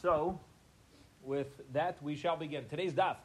So, 0.00 0.38
with 1.24 1.48
that, 1.72 2.00
we 2.00 2.14
shall 2.14 2.36
begin. 2.36 2.66
Today's 2.68 2.92
daf 2.92 3.16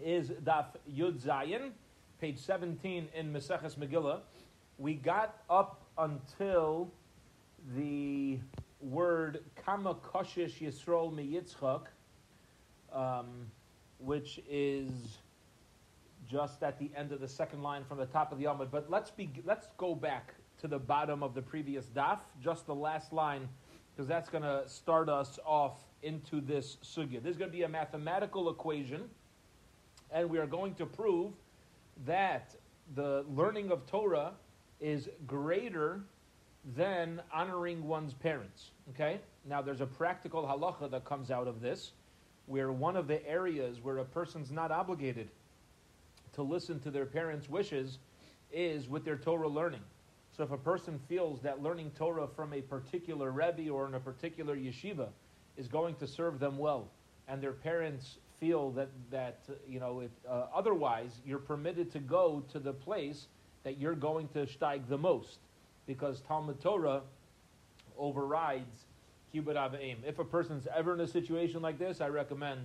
is 0.00 0.28
daf 0.30 0.66
Yud 0.88 1.20
Zayin, 1.20 1.72
page 2.20 2.38
17 2.38 3.08
in 3.12 3.32
Maseches 3.32 3.74
Megillah. 3.74 4.20
We 4.78 4.94
got 4.94 5.42
up 5.50 5.82
until 5.98 6.92
the 7.74 8.38
word 8.80 9.42
Kama 9.66 9.96
Koshish 9.96 10.60
Yisrael 10.60 11.12
Miyitzchak, 11.12 11.86
um, 12.92 13.50
which 13.98 14.40
is 14.48 15.18
just 16.30 16.62
at 16.62 16.78
the 16.78 16.92
end 16.96 17.10
of 17.10 17.20
the 17.20 17.26
second 17.26 17.64
line 17.64 17.82
from 17.82 17.98
the 17.98 18.06
top 18.06 18.30
of 18.30 18.38
the 18.38 18.44
Amud. 18.44 18.70
But 18.70 18.88
let's 18.88 19.10
be, 19.10 19.28
let's 19.44 19.66
go 19.78 19.96
back 19.96 20.34
to 20.60 20.68
the 20.68 20.78
bottom 20.78 21.24
of 21.24 21.34
the 21.34 21.42
previous 21.42 21.86
daf, 21.86 22.20
just 22.40 22.66
the 22.66 22.74
last 22.74 23.12
line, 23.12 23.48
because 23.98 24.06
that's 24.06 24.30
going 24.30 24.44
to 24.44 24.62
start 24.68 25.08
us 25.08 25.40
off 25.44 25.82
into 26.04 26.40
this 26.40 26.76
sugya. 26.84 27.20
There's 27.20 27.36
going 27.36 27.50
to 27.50 27.56
be 27.56 27.64
a 27.64 27.68
mathematical 27.68 28.48
equation, 28.48 29.10
and 30.12 30.30
we 30.30 30.38
are 30.38 30.46
going 30.46 30.76
to 30.76 30.86
prove 30.86 31.32
that 32.06 32.54
the 32.94 33.24
learning 33.34 33.72
of 33.72 33.84
Torah 33.88 34.34
is 34.80 35.08
greater 35.26 36.02
than 36.76 37.20
honoring 37.34 37.88
one's 37.88 38.14
parents. 38.14 38.70
Okay? 38.90 39.18
Now, 39.44 39.62
there's 39.62 39.80
a 39.80 39.86
practical 39.86 40.44
halacha 40.44 40.88
that 40.92 41.04
comes 41.04 41.32
out 41.32 41.48
of 41.48 41.60
this, 41.60 41.90
where 42.46 42.70
one 42.70 42.96
of 42.96 43.08
the 43.08 43.28
areas 43.28 43.80
where 43.82 43.98
a 43.98 44.04
person's 44.04 44.52
not 44.52 44.70
obligated 44.70 45.28
to 46.34 46.42
listen 46.42 46.78
to 46.82 46.92
their 46.92 47.06
parents' 47.06 47.50
wishes 47.50 47.98
is 48.52 48.88
with 48.88 49.04
their 49.04 49.16
Torah 49.16 49.48
learning. 49.48 49.82
So 50.38 50.44
if 50.44 50.52
a 50.52 50.56
person 50.56 51.00
feels 51.08 51.42
that 51.42 51.64
learning 51.64 51.90
Torah 51.98 52.28
from 52.28 52.52
a 52.54 52.60
particular 52.60 53.32
Rebbe 53.32 53.70
or 53.70 53.88
in 53.88 53.94
a 53.94 54.00
particular 54.00 54.56
yeshiva 54.56 55.08
is 55.56 55.66
going 55.66 55.96
to 55.96 56.06
serve 56.06 56.38
them 56.38 56.58
well, 56.58 56.86
and 57.26 57.42
their 57.42 57.52
parents 57.52 58.18
feel 58.38 58.70
that, 58.70 58.88
that 59.10 59.40
you 59.68 59.80
know, 59.80 60.04
uh, 60.30 60.44
otherwise, 60.54 61.10
you're 61.26 61.40
permitted 61.40 61.90
to 61.90 61.98
go 61.98 62.44
to 62.52 62.60
the 62.60 62.72
place 62.72 63.26
that 63.64 63.78
you're 63.78 63.96
going 63.96 64.28
to 64.28 64.46
steig 64.46 64.86
the 64.88 64.96
most, 64.96 65.38
because 65.88 66.20
Talmud 66.20 66.60
Torah 66.60 67.02
overrides 67.98 68.84
Kibbut 69.34 69.56
Avim. 69.56 69.96
If 70.06 70.20
a 70.20 70.24
person's 70.24 70.68
ever 70.72 70.94
in 70.94 71.00
a 71.00 71.08
situation 71.08 71.62
like 71.62 71.80
this, 71.80 72.00
I 72.00 72.10
recommend 72.10 72.60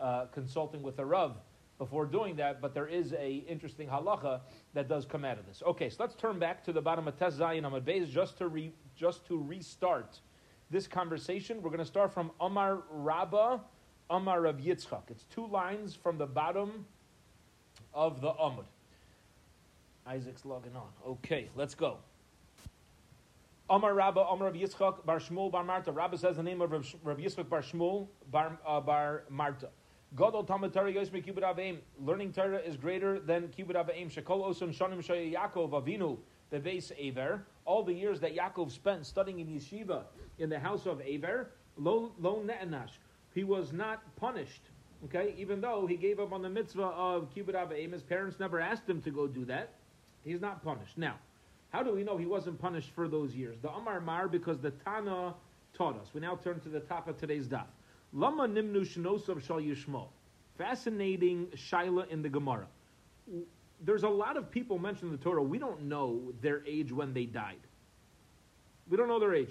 uh, 0.00 0.24
consulting 0.32 0.82
with 0.82 0.98
a 0.98 1.04
Rav 1.04 1.36
before 1.78 2.06
doing 2.06 2.36
that, 2.36 2.60
but 2.60 2.74
there 2.74 2.86
is 2.86 3.12
a 3.14 3.44
interesting 3.48 3.88
halacha 3.88 4.40
that 4.74 4.88
does 4.88 5.04
come 5.04 5.24
out 5.24 5.38
of 5.38 5.46
this. 5.46 5.62
Okay, 5.66 5.88
so 5.90 5.96
let's 6.00 6.14
turn 6.14 6.38
back 6.38 6.64
to 6.64 6.72
the 6.72 6.80
bottom 6.80 7.08
of 7.08 7.18
Tes 7.18 7.34
Zayin 7.34 7.62
Amud 7.62 7.82
Beis 7.82 8.08
just 8.08 8.38
to 8.38 8.48
re, 8.48 8.72
just 8.96 9.26
to 9.26 9.42
restart 9.42 10.20
this 10.70 10.86
conversation. 10.86 11.62
We're 11.62 11.70
going 11.70 11.80
to 11.80 11.84
start 11.84 12.12
from 12.12 12.30
Amar 12.40 12.82
Rabba, 12.90 13.60
Amar 14.10 14.42
Rav 14.42 14.56
Yitzchak. 14.56 15.10
It's 15.10 15.24
two 15.24 15.46
lines 15.46 15.94
from 15.94 16.18
the 16.18 16.26
bottom 16.26 16.86
of 17.92 18.20
the 18.20 18.32
Amud. 18.32 18.64
Isaac's 20.06 20.44
logging 20.44 20.76
on. 20.76 20.88
Okay, 21.06 21.48
let's 21.56 21.74
go. 21.74 21.98
Amar 23.70 23.94
Rabba, 23.94 24.20
Amar 24.20 24.48
Rav 24.48 24.56
Yitzchak, 24.56 25.04
Bar 25.06 25.18
Shmuel, 25.18 25.50
Bar 25.50 25.64
Marta. 25.64 25.90
Rabba 25.90 26.18
says 26.18 26.36
the 26.36 26.42
name 26.42 26.60
of 26.60 26.70
Rav 26.70 27.18
Yitzchak, 27.18 27.48
Bar 27.48 27.62
Shmuel, 27.62 28.08
Bar, 28.30 28.58
uh, 28.66 28.80
Bar 28.80 29.24
Marta. 29.30 29.70
Gadol 30.16 30.44
Talmud 30.44 30.72
Torah 30.72 30.92
Yosmi 30.92 31.24
Kibbut 31.24 31.42
Aveim. 31.42 31.78
Learning 32.00 32.32
Torah 32.32 32.58
is 32.58 32.76
greater 32.76 33.18
than 33.18 33.48
Kibbut 33.48 33.74
Aveim. 33.74 34.12
Shekol 34.12 34.48
Osam 34.48 34.72
Shanim 34.72 34.98
Shaya 34.98 35.34
Yaakov 35.34 35.70
Avinu 35.70 36.18
Beves 36.52 36.92
Aver. 36.96 37.44
All 37.64 37.82
the 37.82 37.92
years 37.92 38.20
that 38.20 38.36
Yaakov 38.36 38.70
spent 38.70 39.06
studying 39.06 39.40
in 39.40 39.48
yeshiva 39.48 40.04
in 40.38 40.50
the 40.50 40.58
house 40.58 40.86
of 40.86 41.00
Aver, 41.00 41.50
lo 41.76 42.12
lo 42.20 42.40
ne'anash. 42.46 42.90
He 43.34 43.42
was 43.42 43.72
not 43.72 44.02
punished. 44.14 44.62
Okay, 45.06 45.34
even 45.36 45.60
though 45.60 45.84
he 45.84 45.96
gave 45.96 46.20
up 46.20 46.32
on 46.32 46.42
the 46.42 46.48
mitzvah 46.48 46.82
of 46.82 47.34
Kibbut 47.34 47.54
Aveim, 47.54 47.92
his 47.92 48.04
parents 48.04 48.38
never 48.38 48.60
asked 48.60 48.88
him 48.88 49.02
to 49.02 49.10
go 49.10 49.26
do 49.26 49.44
that. 49.46 49.70
He's 50.22 50.40
not 50.40 50.62
punished. 50.62 50.96
Now, 50.96 51.16
how 51.70 51.82
do 51.82 51.92
we 51.92 52.04
know 52.04 52.16
he 52.16 52.26
wasn't 52.26 52.60
punished 52.60 52.90
for 52.94 53.08
those 53.08 53.34
years? 53.34 53.56
The 53.60 53.70
Amar 53.70 54.00
Mar 54.00 54.28
because 54.28 54.60
the 54.60 54.70
Tana 54.70 55.34
taught 55.76 56.00
us. 56.00 56.10
We 56.14 56.20
now 56.20 56.36
turn 56.36 56.60
to 56.60 56.68
the 56.68 56.78
top 56.78 57.08
of 57.08 57.18
today's 57.18 57.48
daf. 57.48 57.66
Lama 58.14 58.46
nimnu 58.46 58.82
shnosav 58.82 59.44
shal 59.44 59.60
yishmo. 59.60 60.06
Fascinating 60.56 61.48
shaila 61.56 62.08
in 62.08 62.22
the 62.22 62.28
Gemara. 62.28 62.68
There's 63.84 64.04
a 64.04 64.08
lot 64.08 64.36
of 64.36 64.50
people 64.50 64.78
mentioned 64.78 65.10
in 65.12 65.18
the 65.18 65.22
Torah. 65.22 65.42
We 65.42 65.58
don't 65.58 65.82
know 65.82 66.32
their 66.40 66.64
age 66.64 66.92
when 66.92 67.12
they 67.12 67.26
died. 67.26 67.58
We 68.88 68.96
don't 68.96 69.08
know 69.08 69.18
their 69.18 69.34
age. 69.34 69.50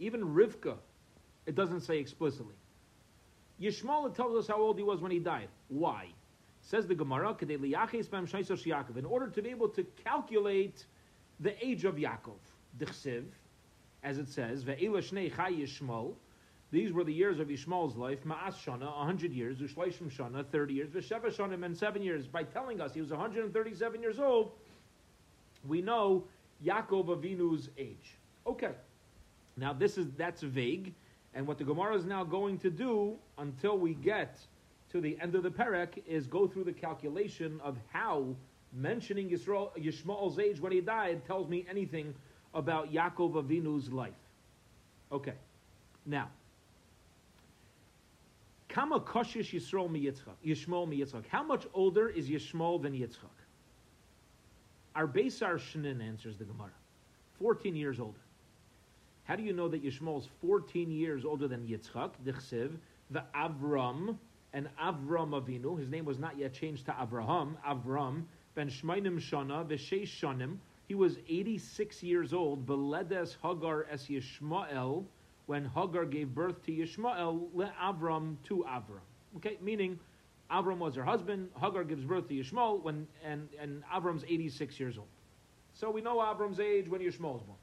Even 0.00 0.34
Rivka, 0.34 0.74
it 1.46 1.54
doesn't 1.54 1.80
say 1.82 1.98
explicitly. 1.98 2.54
Yishmael 3.60 4.14
tells 4.14 4.36
us 4.36 4.48
how 4.48 4.60
old 4.60 4.76
he 4.76 4.82
was 4.82 5.00
when 5.00 5.12
he 5.12 5.18
died. 5.20 5.48
Why? 5.68 6.08
Says 6.62 6.86
the 6.86 6.94
Gemara, 6.94 7.36
in 7.40 9.04
order 9.04 9.28
to 9.28 9.42
be 9.42 9.50
able 9.50 9.68
to 9.68 9.84
calculate 10.04 10.84
the 11.40 11.64
age 11.64 11.84
of 11.84 11.94
Yaakov, 11.94 12.38
as 14.02 14.18
it 14.18 14.28
says, 14.28 14.64
These 16.70 16.92
were 16.92 17.04
the 17.04 17.12
years 17.12 17.40
of 17.40 17.48
Yishmael's 17.48 17.96
life, 17.96 18.24
Ma'as 18.24 18.54
Shana, 18.62 18.94
100 18.96 19.32
years, 19.32 19.58
Ushleishim 19.58 20.10
Shana, 20.10 20.44
30 20.46 20.74
years, 20.74 20.90
Vesheva 20.90 21.34
Shana, 21.34 21.62
and 21.64 21.76
7 21.76 22.02
years. 22.02 22.26
By 22.26 22.42
telling 22.42 22.80
us 22.80 22.92
he 22.92 23.00
was 23.00 23.10
137 23.10 24.02
years 24.02 24.18
old, 24.18 24.52
we 25.66 25.80
know 25.80 26.24
Yaakov 26.64 27.06
Avinu's 27.06 27.70
age. 27.78 28.16
Okay. 28.46 28.72
Now 29.56 29.72
this 29.72 29.96
is 29.96 30.08
that's 30.16 30.42
vague, 30.42 30.92
and 31.34 31.46
what 31.46 31.58
the 31.58 31.64
Gemara 31.64 31.96
is 31.96 32.04
now 32.04 32.22
going 32.22 32.58
to 32.58 32.70
do 32.70 33.16
until 33.38 33.78
we 33.78 33.94
get 33.94 34.38
to 34.92 35.00
the 35.00 35.18
end 35.20 35.34
of 35.34 35.42
the 35.42 35.50
parak 35.50 36.02
is 36.06 36.26
go 36.26 36.46
through 36.46 36.64
the 36.64 36.72
calculation 36.72 37.60
of 37.64 37.76
how 37.92 38.36
mentioning 38.72 39.30
Yisrael, 39.30 39.70
Yishmael's 39.76 40.38
age 40.38 40.60
when 40.60 40.72
he 40.72 40.80
died 40.80 41.24
tells 41.26 41.48
me 41.48 41.66
anything 41.68 42.14
about 42.54 42.92
Yaakov 42.92 43.32
Avinu's 43.34 43.90
life. 43.90 44.12
Okay. 45.10 45.34
Now, 46.06 46.28
Kama 48.68 49.00
koshish 49.00 49.52
Yisrael 49.54 49.90
mi 49.90 50.02
Yitzchak, 50.04 50.36
Yishmael 50.44 50.88
mi 50.88 50.98
Yitzchak. 51.00 51.26
How 51.28 51.42
much 51.42 51.66
older 51.74 52.08
is 52.08 52.28
Yishmael 52.28 52.82
than 52.82 52.92
Yitzchak? 52.92 53.30
Our 54.94 55.06
Beisar 55.06 55.58
Shnin 55.58 56.02
answers 56.02 56.36
the 56.36 56.44
Gemara. 56.44 56.70
14 57.38 57.74
years 57.76 58.00
older. 58.00 58.18
How 59.24 59.36
do 59.36 59.42
you 59.42 59.52
know 59.52 59.68
that 59.68 59.84
Yishmol 59.84 60.20
is 60.20 60.28
14 60.40 60.90
years 60.90 61.24
older 61.24 61.48
than 61.48 61.66
Yitzchak? 61.66 62.12
The 63.10 63.24
Avram, 63.34 64.18
and 64.52 64.68
Avram 64.82 65.30
Avinu. 65.30 65.78
His 65.78 65.88
name 65.88 66.04
was 66.04 66.18
not 66.18 66.36
yet 66.38 66.52
changed 66.52 66.86
to 66.86 66.92
Avraham. 66.92 67.56
Avram, 67.66 68.24
ben 68.54 68.68
Shmainim 68.68 69.20
Shana, 69.20 69.66
v'sheish 69.66 70.08
Shanim. 70.08 70.56
He 70.88 70.94
was 70.94 71.18
86 71.28 72.02
years 72.02 72.32
old. 72.32 72.66
Beledes 72.66 73.36
Hagar 73.42 73.86
es 73.90 74.06
Yishmael 74.06 75.04
when 75.48 75.64
Hagar 75.64 76.04
gave 76.04 76.34
birth 76.34 76.62
to 76.66 76.72
Yishmael, 76.72 77.48
Avram 77.82 78.36
to 78.44 78.66
Avram. 78.68 79.00
Okay, 79.38 79.56
meaning 79.62 79.98
Avram 80.50 80.76
was 80.76 80.94
her 80.94 81.04
husband, 81.04 81.48
Hagar 81.58 81.84
gives 81.84 82.04
birth 82.04 82.28
to 82.28 82.34
Yishmael, 82.34 82.82
when, 82.82 83.06
and, 83.24 83.48
and 83.58 83.82
Avram's 83.90 84.24
86 84.28 84.78
years 84.78 84.98
old. 84.98 85.08
So 85.72 85.90
we 85.90 86.02
know 86.02 86.18
Avram's 86.18 86.60
age 86.60 86.90
when 86.90 87.00
Yishmael 87.00 87.36
is 87.36 87.42
born. 87.42 87.58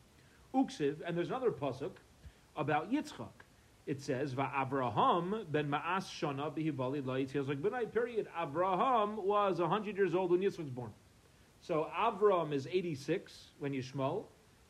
Uksiv, 0.56 0.96
and 1.06 1.16
there's 1.16 1.28
another 1.28 1.52
pasuk 1.52 1.92
about 2.58 2.92
Yitzchak. 2.92 3.30
It 3.86 4.02
says, 4.02 4.34
Avraham 4.34 5.46
ben 5.52 5.70
Ma'as 5.70 6.06
Shana 6.06 6.52
bihibali 6.52 7.04
la'itzchak 7.04 7.48
like 7.48 7.62
Benai, 7.62 7.94
period. 7.94 8.28
Avraham 8.36 9.18
was 9.18 9.60
100 9.60 9.96
years 9.96 10.16
old 10.16 10.32
when 10.32 10.42
Yitzchak 10.42 10.58
was 10.58 10.70
born. 10.72 10.92
So 11.62 11.88
Avram 11.96 12.52
is 12.52 12.66
86 12.66 13.50
when 13.60 13.74
Yishmael, 13.74 14.24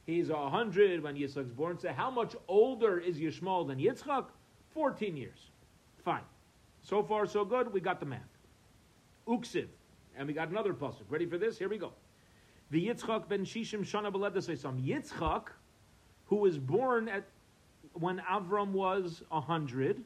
He's 0.05 0.29
a 0.29 0.49
hundred 0.49 1.01
when 1.01 1.15
Yitzchak's 1.15 1.51
born. 1.51 1.79
So 1.79 1.91
how 1.91 2.11
much 2.11 2.35
older 2.47 2.99
is 2.99 3.17
Yishmael 3.17 3.67
than 3.67 3.79
Yitzchak? 3.79 4.25
Fourteen 4.73 5.17
years. 5.17 5.49
Fine. 6.03 6.21
So 6.81 7.01
far, 7.01 7.25
so 7.25 7.43
good. 7.43 7.73
We 7.73 7.79
got 7.79 7.99
the 7.99 8.05
math. 8.05 8.21
Uksiv. 9.27 9.67
And 10.15 10.27
we 10.27 10.33
got 10.33 10.49
another 10.49 10.73
pasuk. 10.73 11.03
Ready 11.09 11.25
for 11.25 11.37
this? 11.37 11.57
Here 11.57 11.67
we 11.67 11.77
go. 11.77 11.91
The 12.69 12.87
Yitzchak 12.87 13.27
ben 13.27 13.45
Shishim 13.45 13.79
Shana 13.79 14.13
Beledasesam. 14.13 14.85
Yitzchak, 14.85 15.47
who 16.27 16.35
was 16.37 16.57
born 16.57 17.09
at 17.09 17.25
when 17.93 18.21
Avram 18.29 18.69
was 18.69 19.23
a 19.31 19.41
hundred, 19.41 20.03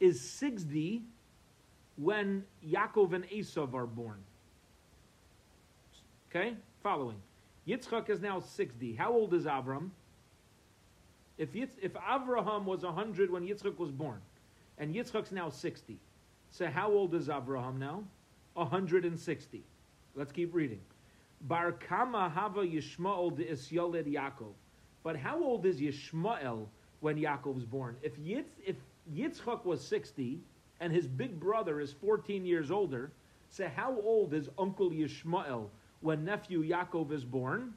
is 0.00 0.20
sixty 0.20 1.02
when 1.96 2.44
Yaakov 2.66 3.12
and 3.12 3.24
Esav 3.28 3.74
are 3.74 3.86
born. 3.86 4.18
Okay? 6.30 6.54
Following. 6.82 7.16
Yitzchak 7.66 8.10
is 8.10 8.20
now 8.20 8.40
60. 8.40 8.94
How 8.94 9.12
old 9.12 9.34
is 9.34 9.44
Avram? 9.44 9.90
If, 11.38 11.52
Yitz, 11.54 11.70
if 11.82 11.92
Avraham 11.94 12.64
was 12.64 12.82
100 12.82 13.30
when 13.30 13.46
Yitzchak 13.46 13.78
was 13.78 13.90
born, 13.90 14.20
and 14.78 14.94
Yitzchak's 14.94 15.32
now 15.32 15.48
60, 15.48 15.98
so 16.50 16.66
how 16.66 16.90
old 16.90 17.14
is 17.14 17.28
Avraham 17.28 17.78
now? 17.78 18.04
160. 18.54 19.62
Let's 20.14 20.32
keep 20.32 20.54
reading. 20.54 20.80
Bar 21.42 21.72
Kama 21.72 22.28
Hava 22.28 22.60
Yishmael 22.60 23.36
de 23.36 23.44
Isyoled 23.44 24.06
Yaakov. 24.12 24.52
But 25.02 25.16
how 25.16 25.42
old 25.42 25.66
is 25.66 25.80
Yishmael 25.80 26.66
when 27.00 27.16
Yaakov 27.16 27.54
was 27.54 27.64
born. 27.64 27.96
If, 28.02 28.18
Yitz, 28.18 28.52
if 28.64 28.76
Yitzchak 29.12 29.64
was 29.64 29.86
60 29.86 30.38
and 30.80 30.92
his 30.92 31.06
big 31.06 31.38
brother 31.38 31.80
is 31.80 31.92
14 31.92 32.46
years 32.46 32.70
older, 32.70 33.10
so 33.50 33.68
how 33.74 33.94
old 34.02 34.32
is 34.32 34.48
Uncle 34.58 34.90
Yishmael 34.90 35.68
when 36.04 36.22
nephew 36.22 36.62
Yaakov 36.62 37.12
is 37.12 37.24
born? 37.24 37.72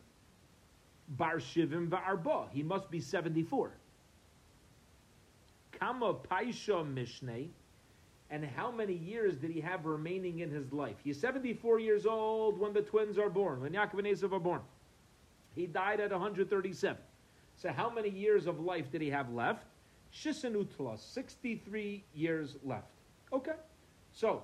Bar 1.08 1.38
Shivim 1.38 1.88
Va'arba. 1.88 2.50
He 2.52 2.62
must 2.62 2.92
be 2.92 3.00
74. 3.00 3.72
Kama 5.80 6.14
Paisha 6.14 6.86
Mishneh. 6.86 7.48
And 8.30 8.44
how 8.44 8.70
many 8.70 8.96
years 8.96 9.38
did 9.38 9.52
he 9.52 9.62
have 9.62 9.86
remaining 9.86 10.40
in 10.40 10.52
his 10.52 10.74
life? 10.74 10.98
He's 11.06 11.18
74 11.18 11.80
years 11.80 12.06
old 12.06 12.60
when 12.60 12.74
the 12.74 12.82
twins 12.82 13.18
are 13.18 13.30
born, 13.30 13.62
when 13.62 13.72
Yaakov 13.72 14.00
and 14.00 14.08
Esav 14.08 14.34
are 14.34 14.40
born. 14.40 14.60
He 15.56 15.66
died 15.66 16.02
at 16.02 16.12
137. 16.12 16.98
So 17.56 17.72
how 17.72 17.90
many 17.90 18.10
years 18.10 18.46
of 18.46 18.60
life 18.60 18.92
did 18.92 19.02
he 19.02 19.10
have 19.10 19.32
left? 19.32 19.64
Shisanutla, 20.14 21.00
63 21.00 22.04
years 22.14 22.58
left. 22.66 22.92
Okay. 23.32 23.56
So, 24.12 24.44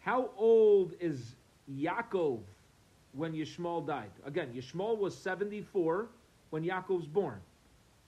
how 0.00 0.30
old 0.36 0.94
is 0.98 1.36
Yaakov 1.70 2.40
when 3.12 3.32
Yishmael 3.32 3.86
died? 3.86 4.10
Again, 4.24 4.48
Yishmael 4.54 4.98
was 4.98 5.16
74 5.16 6.08
when 6.50 6.64
Yaakov's 6.64 7.06
born. 7.06 7.40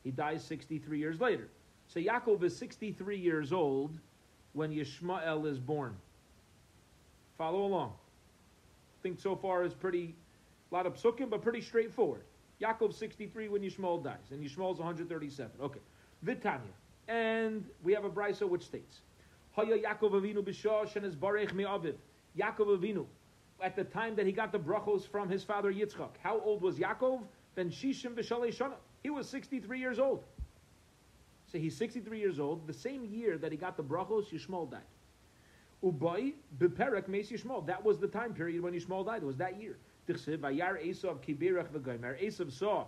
He 0.02 0.10
dies 0.10 0.44
63 0.44 0.98
years 0.98 1.20
later. 1.20 1.48
So 1.88 2.00
Yaakov 2.00 2.42
is 2.42 2.56
63 2.56 3.16
years 3.16 3.52
old 3.52 3.98
when 4.52 4.70
Yishmael 4.70 5.46
is 5.46 5.58
born. 5.58 5.94
Follow 7.36 7.64
along. 7.64 7.92
I 9.00 9.02
think 9.02 9.20
so 9.20 9.36
far 9.36 9.64
is 9.64 9.74
pretty, 9.74 10.14
a 10.70 10.74
lot 10.74 10.86
of 10.86 10.94
psukim, 10.94 11.30
but 11.30 11.42
pretty 11.42 11.60
straightforward. 11.60 12.22
Yaakov 12.62 12.94
63 12.94 13.48
when 13.48 13.62
Yishmael 13.62 14.02
dies, 14.02 14.30
and 14.30 14.42
Yishmael's 14.42 14.78
137. 14.78 15.50
Okay. 15.60 15.80
Vitanya. 16.22 16.60
And 17.08 17.64
we 17.82 17.92
have 17.92 18.04
a 18.04 18.10
brisa 18.10 18.48
which 18.48 18.64
states, 18.64 19.00
Haya 19.52 19.78
Yaakov 19.78 20.12
Avinu 20.12 20.42
b'shosh 20.42 20.96
and 20.96 21.04
his 21.04 21.14
barech 21.14 21.52
me'aviv. 21.52 21.94
Yaakov 22.38 22.78
Avinu, 22.78 23.04
at 23.62 23.76
the 23.76 23.84
time 23.84 24.16
that 24.16 24.26
he 24.26 24.32
got 24.32 24.52
the 24.52 24.58
brachos 24.58 25.08
from 25.08 25.28
his 25.28 25.42
father 25.42 25.72
Yitzchak. 25.72 26.10
How 26.22 26.40
old 26.40 26.62
was 26.62 26.78
Yaakov? 26.78 27.22
Ben 27.54 27.70
Shishim 27.70 28.14
shana. 28.16 28.74
He 29.02 29.10
was 29.10 29.28
63 29.28 29.78
years 29.78 29.98
old. 29.98 30.24
So 31.50 31.58
he's 31.58 31.76
63 31.76 32.18
years 32.18 32.40
old. 32.40 32.66
The 32.66 32.72
same 32.72 33.04
year 33.04 33.38
that 33.38 33.52
he 33.52 33.58
got 33.58 33.76
the 33.76 33.84
brachos, 33.84 34.30
Yishmael 34.30 34.70
died. 34.70 34.80
Ubay 35.84 36.32
beperek 36.58 37.08
meis 37.08 37.30
Yishmael. 37.30 37.66
That 37.66 37.84
was 37.84 37.98
the 37.98 38.08
time 38.08 38.34
period 38.34 38.62
when 38.62 38.72
Yishmael 38.72 39.06
died. 39.06 39.22
It 39.22 39.26
was 39.26 39.36
that 39.36 39.60
year. 39.60 39.76
Vayar 40.08 40.84
Esav 40.84 41.18
v'goymer. 41.24 42.22
Esav 42.22 42.50
saw 42.50 42.86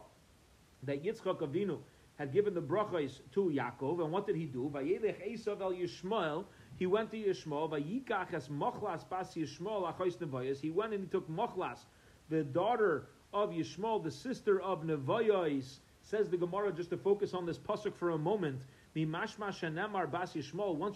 that 0.82 1.04
Yitzchak 1.04 1.40
Avinu 1.40 1.78
had 2.16 2.32
given 2.32 2.54
the 2.54 2.62
brachos 2.62 3.20
to 3.32 3.52
Yaakov, 3.54 4.02
and 4.02 4.10
what 4.10 4.26
did 4.26 4.36
he 4.36 4.46
do? 4.46 4.70
Vayelech 4.74 5.32
Esav 5.32 5.60
el 5.60 5.72
Yishmael. 5.72 6.44
He 6.78 6.86
went 6.86 7.10
to 7.12 7.16
Yishmael. 7.16 7.70
Vayikach 7.70 8.34
es 8.34 8.48
mochlas 8.48 9.08
bas 9.08 9.34
Yishmael 9.34 9.92
achos 9.92 10.16
nevoyas. 10.18 10.60
He 10.60 10.70
went 10.70 10.92
and 10.92 11.02
he 11.04 11.08
took 11.08 11.28
mochlas, 11.28 11.86
the 12.28 12.44
daughter 12.44 13.08
of 13.32 13.50
Yishmael, 13.50 14.02
the 14.02 14.10
sister 14.10 14.60
of 14.60 14.82
Nevoyos. 14.82 15.78
Says 16.02 16.28
the 16.28 16.36
Gemara, 16.36 16.72
just 16.72 16.90
to 16.90 16.96
focus 16.96 17.34
on 17.34 17.46
this 17.46 17.58
pasuk 17.58 17.94
for 17.96 18.10
a 18.10 18.18
moment. 18.18 18.60
Once 18.94 19.34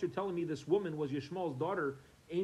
you're 0.02 0.10
telling 0.10 0.34
me 0.34 0.44
this 0.44 0.68
woman 0.68 0.96
was 0.96 1.10
Yishmael's 1.10 1.56
daughter, 1.56 1.96
I 2.32 2.36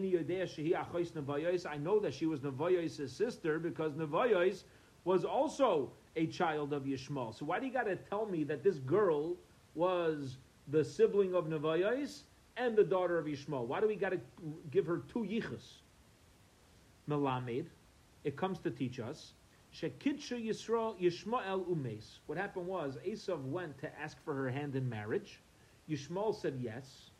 know 1.78 2.00
that 2.00 2.12
she 2.12 2.26
was 2.26 2.40
Nevoyos' 2.40 3.08
sister 3.08 3.58
because 3.60 3.92
Nevoyos 3.92 4.64
was 5.04 5.24
also 5.24 5.92
a 6.16 6.26
child 6.26 6.72
of 6.72 6.82
Yishmael. 6.82 7.32
So 7.38 7.46
why 7.46 7.60
do 7.60 7.66
you 7.66 7.72
got 7.72 7.84
to 7.84 7.94
tell 7.94 8.26
me 8.26 8.42
that 8.44 8.64
this 8.64 8.78
girl 8.78 9.36
was 9.74 10.38
the 10.68 10.84
sibling 10.84 11.34
of 11.34 11.46
Nevoyos 11.46 12.22
and 12.56 12.76
the 12.76 12.84
daughter 12.84 13.18
of 13.18 13.26
Yishmael? 13.26 13.66
Why 13.66 13.80
do 13.80 13.88
we 13.88 13.96
got 13.96 14.10
to 14.10 14.20
give 14.70 14.86
her 14.86 15.02
two 15.12 15.20
yichus? 15.20 15.80
Melamed, 17.08 17.66
it 18.24 18.36
comes 18.36 18.58
to 18.60 18.70
teach 18.70 18.98
us 18.98 19.34
Shekidsha 19.74 20.42
Yisrael 20.42 20.98
Yishmael 21.00 21.66
Umes. 21.68 22.18
What 22.26 22.38
happened 22.38 22.66
was 22.66 22.96
Esav 23.06 23.42
went 23.44 23.78
to 23.78 24.00
ask 24.00 24.16
for 24.24 24.34
her 24.34 24.50
hand 24.50 24.74
in 24.74 24.88
marriage. 24.88 25.40
Yishmael 25.88 26.34
said 26.34 26.58
yes. 26.60 27.10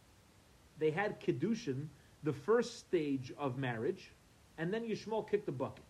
They 0.79 0.91
had 0.91 1.21
kiddushin, 1.21 1.87
the 2.23 2.33
first 2.33 2.79
stage 2.79 3.33
of 3.39 3.59
marriage, 3.59 4.13
and 4.59 4.73
then 4.73 4.85
Yishmael 4.85 5.29
kicked 5.29 5.47
the 5.47 5.53
bucket. 5.53 5.85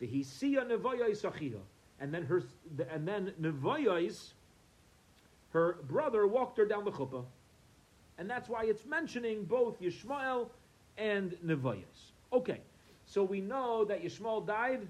The 0.00 0.06
Hisiya 0.06 0.68
Nevoyais 0.68 1.22
Achiha. 1.22 1.60
And 2.00 2.12
then 2.12 2.24
her 2.26 2.42
and 2.90 3.06
then 3.06 3.32
Nevoyais, 3.40 4.32
her 5.50 5.78
brother, 5.88 6.26
walked 6.26 6.58
her 6.58 6.66
down 6.66 6.84
the 6.84 6.90
chuppah. 6.90 7.24
And 8.18 8.30
that's 8.30 8.48
why 8.48 8.64
it's 8.64 8.86
mentioning 8.86 9.44
both 9.44 9.80
Yishmael 9.80 10.48
and 10.96 11.36
Nevoyais. 11.44 12.12
Okay, 12.32 12.60
so 13.06 13.22
we 13.22 13.40
know 13.40 13.84
that 13.84 14.02
Yishmael 14.04 14.46
died 14.46 14.86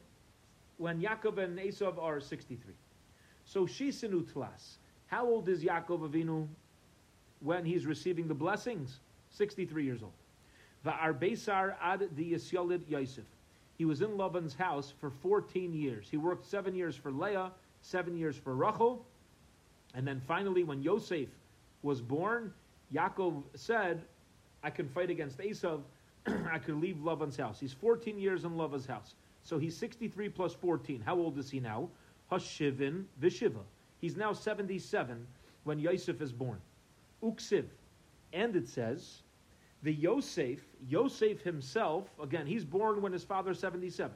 when 0.78 1.00
Yaakov 1.00 1.38
and 1.38 1.58
Esav 1.58 2.02
are 2.02 2.20
63. 2.20 2.74
So 3.44 3.66
Shisinu 3.66 4.24
Tlas. 4.24 4.76
How 5.06 5.26
old 5.26 5.48
is 5.48 5.62
Yaakov 5.62 6.08
Avinu 6.10 6.48
when 7.40 7.64
he's 7.64 7.86
receiving 7.86 8.28
the 8.28 8.34
blessings? 8.34 9.00
63 9.30 9.84
years 9.84 10.02
old. 10.02 10.12
Va'arbesar 10.84 11.74
ad 11.80 12.14
di 12.14 12.32
Yisyolid 12.32 12.88
Yosef. 12.88 13.24
He 13.76 13.84
was 13.84 14.02
in 14.02 14.16
Laban's 14.16 14.54
house 14.54 14.92
for 15.00 15.10
14 15.10 15.72
years. 15.72 16.08
He 16.10 16.16
worked 16.16 16.46
seven 16.46 16.74
years 16.74 16.94
for 16.94 17.10
Leah, 17.10 17.50
seven 17.82 18.16
years 18.16 18.36
for 18.36 18.54
Rachel, 18.54 19.04
and 19.94 20.06
then 20.06 20.20
finally, 20.26 20.64
when 20.64 20.82
Yosef 20.82 21.28
was 21.82 22.00
born, 22.00 22.52
Yaakov 22.92 23.42
said, 23.54 24.02
I 24.62 24.70
can 24.70 24.88
fight 24.88 25.10
against 25.10 25.38
Esav. 25.38 25.80
I 26.26 26.58
could 26.58 26.80
leave 26.80 27.02
Laban's 27.02 27.36
house. 27.36 27.60
He's 27.60 27.72
14 27.72 28.18
years 28.18 28.44
in 28.44 28.56
Laban's 28.56 28.86
house. 28.86 29.14
So 29.42 29.58
he's 29.58 29.76
63 29.76 30.30
plus 30.30 30.54
14. 30.54 31.02
How 31.04 31.16
old 31.16 31.38
is 31.38 31.50
he 31.50 31.60
now? 31.60 31.88
Hashivin 32.32 33.04
Vishiva. 33.20 33.62
He's 34.00 34.16
now 34.16 34.32
77 34.32 35.26
when 35.64 35.78
Yosef 35.78 36.20
is 36.20 36.32
born. 36.32 36.60
Uksiv. 37.22 37.64
And 38.32 38.56
it 38.56 38.68
says, 38.68 39.22
the 39.82 39.92
Yosef, 39.92 40.60
Yosef 40.88 41.42
himself, 41.42 42.08
again, 42.22 42.46
he's 42.46 42.64
born 42.64 43.02
when 43.02 43.12
his 43.12 43.22
father's 43.22 43.58
77. 43.58 44.10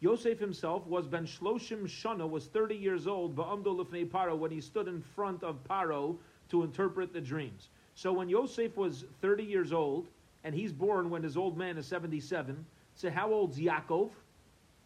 Yosef 0.00 0.40
himself 0.40 0.84
was 0.88 1.06
Ben 1.06 1.24
Shloshim 1.24 1.84
Shana, 1.84 2.28
was 2.28 2.46
30 2.46 2.74
years 2.74 3.06
old, 3.06 3.36
Ba'amdo 3.36 3.66
Lifnei 3.66 4.04
Paro, 4.04 4.36
when 4.36 4.50
he 4.50 4.60
stood 4.60 4.88
in 4.88 5.00
front 5.00 5.44
of 5.44 5.62
Paro 5.62 6.16
to 6.48 6.64
interpret 6.64 7.12
the 7.12 7.20
dreams. 7.20 7.68
So 7.94 8.12
when 8.12 8.28
Yosef 8.28 8.76
was 8.76 9.04
30 9.20 9.44
years 9.44 9.72
old, 9.72 10.08
and 10.44 10.54
he's 10.54 10.72
born 10.72 11.10
when 11.10 11.22
his 11.22 11.36
old 11.36 11.56
man 11.56 11.76
is 11.76 11.86
77, 11.86 12.64
so 12.94 13.10
how 13.10 13.32
old's 13.32 13.58
Yaakov? 13.58 14.10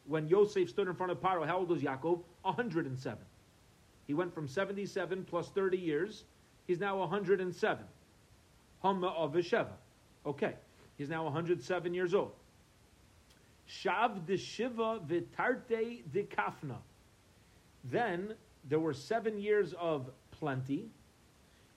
when 0.06 0.28
Yosef 0.28 0.68
stood 0.68 0.88
in 0.88 0.94
front 0.94 1.12
of 1.12 1.20
Paro, 1.20 1.46
how 1.46 1.58
old 1.58 1.68
was 1.68 1.82
Yaakov? 1.82 2.20
107. 2.42 3.18
He 4.06 4.14
went 4.14 4.32
from 4.32 4.46
77 4.46 5.25
plus 5.25 5.48
30 5.50 5.76
years. 5.76 6.25
He's 6.66 6.78
now 6.78 6.98
107. 6.98 7.84
Hamma 8.82 9.08
of 9.08 9.32
Vesheva. 9.32 9.72
Okay. 10.25 10.54
He's 10.96 11.08
now 11.08 11.25
107 11.25 11.92
years 11.92 12.14
old. 12.14 12.32
Shav 13.68 14.26
de 14.26 14.36
Shiva 14.36 15.00
vitarte 15.06 16.02
de 16.12 16.22
Kafna. 16.22 16.76
Then 17.84 18.34
there 18.68 18.78
were 18.78 18.94
seven 18.94 19.38
years 19.38 19.75
of 19.75 20.10
plenty, 20.30 20.88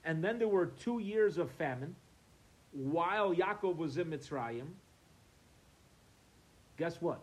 and 0.05 0.23
then 0.23 0.39
there 0.39 0.47
were 0.47 0.67
two 0.67 0.99
years 0.99 1.37
of 1.37 1.51
famine 1.51 1.95
while 2.71 3.33
Yaakov 3.33 3.77
was 3.77 3.97
in 3.97 4.09
Mitzrayim. 4.09 4.67
Guess 6.77 7.01
what? 7.01 7.21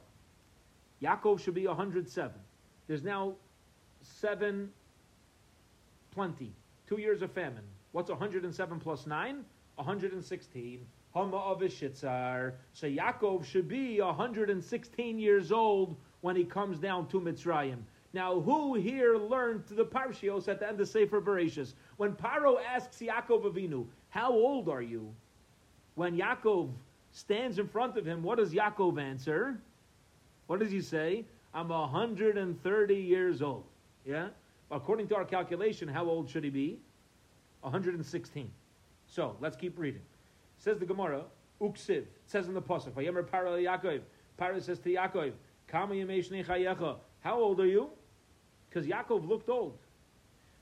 Yaakov 1.02 1.40
should 1.40 1.54
be 1.54 1.66
107. 1.66 2.32
There's 2.86 3.02
now 3.02 3.34
seven 4.02 4.70
plenty. 6.12 6.52
Two 6.86 6.98
years 6.98 7.22
of 7.22 7.32
famine. 7.32 7.64
What's 7.92 8.10
107 8.10 8.80
plus 8.80 9.06
9? 9.06 9.44
116. 9.76 10.86
Hama 11.14 11.36
of 11.36 11.60
Ishitzar. 11.60 12.52
So 12.74 12.86
Yaakov 12.86 13.44
should 13.44 13.68
be 13.68 14.00
116 14.00 15.18
years 15.18 15.50
old 15.52 15.96
when 16.20 16.36
he 16.36 16.44
comes 16.44 16.78
down 16.78 17.08
to 17.08 17.20
Mitzrayim. 17.20 17.78
Now, 18.12 18.40
who 18.40 18.74
here 18.74 19.16
learned 19.18 19.64
the 19.68 19.84
Parshios 19.84 20.48
at 20.48 20.60
the 20.60 20.68
end 20.68 20.80
of 20.80 20.88
Sefer 20.88 21.20
Bereshis? 21.20 21.74
When 21.96 22.12
Paro 22.12 22.56
asks 22.62 22.98
Yaakov 22.98 23.44
Avinu, 23.44 23.86
How 24.10 24.32
old 24.32 24.68
are 24.68 24.82
you? 24.82 25.12
When 25.94 26.16
Yaakov 26.16 26.70
stands 27.12 27.58
in 27.58 27.66
front 27.66 27.96
of 27.96 28.04
him, 28.06 28.22
what 28.22 28.38
does 28.38 28.52
Yaakov 28.52 29.00
answer? 29.00 29.58
What 30.46 30.60
does 30.60 30.70
he 30.70 30.80
say? 30.80 31.24
I'm 31.54 31.68
130 31.68 32.94
years 32.94 33.40
old. 33.40 33.64
Yeah? 34.04 34.28
According 34.70 35.08
to 35.08 35.16
our 35.16 35.24
calculation, 35.24 35.88
how 35.88 36.04
old 36.04 36.28
should 36.28 36.44
he 36.44 36.50
be? 36.50 36.78
116. 37.62 38.50
So, 39.08 39.36
let's 39.40 39.56
keep 39.56 39.78
reading. 39.78 40.02
Says 40.58 40.78
the 40.78 40.86
Gemara, 40.86 41.22
Uksiv, 41.60 42.04
says 42.26 42.48
in 42.48 42.54
the 42.54 42.62
Pasuk, 42.62 42.90
Vayemer 42.90 43.24
Paro 43.24 43.56
Yaakov. 43.62 44.00
Paro 44.38 44.62
says 44.62 44.78
to 44.80 44.90
Yaakov. 44.90 45.32
How 47.22 47.40
old 47.40 47.60
are 47.60 47.66
you? 47.66 47.90
Because 48.68 48.86
Yaakov 48.86 49.26
looked 49.26 49.48
old. 49.48 49.78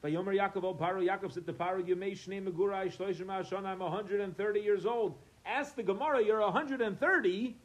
Vayomer 0.04 0.36
Yaakov 0.36 0.64
oh, 0.64 0.68
O 0.68 0.74
Paro, 0.74 1.02
Yaakov 1.02 1.32
said 1.32 1.46
to 1.46 1.52
Paro, 1.54 1.82
Yumei 1.82 2.12
Shnei 2.12 2.46
Megurai 2.46 2.94
Shloishim 2.94 3.26
Hashon, 3.26 3.64
I'm 3.64 3.78
130 3.78 4.60
years 4.60 4.84
old. 4.84 5.16
Ask 5.46 5.76
the 5.76 5.82
Gemara, 5.82 6.22
you're 6.22 6.42
130? 6.42 7.56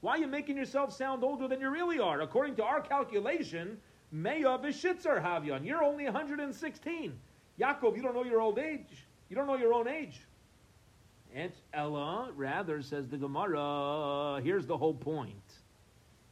Why 0.00 0.12
are 0.12 0.18
you 0.18 0.28
making 0.28 0.56
yourself 0.56 0.96
sound 0.96 1.24
older 1.24 1.48
than 1.48 1.60
you 1.60 1.68
really 1.68 1.98
are? 1.98 2.20
According 2.20 2.54
to 2.56 2.62
our 2.62 2.80
calculation, 2.80 3.76
Meya 4.14 4.62
Vishitzer 4.62 5.20
Havyon, 5.20 5.66
you're 5.66 5.82
only 5.82 6.04
116. 6.04 7.12
Yaakov, 7.58 7.96
you 7.96 8.02
don't 8.02 8.14
know 8.14 8.24
your 8.24 8.40
old 8.40 8.60
age. 8.60 9.06
You 9.28 9.34
don't 9.34 9.48
know 9.48 9.56
your 9.56 9.74
own 9.74 9.88
age. 9.88 10.20
And 11.34 11.50
Ella, 11.74 12.30
rather, 12.36 12.82
says 12.82 13.08
the 13.08 13.16
Gemara, 13.16 14.40
here's 14.44 14.66
the 14.66 14.78
whole 14.78 14.94
point. 14.94 15.34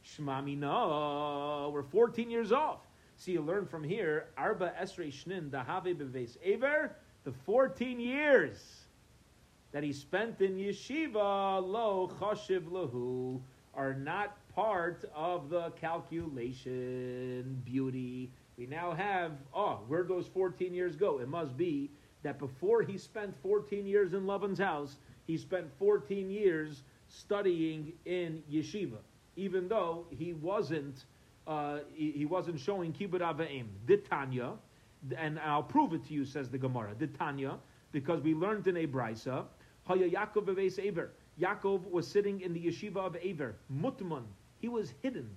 Shmami 0.05 0.57
no, 0.57 1.69
we're 1.73 1.83
14 1.83 2.31
years 2.31 2.53
off. 2.53 2.79
So 3.19 3.31
you 3.31 3.41
learn 3.41 3.65
from 3.65 3.83
here, 3.83 4.27
Arba 4.37 4.73
Esrei 4.81 5.11
Shnin 5.11 5.49
Dahave 5.49 5.97
Beves 5.97 6.37
Aver, 6.41 6.95
the 7.25 7.33
14 7.45 7.99
years 7.99 8.85
that 9.73 9.83
he 9.83 9.91
spent 9.91 10.39
in 10.39 10.55
yeshiva, 10.55 11.61
lo 11.61 12.09
choshiv 12.17 12.69
lahu, 12.69 13.41
are 13.75 13.93
not 13.93 14.37
part 14.55 15.03
of 15.13 15.49
the 15.49 15.71
calculation. 15.71 17.61
Beauty. 17.65 18.31
We 18.57 18.67
now 18.67 18.93
have, 18.93 19.33
oh, 19.53 19.81
where'd 19.89 20.07
those 20.07 20.27
14 20.27 20.73
years 20.73 20.95
go? 20.95 21.19
It 21.19 21.27
must 21.27 21.57
be 21.57 21.91
that 22.23 22.39
before 22.39 22.83
he 22.83 22.97
spent 22.97 23.35
14 23.43 23.85
years 23.85 24.13
in 24.13 24.27
Lavan's 24.27 24.59
house, 24.59 24.95
he 25.27 25.35
spent 25.35 25.67
14 25.77 26.31
years 26.31 26.83
studying 27.09 27.91
in 28.05 28.41
yeshiva, 28.49 28.99
even 29.35 29.67
though 29.67 30.05
he 30.09 30.31
wasn't 30.31 31.03
uh, 31.49 31.79
he, 31.93 32.11
he, 32.11 32.25
wasn't 32.25 32.59
showing 32.59 32.93
kibbut 32.93 33.21
avim. 33.21 33.65
Ditanya, 33.87 34.53
and 35.17 35.39
I'll 35.39 35.63
prove 35.63 35.93
it 35.93 36.05
to 36.07 36.13
you, 36.13 36.23
says 36.23 36.47
the 36.49 36.59
Gemara. 36.59 36.93
Ditanya, 36.93 37.57
because 37.91 38.21
we 38.21 38.35
learned 38.35 38.67
in 38.67 38.77
a 38.77 38.85
brisa, 38.85 39.45
Haya 39.85 40.07
Yaakov 40.07 40.47
Aves 40.47 40.77
Aver. 40.77 41.09
Yaakov 41.41 41.89
was 41.89 42.07
sitting 42.07 42.41
in 42.41 42.53
the 42.53 42.67
yeshiva 42.67 42.97
of 42.97 43.17
Aver, 43.19 43.55
Mutman. 43.73 44.25
He 44.59 44.69
was 44.69 44.93
hidden. 45.01 45.27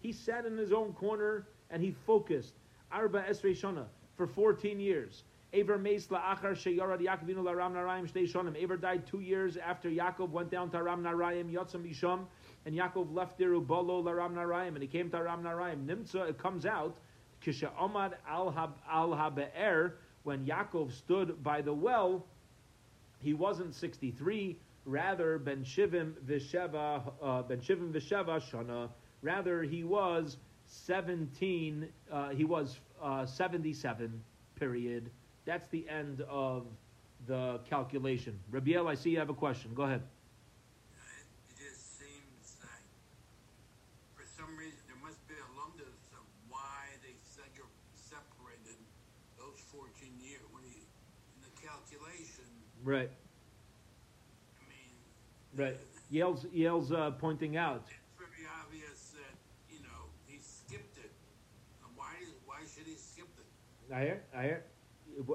He 0.00 0.10
sat 0.12 0.46
in 0.46 0.56
his 0.56 0.72
own 0.72 0.94
corner 0.94 1.46
and 1.70 1.82
he 1.82 1.94
focused. 2.06 2.54
Arba 2.90 3.24
Esrei 3.28 3.54
Shana 3.54 3.84
for 4.16 4.26
14 4.26 4.80
years. 4.80 5.24
Aver 5.52 5.76
Meis 5.76 6.06
La'achar 6.06 6.52
Sheyarad 6.52 7.00
Yaakovinu 7.00 7.42
Laram 7.42 7.72
Narayim 7.72 8.10
Shtei 8.10 8.30
Shonim. 8.30 8.56
Aver 8.56 8.76
died 8.78 9.06
two 9.06 9.20
years 9.20 9.58
after 9.58 9.90
Yaakov 9.90 10.30
went 10.30 10.50
down 10.50 10.70
to 10.70 10.78
Aram 10.78 11.02
Narayim, 11.02 11.52
Yotzam 11.52 11.84
Misham, 11.84 12.20
and 12.66 12.74
Yaakov 12.74 13.14
left 13.14 13.38
there 13.38 13.50
Ubalo 13.50 14.02
Laram 14.02 14.34
Narayim, 14.34 14.68
and 14.68 14.82
he 14.82 14.86
came 14.86 15.10
to 15.10 15.16
Aram 15.16 15.42
Narayim. 15.42 15.86
Nimtza, 15.86 16.28
it 16.28 16.38
comes 16.38 16.66
out, 16.66 16.96
Kisha 17.44 17.70
Omad 17.80 18.14
Al 18.28 18.52
Habe'er, 18.52 19.92
when 20.24 20.44
Yaakov 20.44 20.92
stood 20.92 21.42
by 21.42 21.62
the 21.62 21.72
well, 21.72 22.24
he 23.20 23.34
wasn't 23.34 23.74
63, 23.74 24.58
rather 24.84 25.38
Ben 25.38 25.64
Shivim 25.64 26.12
Visheva, 26.26 27.12
uh, 27.22 27.42
Ben 27.42 27.58
Shivim 27.58 27.92
Visheva 27.92 28.40
Shana, 28.40 28.88
rather 29.22 29.62
he 29.62 29.84
was 29.84 30.36
17, 30.66 31.88
uh, 32.10 32.28
he 32.30 32.44
was 32.44 32.78
uh, 33.02 33.24
77, 33.24 34.22
period. 34.56 35.10
That's 35.44 35.68
the 35.68 35.88
end 35.88 36.22
of 36.28 36.66
the 37.26 37.60
calculation. 37.68 38.38
Rabiel, 38.50 38.86
I 38.88 38.94
see 38.94 39.10
you 39.10 39.18
have 39.18 39.30
a 39.30 39.34
question. 39.34 39.72
Go 39.74 39.84
ahead. 39.84 40.02
Right. 52.88 53.10
I 54.56 54.64
mean, 54.66 55.66
right. 55.66 55.76
Yale's 56.08 56.46
Yale's 56.54 56.90
uh, 56.90 57.10
pointing 57.10 57.58
out. 57.58 57.82
It's 57.84 57.92
very 58.16 58.48
obvious 58.64 59.12
that 59.12 59.36
you 59.70 59.82
know 59.82 60.08
he 60.26 60.38
skipped 60.40 60.96
it. 60.96 61.10
Why? 61.96 62.06
Why 62.46 62.60
should 62.74 62.86
he 62.86 62.94
skip 62.94 63.28
it? 63.38 63.94
I 63.94 64.00
hear. 64.00 64.22
I 64.34 64.42
hear. 64.42 64.64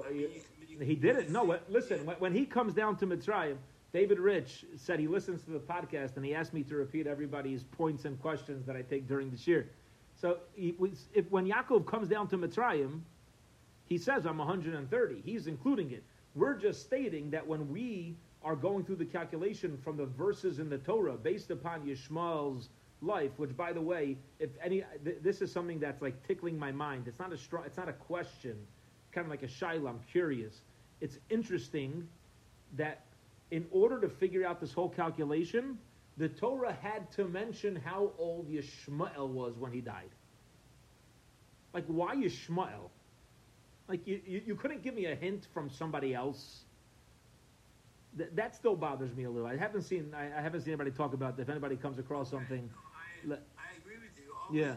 I 0.04 0.12
mean, 0.12 0.30
you, 0.68 0.78
he 0.80 0.96
did 0.96 1.14
it. 1.14 1.30
No, 1.30 1.56
listen. 1.68 2.00
Yeah. 2.04 2.14
When 2.18 2.34
he 2.34 2.44
comes 2.44 2.74
down 2.74 2.96
to 2.96 3.06
Mitzrayim, 3.06 3.58
David 3.92 4.18
Rich 4.18 4.64
said 4.76 4.98
he 4.98 5.06
listens 5.06 5.44
to 5.44 5.52
the 5.52 5.60
podcast 5.60 6.16
and 6.16 6.24
he 6.24 6.34
asked 6.34 6.54
me 6.54 6.64
to 6.64 6.74
repeat 6.74 7.06
everybody's 7.06 7.62
points 7.62 8.04
and 8.04 8.20
questions 8.20 8.66
that 8.66 8.74
I 8.74 8.82
take 8.82 9.06
during 9.06 9.30
this 9.30 9.46
year. 9.46 9.70
So 10.20 10.38
he, 10.56 10.74
if, 11.12 11.30
when 11.30 11.46
Yaakov 11.46 11.86
comes 11.86 12.08
down 12.08 12.26
to 12.28 12.36
Mitzrayim, 12.36 13.02
he 13.86 13.96
says, 13.96 14.26
I'm 14.26 14.38
130. 14.38 15.22
He's 15.24 15.46
including 15.46 15.92
it. 15.92 16.02
We're 16.34 16.54
just 16.54 16.80
stating 16.80 17.30
that 17.30 17.46
when 17.46 17.70
we 17.70 18.16
are 18.42 18.56
going 18.56 18.84
through 18.84 18.96
the 18.96 19.04
calculation 19.04 19.78
from 19.82 19.96
the 19.96 20.06
verses 20.06 20.58
in 20.58 20.68
the 20.68 20.78
Torah 20.78 21.16
based 21.16 21.50
upon 21.50 21.86
Yishmael's 21.86 22.68
life, 23.00 23.30
which 23.36 23.56
by 23.56 23.72
the 23.72 23.80
way, 23.80 24.16
if 24.38 24.50
any, 24.62 24.84
th- 25.04 25.18
this 25.22 25.40
is 25.40 25.52
something 25.52 25.78
that's 25.78 26.02
like 26.02 26.26
tickling 26.26 26.58
my 26.58 26.72
mind. 26.72 27.06
It's 27.06 27.18
not 27.18 27.32
a 27.32 27.38
str- 27.38 27.64
it's 27.64 27.76
not 27.76 27.88
a 27.88 27.92
question, 27.92 28.56
kind 29.12 29.24
of 29.26 29.30
like 29.30 29.42
a 29.42 29.48
shiloh. 29.48 29.88
I'm 29.88 30.00
curious. 30.10 30.60
It's 31.00 31.18
interesting 31.30 32.08
that 32.76 33.04
in 33.50 33.66
order 33.70 34.00
to 34.00 34.08
figure 34.08 34.46
out 34.46 34.60
this 34.60 34.72
whole 34.72 34.88
calculation, 34.88 35.78
the 36.16 36.28
Torah 36.28 36.76
had 36.80 37.10
to 37.12 37.26
mention 37.26 37.76
how 37.76 38.12
old 38.18 38.48
Yishmael 38.50 39.28
was 39.28 39.56
when 39.58 39.72
he 39.72 39.80
died. 39.80 40.10
Like, 41.72 41.84
why 41.86 42.16
Yishmael? 42.16 42.90
Like 43.88 44.06
you, 44.06 44.20
you, 44.26 44.40
you, 44.46 44.54
couldn't 44.54 44.82
give 44.82 44.94
me 44.94 45.06
a 45.06 45.14
hint 45.14 45.46
from 45.52 45.68
somebody 45.68 46.14
else. 46.14 46.64
Th- 48.16 48.30
that 48.34 48.54
still 48.54 48.76
bothers 48.76 49.14
me 49.14 49.24
a 49.24 49.30
little. 49.30 49.46
I 49.46 49.56
haven't 49.56 49.82
seen 49.82 50.14
I, 50.16 50.38
I, 50.38 50.40
haven't 50.40 50.62
seen 50.62 50.72
anybody 50.72 50.90
talk 50.90 51.12
about 51.12 51.38
if 51.38 51.50
anybody 51.50 51.76
comes 51.76 51.98
across 51.98 52.30
something. 52.30 52.70
I, 52.72 53.34
I, 53.34 53.36
I 53.36 53.68
agree 53.76 54.00
with 54.00 54.16
you. 54.16 54.32
Always, 54.32 54.62
yeah. 54.62 54.76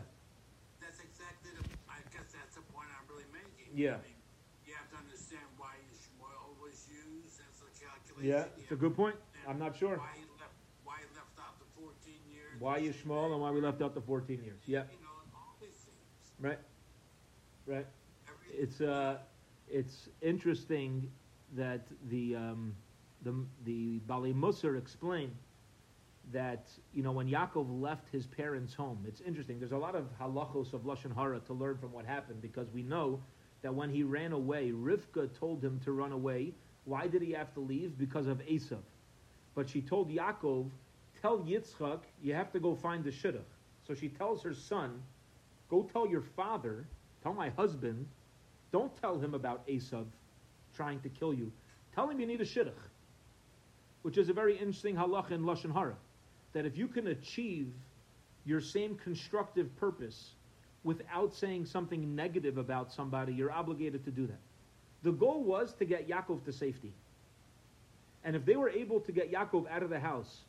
That's 0.82 1.00
exactly 1.00 1.52
the. 1.56 1.64
I 1.88 2.04
guess 2.12 2.36
that's 2.36 2.56
the 2.56 2.66
point 2.74 2.88
I'm 2.92 3.08
really 3.08 3.30
making. 3.32 3.72
Yeah. 3.72 3.96
I 3.96 4.04
mean, 4.04 4.20
you 4.68 4.74
have 4.76 4.92
to 4.92 4.98
understand 4.98 5.48
why 5.56 5.72
Shmuel 5.96 6.60
was 6.60 6.76
used 6.92 7.40
as 7.40 7.64
a 7.64 7.72
calculation. 7.80 8.28
Yeah, 8.28 8.62
it's 8.62 8.72
a 8.74 8.76
good 8.76 8.96
point. 8.96 9.16
I'm 9.48 9.60
not 9.60 9.78
sure. 9.78 9.96
Why 9.96 10.20
he 10.20 10.28
left, 10.36 10.52
why 10.84 11.00
he 11.00 11.08
left 11.16 11.40
out 11.40 11.56
the 11.64 11.70
14 11.80 11.96
years. 12.28 12.60
Why 12.60 12.82
Yishmael 12.84 13.32
and 13.32 13.40
why 13.40 13.52
we 13.52 13.62
left 13.62 13.82
out 13.82 13.96
the 13.96 14.04
14 14.04 14.44
years. 14.44 14.60
Yeah. 14.66 14.84
You 14.92 15.00
know, 15.00 15.16
all 15.32 15.56
these 15.62 15.80
things. 15.88 16.36
Right. 16.44 16.60
Right 17.66 17.88
it's 18.52 18.82
uh, 18.82 19.18
it's 19.70 20.10
interesting 20.22 21.10
that 21.56 21.88
the 22.10 22.36
um, 22.36 22.76
the 23.24 23.34
the 23.66 24.00
Baalei 24.08 24.34
Musar 24.34 24.78
explained 24.78 25.36
that 26.32 26.68
you 26.94 27.04
know 27.04 27.12
when 27.12 27.28
Yaakov 27.28 27.82
left 27.82 28.10
his 28.10 28.26
parents' 28.26 28.74
home, 28.74 29.04
it's 29.08 29.22
interesting. 29.22 29.60
There's 29.60 29.72
a 29.72 29.78
lot 29.78 29.96
of 29.96 30.06
halachos 30.20 30.74
of 30.74 30.82
lashon 30.82 31.16
hara 31.16 31.40
to 31.42 31.54
learn 31.54 31.78
from 31.78 31.92
what 31.92 32.06
happened 32.06 32.42
because 32.42 32.68
we 32.74 32.84
know 32.84 33.20
that 33.62 33.74
when 33.74 33.90
he 33.90 34.04
ran 34.04 34.34
away, 34.34 34.72
Rivka 34.72 35.38
told 35.38 35.64
him 35.64 35.80
to 35.84 35.92
run 35.92 36.12
away. 36.12 36.54
Why 36.86 37.08
did 37.08 37.22
he 37.22 37.32
have 37.32 37.54
to 37.56 37.60
leave? 37.60 37.98
Because 37.98 38.28
of 38.28 38.40
Esav. 38.46 38.80
But 39.56 39.70
she 39.70 39.82
told 39.82 40.10
Yaakov, 40.10 40.70
"Tell 41.22 41.40
Yitzchak 41.40 42.00
you 42.22 42.34
have 42.34 42.52
to 42.52 42.60
go 42.60 42.76
find 42.76 43.04
the 43.04 43.12
shidduch." 43.12 43.42
So 43.86 43.94
she 43.94 44.10
tells 44.10 44.44
her 44.44 44.54
son, 44.54 45.02
"Go 45.70 45.84
tell 45.84 46.08
your 46.08 46.22
father, 46.22 46.86
tell 47.24 47.34
my 47.34 47.50
husband 47.50 48.06
don't 48.72 48.96
tell 49.02 49.20
him 49.20 49.34
about 49.34 49.68
Esav 49.68 50.06
trying 50.76 51.00
to 51.02 51.10
kill 51.10 51.34
you. 51.34 51.52
Tell 51.96 52.10
him 52.10 52.20
you 52.20 52.28
need 52.28 52.42
a 52.42 52.46
shidduch, 52.46 52.74
which 54.04 54.18
is 54.18 54.30
a 54.30 54.34
very 54.34 54.54
interesting 54.54 54.96
halach 54.96 55.32
in 55.32 55.42
lashon 55.42 55.74
hara. 55.74 55.96
That 56.54 56.66
if 56.66 56.78
you 56.78 56.88
can 56.88 57.08
achieve 57.08 57.72
your 58.46 58.62
same 58.62 58.96
constructive 58.96 59.76
purpose 59.78 60.32
without 60.84 61.34
saying 61.34 61.66
something 61.66 62.16
negative 62.16 62.58
about 62.58 62.92
somebody, 62.94 63.34
you're 63.34 63.52
obligated 63.52 64.06
to 64.06 64.12
do 64.12 64.28
that. 64.28 64.40
The 65.04 65.12
goal 65.12 65.44
was 65.44 65.74
to 65.76 65.86
get 65.86 66.08
Yaakov 66.08 66.46
to 66.46 66.54
safety. 66.54 66.94
And 68.24 68.36
if 68.36 68.46
they 68.46 68.56
were 68.56 68.70
able 68.70 69.00
to 69.02 69.12
get 69.12 69.32
Yaakov 69.32 69.70
out 69.70 69.84
of 69.84 69.90
the 69.90 70.00
house 70.00 70.42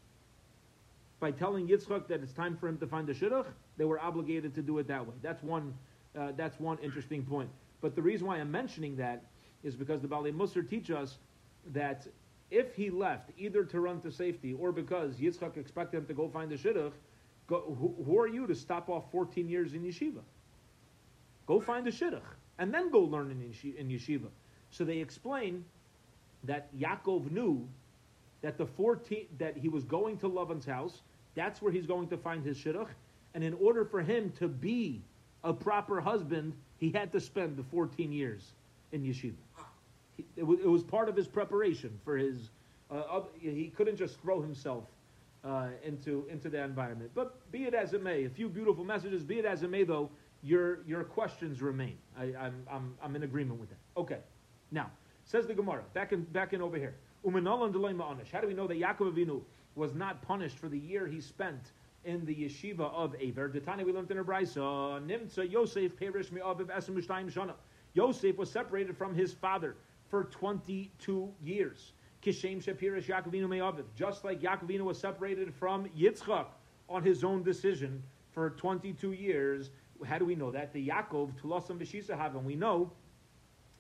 by 1.21 1.31
telling 1.31 1.69
Yitzchak 1.69 2.09
that 2.09 2.23
it's 2.23 2.33
time 2.33 2.57
for 2.57 2.69
him 2.69 2.79
to 2.79 2.87
find 2.87 3.09
a 3.09 3.15
shidduch, 3.15 3.47
they 3.77 3.85
were 3.85 4.01
obligated 4.01 4.55
to 4.55 4.63
do 4.63 4.79
it 4.79 4.89
that 4.89 5.07
way. 5.07 5.15
That's 5.23 5.43
one, 5.43 5.75
uh, 6.19 6.33
that's 6.37 6.59
one 6.61 6.79
interesting 6.83 7.25
point. 7.25 7.51
But 7.81 7.95
the 7.95 8.03
reason 8.03 8.27
why 8.27 8.39
I'm 8.39 8.51
mentioning 8.51 8.97
that 8.97 9.25
is 9.63 9.77
because 9.77 10.01
the 10.01 10.09
Baalei 10.09 10.33
Musar 10.33 10.69
teach 10.69 10.91
us 10.91 11.19
that 11.73 12.07
if 12.51 12.75
he 12.75 12.91
left 12.91 13.31
either 13.37 13.65
to 13.65 13.81
run 13.81 14.01
to 14.01 14.11
safety 14.11 14.55
or 14.55 14.73
because 14.73 15.17
Yitzchak 15.17 15.57
expected 15.57 15.99
him 15.99 16.07
to 16.07 16.15
go 16.15 16.29
find 16.29 16.51
the 16.51 16.57
shidduch, 16.57 16.93
go, 17.47 17.61
who, 17.79 17.95
who, 18.05 18.19
are 18.19 18.27
you 18.27 18.47
to 18.47 18.55
stop 18.55 18.89
off 18.89 19.05
14 19.13 19.49
years 19.49 19.75
in 19.75 19.83
yeshiva? 19.83 20.23
Go 21.47 21.61
find 21.61 21.87
a 21.87 21.93
shidduch 21.93 22.23
and 22.59 22.73
then 22.73 22.91
go 22.91 23.01
learn 23.01 23.31
in, 23.31 23.73
in 23.77 23.89
yeshiva. 23.89 24.29
So 24.71 24.85
they 24.85 24.99
explain 24.99 25.65
that 26.45 26.75
Yaakov 26.77 27.31
knew 27.31 27.69
that 28.43 28.57
the 28.57 28.67
14 28.67 29.27
that 29.39 29.57
he 29.57 29.69
was 29.69 29.85
going 29.85 30.19
to 30.19 30.29
Lavan's 30.29 30.67
house. 30.67 31.03
That's 31.35 31.61
where 31.61 31.73
he's 31.73 31.87
going 31.87 32.09
to 32.09 32.17
find 32.17 32.45
his 32.45 32.57
shidduch, 32.57 32.89
and 33.35 33.45
in 33.45 33.55
order 33.55 33.85
for 33.85 34.01
him 34.01 34.33
to 34.39 34.49
be 34.49 35.03
a 35.49 35.53
proper 35.53 36.01
husband, 36.01 36.53
he 36.79 36.91
had 36.91 37.11
to 37.13 37.21
spend 37.21 37.57
the 37.57 37.63
14 37.65 38.13
years 38.13 38.53
in 38.93 39.03
yeshiva. 39.03 39.33
He, 40.17 40.27
it, 40.37 40.43
was, 40.43 40.61
it 40.61 40.69
was 40.69 40.83
part 40.83 41.09
of 41.09 41.17
his 41.17 41.27
preparation 41.27 41.99
for 42.05 42.17
his. 42.17 42.51
Uh, 42.91 43.23
he 43.41 43.73
couldn't 43.77 43.97
just 43.97 44.21
throw 44.21 44.41
himself 44.43 44.85
uh, 45.45 45.69
into 45.85 46.27
into 46.31 46.49
that 46.51 46.65
environment. 46.65 47.11
But 47.15 47.51
be 47.51 47.65
it 47.65 47.75
as 47.75 47.95
it 47.95 48.03
may, 48.03 48.25
a 48.25 48.31
few 48.31 48.49
beautiful 48.49 48.85
messages. 48.85 49.25
Be 49.25 49.39
it 49.39 49.45
as 49.45 49.63
it 49.63 49.71
may, 49.71 49.85
though, 49.85 50.11
your 50.43 50.81
your 50.87 51.05
questions 51.05 51.63
remain. 51.63 51.97
I, 52.17 52.25
am 52.25 52.37
I'm, 52.39 52.55
I'm 52.71 52.95
I'm 53.03 53.17
in 53.17 53.23
agreement 53.23 53.59
with 53.59 53.71
that. 53.71 53.79
Okay, 53.97 54.19
now 54.71 54.91
says 55.25 55.47
the 55.47 55.55
Gemara 55.55 55.83
back 55.95 56.13
in 56.13 56.25
back 56.25 56.53
in 56.53 56.61
over 56.61 56.77
here. 56.77 56.95
How 57.25 57.31
do 57.31 58.47
we 58.47 58.55
know 58.55 58.67
that 58.67 58.81
Yaakov 58.81 59.13
Avinu 59.13 59.43
was 59.75 59.95
not 59.95 60.23
punished 60.23 60.59
for 60.59 60.69
the 60.69 60.79
year 60.79 61.07
he 61.07 61.21
spent 61.21 61.73
in 62.05 62.25
the 62.25 62.35
yeshiva 62.35 62.93
of 62.93 63.15
Aver? 63.19 63.49
The 63.49 63.61
Tanya 63.61 63.85
we 63.85 63.93
learned 63.93 64.11
in 64.11 64.19
a 64.19 64.25
brayso. 64.25 65.01
Nimtza 65.07 65.51
Yosef 65.51 65.97
perish 65.97 66.31
mi'aviv 66.33 66.67
esem 66.67 67.01
shana. 67.03 67.55
Yosef 67.95 68.37
was 68.37 68.51
separated 68.51 68.97
from 68.97 69.15
his 69.15 69.33
father 69.33 69.77
for 70.09 70.25
22 70.25 71.33
years. 71.43 71.93
Kishem 72.23 72.63
Shapirish 72.63 73.07
Yaakovinu 73.07 73.49
Me'aviv. 73.49 73.85
Just 73.95 74.25
like 74.25 74.41
Yaakovinu 74.41 74.83
was 74.83 74.99
separated 74.99 75.55
from 75.55 75.89
Yitzchak 75.91 76.47
on 76.89 77.03
his 77.03 77.23
own 77.23 77.43
decision 77.43 78.03
for 78.33 78.51
22 78.51 79.13
years. 79.13 79.71
How 80.05 80.19
do 80.19 80.25
we 80.25 80.35
know 80.35 80.51
that? 80.51 80.73
The 80.73 80.89
Yaakov, 80.89 81.41
Tulosam 81.41 81.79
Vishisahav, 81.79 82.37
and 82.37 82.45
we 82.45 82.57
know 82.57 82.93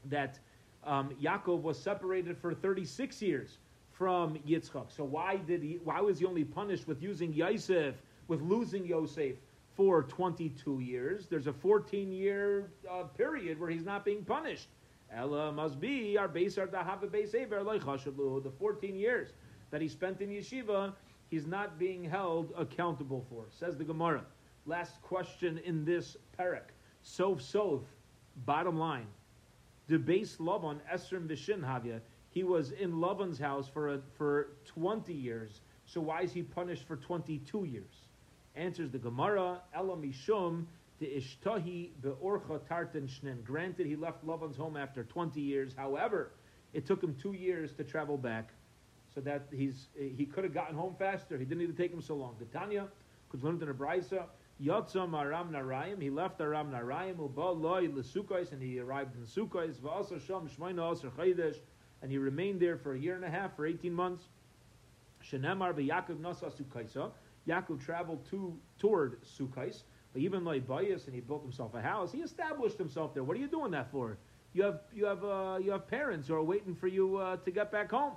that 0.05 0.39
um, 0.85 1.11
Yaakov 1.21 1.63
was 1.63 1.79
separated 1.79 2.39
for 2.39 2.55
36 2.55 3.21
years 3.23 3.59
from 3.93 4.39
Yitzchak. 4.47 4.93
So 4.95 5.05
why 5.05 5.37
did 5.37 5.63
he? 5.63 5.81
Why 5.83 6.01
was 6.01 6.21
he 6.21 6.25
only 6.25 6.45
punished 6.45 6.87
with 6.87 7.03
using 7.03 7.33
Yosef, 7.33 7.97
with 8.29 8.41
losing 8.43 8.87
Yosef 8.87 9.37
for 9.75 10.05
22 10.05 10.81
years? 10.81 11.27
There's 11.27 11.49
a 11.49 11.53
14 11.53 12.13
year 12.13 12.71
uh, 12.89 13.05
period 13.05 13.59
where 13.59 13.71
he's 13.71 13.85
not 13.85 14.05
being 14.05 14.25
punished. 14.25 14.69
Ella 15.13 15.51
must 15.51 15.81
be 15.81 16.17
our 16.19 16.29
base 16.29 16.59
our 16.59 16.67
dahava 16.67 17.11
base 17.11 17.33
The 17.33 18.53
14 18.59 18.95
years 18.95 19.31
that 19.71 19.81
he 19.81 19.89
spent 19.89 20.21
in 20.21 20.31
yeshiva, 20.31 20.93
he's 21.31 21.47
not 21.47 21.79
being 21.79 22.05
held 22.05 22.53
accountable 22.57 23.25
for. 23.31 23.47
Says 23.51 23.77
the 23.77 23.85
Gemara. 23.85 24.25
Last 24.67 25.01
question 25.03 25.59
in 25.65 25.85
this 25.85 26.17
parak. 26.39 26.71
Sof 27.03 27.41
sof. 27.41 27.81
Bottom 28.45 28.79
line. 28.79 29.07
The 29.89 29.99
base 29.99 30.37
Lavan 30.37 30.79
Esrim 30.93 31.27
Vishin 31.27 31.61
Havya. 31.61 32.01
He 32.31 32.45
was 32.45 32.73
in 32.73 32.93
Lavan's 32.93 33.39
house 33.39 33.69
for 33.69 33.95
a, 33.95 34.01
for 34.17 34.51
20 34.67 35.13
years. 35.15 35.63
So 35.87 36.03
why 36.03 36.21
is 36.21 36.33
he 36.33 36.43
punished 36.43 36.87
for 36.87 36.97
22 36.97 37.65
years? 37.65 38.08
Answers 38.59 38.91
the 38.91 38.99
Gemara. 38.99 39.61
Ella 39.73 39.97
mishum 39.97 40.65
the 40.99 41.07
ishtahi 41.07 41.91
beorcha 42.03 42.67
tartan 42.69 43.07
shnen. 43.07 43.45
Granted, 43.45 43.87
he 43.87 43.95
left 43.95 44.27
Lavan's 44.27 44.57
home 44.57 44.77
after 44.77 45.05
20 45.05 45.41
years. 45.41 45.73
However, 45.77 46.33
it 46.73 46.85
took 46.87 47.03
him 47.03 47.15
two 47.23 47.33
years 47.33 47.73
to 47.75 47.85
travel 47.85 48.19
back, 48.19 48.51
so 49.15 49.21
that 49.21 49.47
he's 49.53 49.87
he 49.97 50.27
could 50.27 50.45
have 50.45 50.53
gotten 50.53 50.77
home 50.77 50.97
faster. 50.99 51.39
He 51.39 51.45
didn't 51.45 51.61
need 51.61 51.77
to 51.77 51.83
take 51.83 51.93
him 51.93 52.03
so 52.03 52.17
long. 52.17 52.37
Tanya, 52.53 52.89
could 53.31 53.45
learn 53.45 53.63
in 53.63 53.69
a 53.69 53.75
brisa. 53.75 54.25
Yatzam 54.63 55.17
Aram 55.17 55.53
Narayim. 55.53 56.03
He 56.03 56.11
left 56.11 56.41
Aram 56.41 56.73
Narayim. 56.73 57.19
Uba 57.21 57.41
loy 57.41 57.87
lesukais, 57.87 58.51
and 58.51 58.61
he 58.61 58.81
arrived 58.81 59.15
in 59.15 59.23
Sukkos. 59.25 59.77
Va'asa 59.77 60.21
sham 60.27 60.49
shmayna 60.59 60.93
aser 60.93 61.11
chaydesh, 61.11 61.57
and 62.03 62.11
he 62.11 62.19
remained 62.19 62.59
there 62.59 62.77
for 62.77 62.95
a 62.95 62.99
year 62.99 63.15
and 63.15 63.25
a 63.25 63.31
half, 63.31 63.55
for 63.55 63.67
18 63.67 63.93
months. 63.93 64.25
Shenemar 65.31 65.75
beYaakov 65.75 66.19
nasa 66.19 66.53
Sukkaisa. 66.53 67.13
Yaakov 67.49 67.85
traveled 67.85 68.25
to 68.31 68.55
toward 68.79 69.23
Sukkos. 69.23 69.83
But 70.13 70.23
even 70.23 70.45
though 70.45 70.53
he 70.53 70.61
bias 70.61 71.07
and 71.07 71.15
he 71.15 71.21
built 71.21 71.43
himself 71.43 71.75
a 71.75 71.83
house, 71.83 72.13
he 72.13 72.21
established 72.21 72.79
himself 72.79 73.15
there. 73.15 73.25
What 73.25 73.37
are 73.37 73.41
you 73.41 73.49
doing 73.49 73.71
that 73.73 73.91
for? 73.91 74.19
You 74.55 74.63
have 74.65 74.81
you 74.95 75.05
have 75.05 75.25
uh, 75.25 75.59
you 75.63 75.71
have 75.73 75.87
parents 75.87 76.29
who 76.29 76.35
are 76.35 76.43
waiting 76.43 76.75
for 76.75 76.89
you 76.89 77.17
uh, 77.17 77.37
to 77.37 77.51
get 77.51 77.71
back 77.71 77.91
home. 77.91 78.15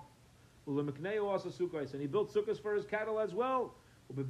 also 0.68 1.50
and 1.94 2.02
he 2.02 2.08
built 2.08 2.34
sukkahs 2.34 2.62
for 2.62 2.74
his 2.74 2.86
cattle 2.86 3.20
as 3.20 3.34
well. 3.34 3.74
And 4.10 4.17
in 4.20 4.28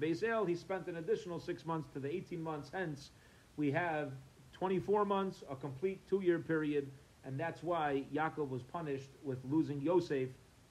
Beisel, 0.00 0.48
he 0.48 0.54
spent 0.54 0.86
an 0.88 0.96
additional 0.96 1.38
six 1.40 1.64
months 1.64 1.88
to 1.94 2.00
the 2.00 2.14
18 2.14 2.42
months. 2.42 2.70
Hence, 2.72 3.10
we 3.56 3.70
have 3.70 4.12
24 4.52 5.06
months, 5.06 5.42
a 5.50 5.56
complete 5.56 6.06
two-year 6.06 6.38
period, 6.40 6.90
and 7.24 7.40
that's 7.40 7.62
why 7.62 8.04
Yaakov 8.14 8.50
was 8.50 8.62
punished 8.62 9.08
with 9.22 9.38
losing 9.44 9.80
Yosef 9.80 10.28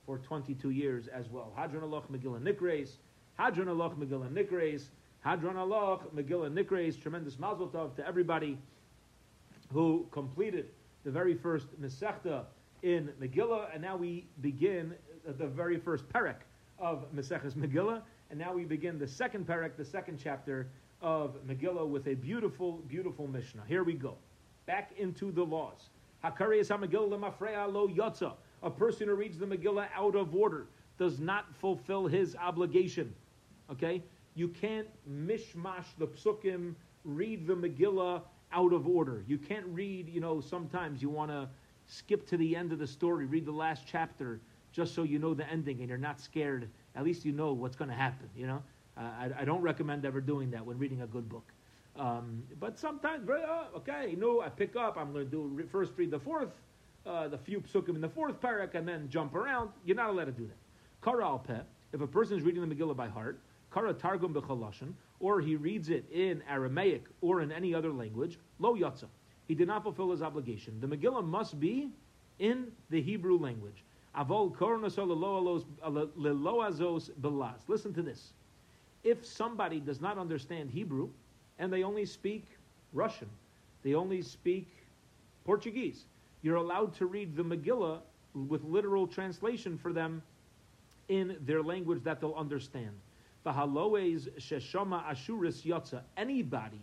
for 0.10 0.18
22 0.18 0.72
years 0.72 1.08
as 1.08 1.30
well. 1.30 1.54
Hadron 1.56 1.84
Allah 1.84 2.02
Megillah 2.12 2.42
Nikres. 2.42 2.94
Hadron 3.36 3.68
Aloch 3.68 3.96
Megillah 3.96 4.28
Nikres. 4.32 4.86
Hadron 5.20 5.54
Aloch 5.54 6.12
Megillah 6.16 6.52
Nikres. 6.52 7.00
Tremendous 7.00 7.38
mazel 7.38 7.68
tov 7.68 7.96
to 7.96 8.08
everybody 8.08 8.58
who 9.72 10.08
completed 10.10 10.72
the 11.04 11.12
very 11.12 11.36
first 11.36 11.68
Masechta 11.80 12.46
in 12.82 13.12
Megillah, 13.22 13.68
and 13.72 13.84
now 13.84 13.96
we 13.96 14.26
begin 14.42 14.96
the 15.38 15.46
very 15.46 15.78
first 15.78 16.10
parak 16.10 16.38
of 16.80 17.06
Maseches 17.16 17.54
Megillah, 17.54 18.02
and 18.32 18.40
now 18.40 18.52
we 18.52 18.64
begin 18.64 18.98
the 18.98 19.08
second 19.08 19.46
parak, 19.46 19.78
the 19.78 19.86
second 19.86 20.20
chapter 20.20 20.70
of 21.04 21.36
Megillah, 21.48 21.88
with 21.88 22.08
a 22.08 22.16
beautiful, 22.16 22.82
beautiful 22.88 23.28
Mishnah. 23.28 23.62
Here 23.68 23.84
we 23.84 23.94
go. 23.94 24.16
Back 24.66 24.92
into 24.98 25.32
the 25.32 25.44
laws. 25.44 25.92
Hakari 26.24 26.62
Megillah 26.62 27.72
lo 27.72 27.88
yotza. 27.88 28.34
A 28.64 28.70
person 28.70 29.08
who 29.08 29.16
reads 29.16 29.38
the 29.38 29.46
Megillah 29.46 29.88
out 29.96 30.16
of 30.16 30.36
order 30.36 30.68
does 30.98 31.20
not 31.20 31.46
fulfill 31.56 32.08
his 32.08 32.36
obligation. 32.36 33.14
Okay? 33.72 34.04
You 34.36 34.50
can't 34.50 34.88
mishmash 35.10 35.86
the 35.98 36.08
psukim, 36.08 36.76
read 37.04 37.48
the 37.48 37.56
Megillah 37.56 38.22
out 38.52 38.74
of 38.74 38.88
order. 38.88 39.24
You 39.28 39.38
can't 39.38 39.66
read, 39.68 40.10
you 40.10 40.20
know, 40.20 40.42
sometimes 40.42 41.02
you 41.02 41.10
want 41.10 41.32
to 41.32 41.48
skip 41.86 42.28
to 42.28 42.38
the 42.38 42.56
end 42.56 42.72
of 42.72 42.80
the 42.80 42.88
story, 42.88 43.26
read 43.26 43.46
the 43.46 43.52
last 43.52 43.84
chapter, 43.88 44.40
just 44.72 44.94
so 44.94 45.04
you 45.04 45.20
know 45.20 45.34
the 45.34 45.48
ending 45.50 45.80
and 45.80 45.90
you're 45.90 45.98
not 45.98 46.20
scared. 46.20 46.70
At 46.96 47.04
least 47.04 47.26
you 47.26 47.32
know 47.32 47.54
what's 47.54 47.76
going 47.76 47.90
to 47.90 47.96
happen, 47.96 48.30
you 48.36 48.48
know? 48.48 48.62
Uh, 48.98 49.02
I, 49.02 49.30
I, 49.40 49.46
don't 49.46 49.62
recommend 49.62 50.06
ever 50.06 50.20
doing 50.20 50.52
that 50.52 50.66
when 50.66 50.78
reading 50.78 51.02
a 51.02 51.08
good 51.08 51.30
book. 51.30 51.54
Um, 51.96 52.44
but 52.60 52.78
sometimes, 52.78 53.30
uh, 53.30 53.66
okay, 53.78 54.10
you 54.10 54.18
know, 54.18 54.42
I 54.42 54.50
pick 54.50 54.76
up, 54.76 54.98
I'm 54.98 55.14
going 55.14 55.26
to 55.26 55.32
do 55.32 55.68
first 55.72 55.94
read 55.96 56.12
the 56.12 56.20
fourth, 56.20 56.50
uh, 57.06 57.28
the 57.28 57.38
few 57.38 57.62
psukim 57.62 57.96
in 57.96 58.02
the 58.02 58.10
fourth 58.10 58.40
parak, 58.42 58.76
and 58.76 58.88
then 58.88 59.10
jump 59.10 59.36
around. 59.36 59.70
You're 59.86 59.96
not 59.96 60.10
allowed 60.10 60.26
to 60.26 60.32
do 60.32 60.48
that. 60.48 60.58
Kara 61.04 61.26
al 61.26 61.40
peh, 61.40 61.62
if 61.94 62.02
a 62.02 62.08
person 62.08 62.38
is 62.38 62.44
reading 62.44 62.68
the 62.68 62.76
Megillah 62.76 62.96
by 62.96 63.08
heart, 63.08 63.40
Kara 63.74 63.94
Targum 63.94 64.34
b'chalashin, 64.34 64.94
or 65.20 65.42
he 65.42 65.56
reads 65.56 65.90
it 65.90 66.06
in 66.12 66.42
Aramaic 66.50 67.04
or 67.22 67.42
in 67.42 67.52
any 67.52 67.74
other 67.74 67.92
language, 67.92 68.38
lo 68.60 68.76
yatsa. 68.76 69.06
He 69.48 69.56
did 69.56 69.68
not 69.68 69.84
fulfill 69.84 70.12
his 70.12 70.22
obligation. 70.22 70.80
The 70.80 70.88
Megillah 70.88 71.26
must 71.26 71.60
be 71.60 71.90
in 72.40 72.72
the 72.90 73.02
Hebrew 73.02 73.38
language. 73.38 73.84
Avol 74.16 74.56
leloazos 76.18 77.10
belas. 77.18 77.62
Listen 77.68 77.94
to 77.94 78.02
this. 78.02 78.34
If 79.04 79.26
somebody 79.26 79.80
does 79.80 80.02
not 80.02 80.18
understand 80.18 80.70
Hebrew 80.72 81.10
and 81.58 81.72
they 81.72 81.84
only 81.84 82.06
speak 82.06 82.46
Russian, 82.94 83.30
they 83.84 83.94
only 83.94 84.22
speak 84.22 84.68
Portuguese, 85.46 86.06
you're 86.42 86.56
allowed 86.56 86.96
to 86.96 87.06
read 87.06 87.36
the 87.36 87.44
Megillah 87.44 88.00
with 88.34 88.64
literal 88.64 89.08
translation 89.08 89.78
for 89.78 89.92
them 89.92 90.22
in 91.08 91.38
their 91.42 91.62
language 91.62 92.04
that 92.04 92.22
they'll 92.22 92.36
understand. 92.36 92.92
V'haloes 93.46 94.30
sheshama 94.40 95.04
ashuris 95.06 95.64
yotza. 95.66 96.02
Anybody, 96.18 96.82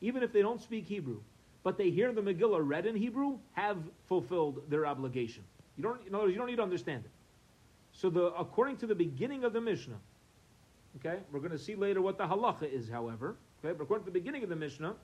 even 0.00 0.22
if 0.22 0.32
they 0.32 0.42
don't 0.42 0.60
speak 0.60 0.86
Hebrew, 0.86 1.20
but 1.62 1.76
they 1.76 1.90
hear 1.90 2.12
the 2.12 2.22
Megillah 2.22 2.60
read 2.62 2.86
in 2.86 2.96
Hebrew, 2.96 3.38
have 3.52 3.78
fulfilled 4.08 4.62
their 4.68 4.86
obligation. 4.86 5.44
You 5.76 5.84
don't, 5.84 6.06
in 6.06 6.14
other 6.14 6.24
words, 6.24 6.32
you 6.32 6.38
don't 6.38 6.48
need 6.48 6.56
to 6.56 6.62
understand 6.62 7.04
it. 7.04 7.10
So, 7.92 8.10
the, 8.10 8.26
according 8.34 8.78
to 8.78 8.86
the 8.86 8.94
beginning 8.94 9.44
of 9.44 9.52
the 9.52 9.60
Mishnah, 9.60 9.98
okay, 10.96 11.20
we're 11.30 11.40
going 11.40 11.52
to 11.52 11.58
see 11.58 11.74
later 11.74 12.00
what 12.00 12.18
the 12.18 12.24
halacha 12.24 12.72
is, 12.72 12.88
however. 12.88 13.36
Okay, 13.64 13.76
but 13.76 13.84
according 13.84 14.06
to 14.06 14.10
the 14.10 14.18
beginning 14.18 14.42
of 14.42 14.48
the 14.48 14.56
Mishnah, 14.56 14.94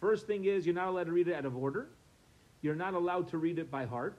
first 0.00 0.26
thing 0.26 0.44
is 0.44 0.64
you're 0.64 0.74
not 0.74 0.88
allowed 0.88 1.06
to 1.06 1.12
read 1.12 1.28
it 1.28 1.34
out 1.34 1.44
of 1.44 1.56
order. 1.56 1.88
You're 2.66 2.74
not 2.74 2.94
allowed 2.94 3.28
to 3.28 3.38
read 3.38 3.60
it 3.60 3.70
by 3.70 3.86
heart. 3.86 4.18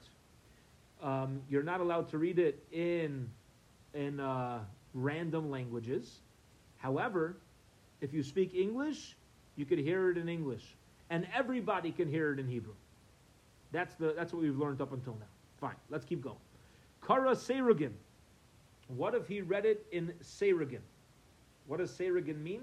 Um, 1.04 1.42
you're 1.50 1.64
not 1.64 1.82
allowed 1.82 2.08
to 2.12 2.18
read 2.18 2.40
it 2.40 2.64
in 2.72 3.30
in 3.94 4.22
uh, 4.22 4.60
random 4.94 5.52
languages. 5.52 6.22
However, 6.78 7.36
if 8.00 8.14
you 8.14 8.24
speak 8.24 8.56
English, 8.56 9.18
you 9.58 9.66
could 9.66 9.80
hear 9.80 10.12
it 10.12 10.18
in 10.18 10.30
English, 10.30 10.64
and 11.10 11.28
everybody 11.36 11.92
can 11.92 12.08
hear 12.08 12.32
it 12.32 12.40
in 12.40 12.48
Hebrew. 12.48 12.76
That's 13.74 13.96
the 13.96 14.14
that's 14.16 14.32
what 14.32 14.42
we've 14.42 14.58
learned 14.58 14.80
up 14.80 14.94
until 14.94 15.16
now. 15.16 15.28
Fine, 15.60 15.76
let's 15.90 16.06
keep 16.06 16.22
going. 16.24 16.40
Kara 17.06 17.32
Seirugin. 17.32 17.92
What 18.88 19.14
if 19.14 19.28
he 19.28 19.42
read 19.42 19.66
it 19.66 19.86
in 19.92 20.14
Seirugin? 20.24 20.84
What 21.66 21.80
does 21.80 21.92
Seirugin 21.92 22.42
mean? 22.42 22.62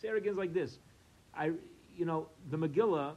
Seirugin 0.00 0.36
like 0.36 0.54
this. 0.54 0.78
I, 1.34 1.46
you 1.96 2.04
know, 2.04 2.28
the 2.52 2.56
Megillah, 2.56 3.14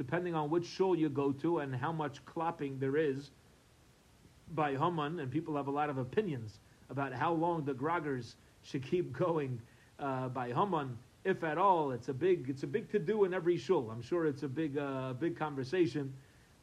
depending 0.00 0.34
on 0.34 0.48
which 0.48 0.64
shul 0.64 0.96
you 0.96 1.10
go 1.10 1.30
to 1.30 1.58
and 1.58 1.76
how 1.76 1.92
much 1.92 2.24
clapping 2.24 2.78
there 2.78 2.96
is 2.96 3.32
by 4.54 4.74
Haman, 4.74 5.20
and 5.20 5.30
people 5.30 5.54
have 5.56 5.66
a 5.66 5.70
lot 5.70 5.90
of 5.90 5.98
opinions 5.98 6.58
about 6.88 7.12
how 7.12 7.34
long 7.34 7.66
the 7.66 7.74
groggers 7.74 8.36
should 8.62 8.82
keep 8.82 9.12
going 9.26 9.60
uh, 9.98 10.28
by 10.30 10.52
Haman 10.52 10.96
if 11.26 11.44
at 11.44 11.58
all. 11.58 11.90
It's 11.90 12.08
a 12.08 12.14
big, 12.14 12.48
it's 12.48 12.62
a 12.62 12.66
big 12.66 12.90
to 12.92 12.98
do 12.98 13.24
in 13.24 13.34
every 13.34 13.58
shul. 13.58 13.90
I'm 13.90 14.00
sure 14.00 14.24
it's 14.24 14.42
a 14.42 14.48
big, 14.48 14.78
uh, 14.78 15.12
big 15.12 15.38
conversation. 15.38 16.14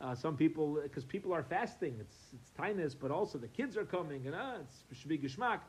Uh, 0.01 0.15
some 0.15 0.35
people, 0.35 0.79
because 0.81 1.05
people 1.05 1.31
are 1.31 1.43
fasting, 1.43 1.95
it's 1.99 2.15
it's 2.33 2.49
tinus, 2.59 2.95
but 2.95 3.11
also 3.11 3.37
the 3.37 3.49
kids 3.49 3.77
are 3.77 3.85
coming, 3.85 4.25
and 4.25 4.33
uh, 4.33 4.55
it's 4.61 4.99
should 4.99 5.09
be 5.09 5.17
geschmack. 5.19 5.59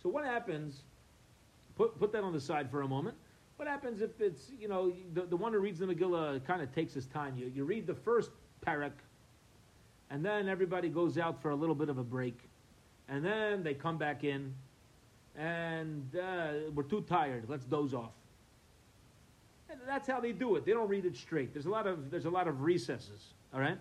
So 0.00 0.08
what 0.08 0.24
happens? 0.24 0.84
Put 1.74 1.98
put 1.98 2.12
that 2.12 2.22
on 2.22 2.32
the 2.32 2.40
side 2.40 2.70
for 2.70 2.82
a 2.82 2.88
moment. 2.88 3.16
What 3.60 3.68
happens 3.68 4.00
if 4.00 4.22
it's 4.22 4.50
you 4.58 4.68
know 4.68 4.90
the, 5.12 5.26
the 5.26 5.36
one 5.36 5.52
who 5.52 5.58
reads 5.58 5.80
the 5.80 5.84
Megillah 5.84 6.42
kind 6.46 6.62
of 6.62 6.74
takes 6.74 6.94
his 6.94 7.04
time. 7.04 7.36
You 7.36 7.52
you 7.54 7.64
read 7.64 7.86
the 7.86 7.94
first 7.94 8.30
parak, 8.66 8.92
and 10.08 10.24
then 10.24 10.48
everybody 10.48 10.88
goes 10.88 11.18
out 11.18 11.42
for 11.42 11.50
a 11.50 11.54
little 11.54 11.74
bit 11.74 11.90
of 11.90 11.98
a 11.98 12.02
break, 12.02 12.38
and 13.06 13.22
then 13.22 13.62
they 13.62 13.74
come 13.74 13.98
back 13.98 14.24
in, 14.24 14.54
and 15.36 16.16
uh, 16.16 16.70
we're 16.74 16.84
too 16.84 17.02
tired. 17.02 17.44
Let's 17.48 17.66
doze 17.66 17.92
off. 17.92 18.14
And 19.68 19.78
that's 19.86 20.08
how 20.08 20.20
they 20.20 20.32
do 20.32 20.56
it. 20.56 20.64
They 20.64 20.72
don't 20.72 20.88
read 20.88 21.04
it 21.04 21.14
straight. 21.14 21.52
There's 21.52 21.66
a 21.66 21.70
lot 21.70 21.86
of 21.86 22.10
there's 22.10 22.24
a 22.24 22.30
lot 22.30 22.48
of 22.48 22.62
recesses. 22.62 23.34
All 23.52 23.60
right, 23.60 23.76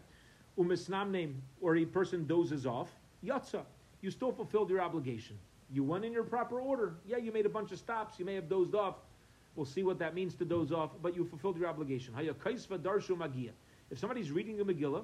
umisnam 0.57 1.09
name 1.09 1.41
or 1.61 1.77
a 1.77 1.85
person 1.85 2.27
dozes 2.27 2.65
off. 2.65 2.89
Yatsa, 3.25 3.61
you 4.01 4.11
still 4.11 4.33
fulfilled 4.33 4.69
your 4.69 4.81
obligation. 4.81 5.37
You 5.71 5.85
went 5.85 6.03
in 6.03 6.11
your 6.11 6.23
proper 6.23 6.59
order. 6.59 6.95
Yeah, 7.07 7.15
you 7.15 7.31
made 7.31 7.45
a 7.45 7.49
bunch 7.57 7.71
of 7.71 7.79
stops. 7.79 8.19
You 8.19 8.25
may 8.25 8.35
have 8.35 8.49
dozed 8.49 8.75
off. 8.75 8.95
We'll 9.59 9.65
see 9.65 9.83
what 9.83 9.99
that 9.99 10.15
means 10.15 10.35
to 10.35 10.45
doze 10.45 10.71
off, 10.71 10.91
but 11.01 11.13
you 11.13 11.25
fulfilled 11.25 11.57
your 11.57 11.67
obligation. 11.67 12.13
If 12.17 13.99
somebody's 13.99 14.31
reading 14.31 14.55
the 14.55 14.63
Megillah, 14.63 15.03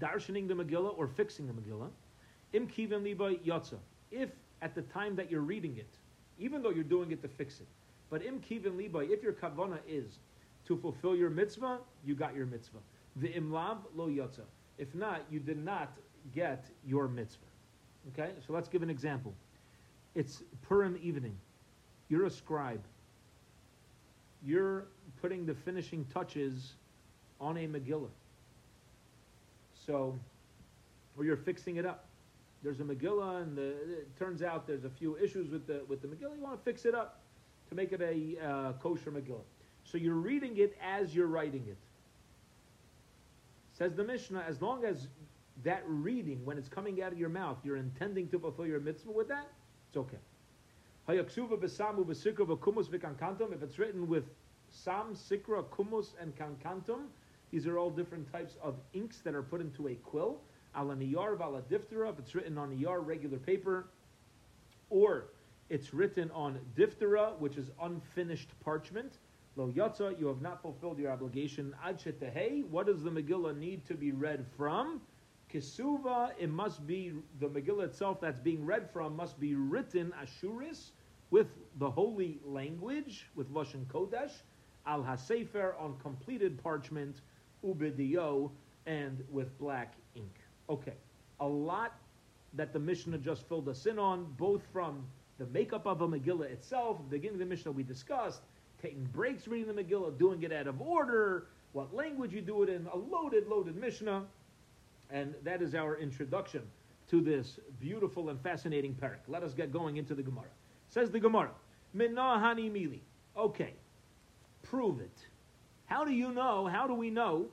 darshaning 0.00 0.48
the 0.48 0.54
Megillah, 0.54 0.98
or 0.98 1.06
fixing 1.06 1.46
the 1.46 1.52
Megillah, 1.52 1.88
im 2.54 2.66
kivim 2.66 3.04
liba 3.04 3.36
yatsa. 3.36 3.76
If 4.10 4.30
at 4.62 4.74
the 4.74 4.82
time 4.82 5.14
that 5.14 5.30
you're 5.30 5.42
reading 5.42 5.76
it, 5.76 5.86
even 6.40 6.60
though 6.60 6.70
you're 6.70 6.82
doing 6.82 7.12
it 7.12 7.22
to 7.22 7.28
fix 7.28 7.60
it, 7.60 7.68
but 8.10 8.26
im 8.26 8.40
kivim 8.40 8.76
liba, 8.76 8.98
if 8.98 9.22
your 9.22 9.32
kavana 9.32 9.78
is 9.86 10.18
to 10.66 10.76
fulfill 10.76 11.14
your 11.14 11.30
mitzvah, 11.30 11.78
you 12.04 12.16
got 12.16 12.34
your 12.34 12.46
mitzvah. 12.46 12.78
The 13.14 13.28
imlav 13.28 13.76
lo 13.94 14.08
yatsa. 14.08 14.42
If 14.76 14.92
not, 14.92 15.22
you 15.30 15.38
did 15.38 15.64
not 15.64 15.92
get 16.34 16.64
your 16.84 17.06
mitzvah. 17.06 17.46
Okay, 18.08 18.32
so 18.44 18.54
let's 18.54 18.68
give 18.68 18.82
an 18.82 18.90
example. 18.90 19.32
It's 20.16 20.42
Purim 20.62 20.98
evening. 21.00 21.38
You're 22.08 22.26
a 22.26 22.30
scribe. 22.30 22.82
You're 24.44 24.86
putting 25.20 25.46
the 25.46 25.54
finishing 25.54 26.04
touches 26.12 26.72
on 27.40 27.56
a 27.56 27.66
Megillah. 27.66 28.10
So, 29.86 30.18
or 31.16 31.24
you're 31.24 31.36
fixing 31.36 31.76
it 31.76 31.86
up. 31.86 32.06
There's 32.62 32.80
a 32.80 32.84
Megillah, 32.84 33.42
and 33.42 33.56
the, 33.56 33.70
it 33.70 34.16
turns 34.16 34.42
out 34.42 34.66
there's 34.66 34.84
a 34.84 34.90
few 34.90 35.16
issues 35.16 35.50
with 35.50 35.66
the 35.66 35.82
with 35.88 36.02
the 36.02 36.08
Megillah. 36.08 36.36
You 36.36 36.42
want 36.42 36.56
to 36.56 36.64
fix 36.64 36.84
it 36.84 36.94
up 36.94 37.20
to 37.68 37.74
make 37.74 37.92
it 37.92 38.00
a 38.00 38.46
uh, 38.46 38.72
kosher 38.74 39.10
Megillah. 39.10 39.40
So 39.84 39.98
you're 39.98 40.14
reading 40.14 40.56
it 40.58 40.76
as 40.82 41.14
you're 41.14 41.26
writing 41.26 41.64
it. 41.68 41.76
Says 43.72 43.94
the 43.94 44.04
Mishnah, 44.04 44.44
as 44.46 44.62
long 44.62 44.84
as 44.84 45.08
that 45.64 45.82
reading, 45.86 46.44
when 46.44 46.58
it's 46.58 46.68
coming 46.68 47.02
out 47.02 47.12
of 47.12 47.18
your 47.18 47.28
mouth, 47.28 47.58
you're 47.64 47.76
intending 47.76 48.28
to 48.28 48.38
fulfill 48.38 48.66
your 48.66 48.80
mitzvah 48.80 49.10
with 49.10 49.28
that, 49.28 49.48
it's 49.88 49.96
okay. 49.96 50.18
If 51.08 51.18
it's 53.62 53.78
written 53.78 54.08
with 54.08 54.24
sam, 54.70 55.14
sikra, 55.14 55.64
kumus, 55.64 56.14
and 56.20 56.36
kankantum, 56.36 57.08
these 57.50 57.66
are 57.66 57.76
all 57.78 57.90
different 57.90 58.30
types 58.32 58.56
of 58.62 58.76
inks 58.94 59.18
that 59.18 59.34
are 59.34 59.42
put 59.42 59.60
into 59.60 59.88
a 59.88 59.94
quill. 59.96 60.40
Ala 60.76 60.94
niyar 60.94 61.36
vala 61.36 61.62
if 61.70 62.18
it's 62.18 62.34
written 62.34 62.56
on 62.56 62.70
niyar, 62.70 63.04
regular 63.04 63.38
paper, 63.38 63.88
or 64.90 65.26
it's 65.68 65.92
written 65.92 66.30
on 66.30 66.58
diphthera, 66.76 67.38
which 67.38 67.56
is 67.56 67.70
unfinished 67.82 68.48
parchment. 68.64 69.18
Lo 69.56 69.70
yatza, 69.76 70.18
you 70.18 70.26
have 70.28 70.40
not 70.40 70.62
fulfilled 70.62 70.98
your 70.98 71.10
obligation. 71.10 71.74
Ad 71.84 71.98
shetehei, 71.98 72.64
what 72.68 72.86
does 72.86 73.02
the 73.02 73.10
Megillah 73.10 73.56
need 73.58 73.84
to 73.86 73.94
be 73.94 74.12
read 74.12 74.46
from? 74.56 75.00
Kisuva, 75.52 76.30
it 76.38 76.50
must 76.50 76.86
be, 76.86 77.12
the 77.40 77.48
Megillah 77.48 77.84
itself 77.84 78.20
that's 78.20 78.38
being 78.38 78.64
read 78.64 78.90
from 78.90 79.14
must 79.14 79.38
be 79.38 79.54
written 79.54 80.12
ashuris, 80.22 80.90
with 81.30 81.48
the 81.78 81.90
holy 81.90 82.38
language, 82.44 83.26
with 83.34 83.52
Lashon 83.52 83.84
Kodesh, 83.86 84.32
al 84.86 85.02
hasefer 85.02 85.74
on 85.80 85.96
completed 86.02 86.62
parchment, 86.62 87.20
ubidio, 87.64 88.50
and 88.86 89.22
with 89.30 89.56
black 89.58 89.94
ink. 90.14 90.34
Okay, 90.68 90.94
a 91.40 91.46
lot 91.46 91.94
that 92.54 92.72
the 92.72 92.78
Mishnah 92.78 93.18
just 93.18 93.48
filled 93.48 93.68
us 93.68 93.86
in 93.86 93.98
on, 93.98 94.26
both 94.38 94.62
from 94.72 95.04
the 95.38 95.46
makeup 95.46 95.86
of 95.86 96.02
a 96.02 96.08
Megillah 96.08 96.50
itself, 96.50 96.98
the 96.98 97.16
beginning 97.16 97.34
of 97.34 97.40
the 97.40 97.46
Mishnah 97.46 97.72
we 97.72 97.82
discussed, 97.82 98.42
taking 98.80 99.04
breaks 99.12 99.46
reading 99.48 99.74
the 99.74 99.82
Megillah, 99.82 100.18
doing 100.18 100.42
it 100.42 100.52
out 100.52 100.66
of 100.66 100.80
order, 100.80 101.46
what 101.72 101.94
language 101.94 102.32
you 102.34 102.42
do 102.42 102.62
it 102.62 102.68
in, 102.68 102.86
a 102.92 102.96
loaded, 102.96 103.48
loaded 103.48 103.76
Mishnah. 103.76 104.24
And 105.12 105.34
that 105.44 105.60
is 105.60 105.74
our 105.74 105.98
introduction 105.98 106.62
to 107.10 107.20
this 107.20 107.60
beautiful 107.78 108.30
and 108.30 108.40
fascinating 108.40 108.94
parak. 108.94 109.18
Let 109.28 109.42
us 109.42 109.52
get 109.52 109.70
going 109.70 109.98
into 109.98 110.14
the 110.14 110.22
Gemara. 110.22 110.48
Says 110.88 111.10
the 111.10 111.20
Gemara, 111.20 111.50
Minahani 111.94 112.72
Mili. 112.72 113.00
Okay, 113.36 113.74
prove 114.62 115.00
it. 115.00 115.26
How 115.84 116.04
do 116.04 116.12
you 116.12 116.32
know, 116.32 116.66
how 116.66 116.86
do 116.86 116.94
we 116.94 117.10
know 117.10 117.46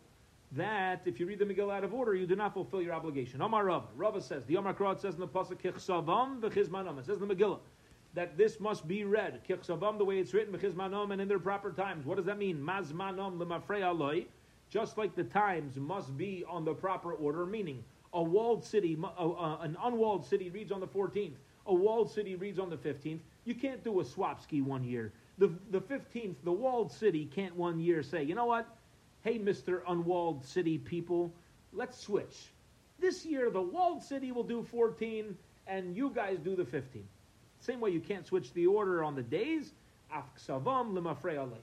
that 0.54 1.02
if 1.06 1.20
you 1.20 1.26
read 1.26 1.40
the 1.40 1.46
Megillah 1.46 1.76
out 1.76 1.84
of 1.84 1.94
order, 1.94 2.16
you 2.16 2.26
do 2.26 2.36
not 2.38 2.54
fulfill 2.54 2.82
your 2.82 2.94
obligation? 2.94 3.42
Amar 3.42 3.66
Rava. 3.66 3.88
Rava 3.96 4.22
says, 4.22 4.46
the 4.46 4.56
Amar 4.56 4.74
Krat 4.74 5.02
says 5.02 5.16
in 5.16 5.20
the 5.20 5.28
Pasuk, 5.28 5.62
Kichsavam 5.62 6.40
v'chizmanam. 6.40 6.98
It 6.98 7.06
says 7.06 7.22
in 7.22 7.28
the 7.28 7.36
Megillah 7.36 7.60
that 8.14 8.38
this 8.38 8.60
must 8.62 8.88
be 8.88 9.04
read, 9.04 9.42
Kichsavam, 9.48 9.98
the 9.98 10.06
way 10.06 10.20
it's 10.20 10.34
written, 10.34 10.58
v'chizmanam, 10.58 11.12
and 11.12 11.22
in 11.22 11.28
their 11.28 11.40
proper 11.40 11.72
times. 11.72 12.06
What 12.06 12.16
does 12.16 12.26
that 12.26 12.38
mean? 12.38 12.58
Mazmanam 12.58 13.38
l'mafrei 13.38 13.82
aloi 13.82 14.26
just 14.70 14.98
like 14.98 15.16
the 15.16 15.24
times 15.24 15.76
must 15.78 16.16
be 16.18 16.44
on 16.48 16.64
the 16.66 16.74
proper 16.74 17.14
order, 17.14 17.46
meaning 17.46 17.84
a 18.14 18.22
walled 18.22 18.64
city, 18.64 18.98
an 19.20 19.78
unwalled 19.84 20.26
city 20.26 20.50
reads 20.50 20.72
on 20.72 20.80
the 20.80 20.88
14th, 20.88 21.36
a 21.68 21.74
walled 21.74 22.12
city 22.12 22.36
reads 22.36 22.60
on 22.60 22.70
the 22.70 22.78
15th. 22.78 23.20
You 23.46 23.56
can't 23.56 23.84
do 23.84 24.00
a 24.00 24.04
swapski 24.04 24.64
one 24.64 24.84
year. 24.84 25.12
The, 25.38 25.52
the 25.72 25.82
15th, 25.82 26.36
the 26.44 26.52
walled 26.52 26.92
city 26.92 27.30
can't 27.34 27.56
one 27.56 27.80
year 27.80 28.04
say, 28.04 28.24
you 28.24 28.36
know 28.36 28.46
what? 28.46 28.68
Hey, 29.22 29.38
Mr. 29.38 29.82
Unwalled 29.88 30.46
City 30.46 30.78
people, 30.78 31.32
let's 31.74 32.00
switch. 32.00 32.50
This 33.00 33.26
year, 33.26 33.50
the 33.50 33.62
walled 33.62 34.02
city 34.04 34.32
will 34.32 34.44
do 34.44 34.64
14, 34.64 35.38
and 35.68 35.96
you 35.96 36.10
guys 36.10 36.40
do 36.40 36.56
the 36.56 36.66
15. 36.66 37.08
Same 37.60 37.80
way 37.80 37.90
you 37.90 38.00
can't 38.00 38.26
switch 38.26 38.54
the 38.54 38.66
order 38.66 39.04
on 39.04 39.16
the 39.16 39.24
days. 39.24 39.74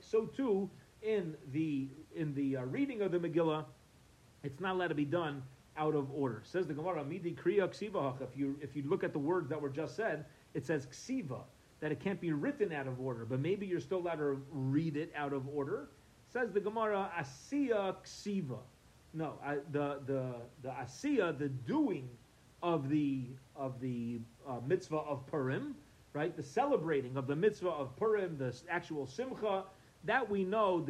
So 0.01 0.27
too, 0.37 0.71
in 1.03 1.37
the 1.53 1.89
in 2.17 2.35
the 2.35 2.57
uh, 2.57 2.63
reading 2.65 3.03
of 3.03 3.13
the 3.13 3.19
Megillah, 3.19 3.65
it's 4.43 4.61
not 4.61 4.75
allowed 4.75 4.89
to 4.89 4.95
be 4.95 5.05
done 5.05 5.43
out 5.77 5.95
of 5.95 6.11
order. 6.13 6.43
Says 6.45 6.67
the 6.67 6.75
Gemara, 6.75 7.05
Midi 7.05 7.33
Kriya 7.33 7.69
Ksiva. 7.69 8.21
If 8.23 8.37
you 8.37 8.59
if 8.61 8.75
you 8.75 8.83
look 8.87 9.05
at 9.05 9.13
the 9.13 9.19
words 9.19 9.49
that 9.51 9.61
were 9.61 9.69
just 9.69 9.97
said, 9.97 10.25
it 10.55 10.65
says 10.65 10.87
Ksiva, 10.87 11.41
that 11.81 11.93
it 11.93 12.01
can't 12.01 12.21
be 12.21 12.33
written 12.33 12.73
out 12.73 12.87
of 12.87 13.01
order, 13.01 13.25
but 13.25 13.41
maybe 13.41 13.67
you're 13.67 13.81
still 13.81 13.99
allowed 13.99 14.17
to 14.17 14.43
read 14.51 14.97
it 14.97 15.13
out 15.17 15.33
of 15.33 15.47
order. 15.49 15.89
Says 16.33 16.51
the 16.53 16.61
Gemara, 16.61 17.11
Asiya 17.19 17.97
Ksiva. 18.05 18.59
No, 19.15 19.35
I, 19.45 19.57
the 19.73 20.01
the 20.07 20.35
the 20.63 20.71
Asiya, 20.71 21.39
the 21.39 21.49
doing 21.49 22.09
of 22.63 22.89
the 22.89 23.27
of 23.55 23.81
the 23.81 24.19
uh, 24.49 24.61
mitzvah 24.67 24.97
of 24.97 25.27
Purim, 25.27 25.75
right? 26.13 26.37
The 26.37 26.43
celebrating 26.43 27.17
of 27.17 27.27
the 27.27 27.37
mitzvah 27.37 27.69
of 27.71 27.97
Purim, 27.97 28.39
the 28.39 28.55
actual 28.71 29.07
Simcha 29.07 29.65
that 30.05 30.29
we 30.29 30.45
know, 30.45 30.81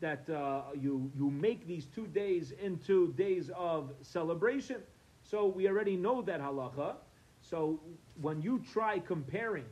that 0.00 0.30
uh, 0.30 0.62
you, 0.74 1.10
you 1.16 1.30
make 1.30 1.66
these 1.66 1.86
two 1.86 2.06
days 2.06 2.52
into 2.62 3.12
days 3.12 3.50
of 3.56 3.92
celebration. 4.02 4.76
So 5.22 5.46
we 5.46 5.68
already 5.68 5.96
know 5.96 6.22
that 6.22 6.40
halacha. 6.40 6.94
So 7.42 7.80
when 8.20 8.40
you 8.40 8.62
try 8.72 8.98
comparing 8.98 9.66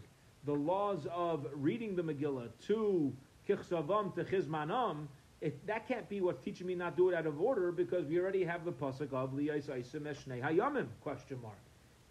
the 0.44 0.52
laws 0.52 1.06
of 1.12 1.46
reading 1.54 1.96
the 1.96 2.02
Megillah 2.02 2.48
to 2.66 3.12
kichsavam 3.48 4.14
to 4.14 4.24
chizmanam, 4.24 5.08
it, 5.40 5.66
that 5.66 5.86
can't 5.86 6.08
be 6.08 6.20
what's 6.20 6.42
teaching 6.44 6.66
me 6.66 6.74
not 6.74 6.96
do 6.96 7.10
it 7.10 7.14
out 7.14 7.26
of 7.26 7.40
order 7.40 7.70
because 7.70 8.06
we 8.06 8.18
already 8.18 8.44
have 8.44 8.64
the 8.64 8.72
pasuk 8.72 9.12
of 9.12 9.32
liyais 9.32 9.68
hayamim 9.68 10.86
question 11.02 11.40
mark. 11.40 11.58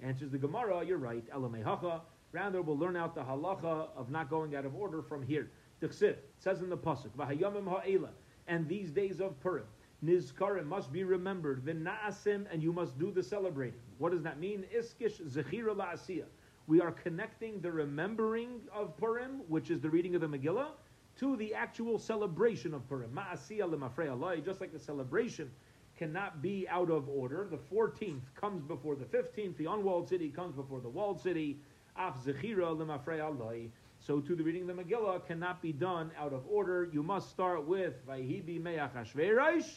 Answers 0.01 0.31
the 0.31 0.37
Gemara, 0.37 0.85
you're 0.85 0.97
right. 0.97 1.23
Elamei 1.31 1.63
hacha 1.63 2.01
Rather, 2.31 2.61
we'll 2.61 2.77
learn 2.77 2.95
out 2.95 3.15
the 3.15 3.23
halacha 3.23 3.89
of 3.95 4.09
not 4.09 4.29
going 4.29 4.55
out 4.55 4.65
of 4.65 4.75
order 4.75 5.01
from 5.01 5.23
here. 5.23 5.49
Tichsiv 5.81 6.17
says 6.39 6.61
in 6.61 6.69
the 6.69 6.77
pasuk, 6.77 7.11
"V'hayamim 7.11 7.67
ha'ela," 7.67 8.09
and 8.47 8.67
these 8.67 8.91
days 8.91 9.21
of 9.21 9.39
Purim, 9.39 9.65
nizkarim 10.03 10.65
must 10.65 10.91
be 10.91 11.03
remembered. 11.03 11.63
V'na'asim, 11.63 12.45
and 12.51 12.61
you 12.61 12.73
must 12.73 12.97
do 12.97 13.11
the 13.11 13.23
celebrating. 13.23 13.79
What 13.97 14.11
does 14.11 14.23
that 14.23 14.39
mean? 14.39 14.65
Iskish 14.75 15.21
zechira 15.21 15.75
la'asiyah. 15.75 16.25
We 16.67 16.81
are 16.81 16.91
connecting 16.91 17.61
the 17.61 17.71
remembering 17.71 18.61
of 18.73 18.97
Purim, 18.97 19.41
which 19.47 19.71
is 19.71 19.79
the 19.79 19.89
reading 19.89 20.15
of 20.15 20.21
the 20.21 20.27
Megillah, 20.27 20.71
to 21.17 21.37
the 21.37 21.53
actual 21.53 21.97
celebration 21.97 22.73
of 22.73 22.87
Purim. 22.89 23.11
Ma'asiyah 23.13 23.69
l'mafrei 23.71 24.43
just 24.43 24.59
like 24.59 24.73
the 24.73 24.79
celebration 24.79 25.49
cannot 25.95 26.41
be 26.41 26.67
out 26.67 26.91
of 26.91 27.07
order. 27.09 27.47
The 27.49 27.57
14th 27.57 28.21
comes 28.35 28.61
before 28.63 28.95
the 28.95 29.05
15th. 29.05 29.57
The 29.57 29.65
unwalled 29.65 30.09
city 30.09 30.29
comes 30.29 30.55
before 30.55 30.79
the 30.79 30.89
walled 30.89 31.21
city 31.21 31.59
af 31.97 32.15
zechira 32.25 32.75
lemafrei 32.75 33.19
aloi. 33.19 33.69
So 33.99 34.19
to 34.19 34.35
the 34.35 34.43
reading 34.43 34.69
of 34.69 34.75
the 34.75 34.83
Megillah 34.83 35.25
cannot 35.25 35.61
be 35.61 35.73
done 35.73 36.11
out 36.17 36.33
of 36.33 36.43
order. 36.49 36.87
You 36.91 37.03
must 37.03 37.29
start 37.29 37.65
with 37.65 38.05
Vayibi 38.07 38.61
Me'ach 38.61 38.93
Hashverosh 38.93 39.67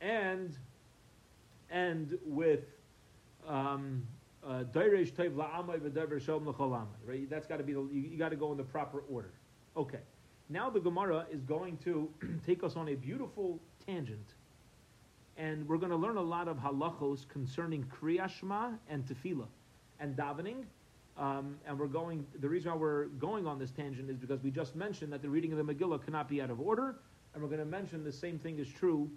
and 0.00 0.56
and 1.70 2.18
with 2.24 2.64
um, 3.48 4.06
uh, 4.46 4.64
La'amai 4.74 5.80
V'Dever 5.80 6.20
Shalom. 6.20 6.88
Right? 7.06 7.28
That's 7.28 7.46
got 7.46 7.58
to 7.58 7.64
be 7.64 7.72
the, 7.72 7.80
you, 7.92 8.10
you 8.12 8.18
got 8.18 8.30
to 8.30 8.36
go 8.36 8.52
in 8.52 8.58
the 8.58 8.64
proper 8.64 9.02
order. 9.10 9.32
Okay. 9.76 10.00
Now 10.48 10.68
the 10.68 10.80
Gemara 10.80 11.26
is 11.30 11.42
going 11.42 11.78
to 11.78 12.08
take 12.46 12.62
us 12.62 12.76
on 12.76 12.88
a 12.88 12.94
beautiful 12.94 13.58
tangent, 13.86 14.34
and 15.36 15.66
we're 15.66 15.78
going 15.78 15.90
to 15.90 15.96
learn 15.96 16.16
a 16.16 16.22
lot 16.22 16.46
of 16.46 16.58
halachos 16.58 17.26
concerning 17.28 17.84
Kriyashma 17.84 18.76
and 18.88 19.06
Tefillah 19.06 19.46
and 19.98 20.16
davening. 20.16 20.64
Um, 21.18 21.56
and 21.66 21.78
we're 21.78 21.86
going. 21.86 22.26
The 22.40 22.48
reason 22.48 22.70
why 22.70 22.76
we're 22.78 23.04
going 23.04 23.46
on 23.46 23.58
this 23.58 23.70
tangent 23.70 24.08
is 24.08 24.16
because 24.16 24.42
we 24.42 24.50
just 24.50 24.74
mentioned 24.74 25.12
that 25.12 25.22
the 25.22 25.28
reading 25.28 25.52
of 25.52 25.64
the 25.64 25.74
Megillah 25.74 26.02
cannot 26.04 26.28
be 26.28 26.40
out 26.40 26.50
of 26.50 26.60
order, 26.60 26.96
and 27.34 27.42
we're 27.42 27.48
going 27.48 27.60
to 27.60 27.66
mention 27.66 28.02
the 28.02 28.12
same 28.12 28.38
thing 28.38 28.58
is 28.58 28.68
true 28.68 29.10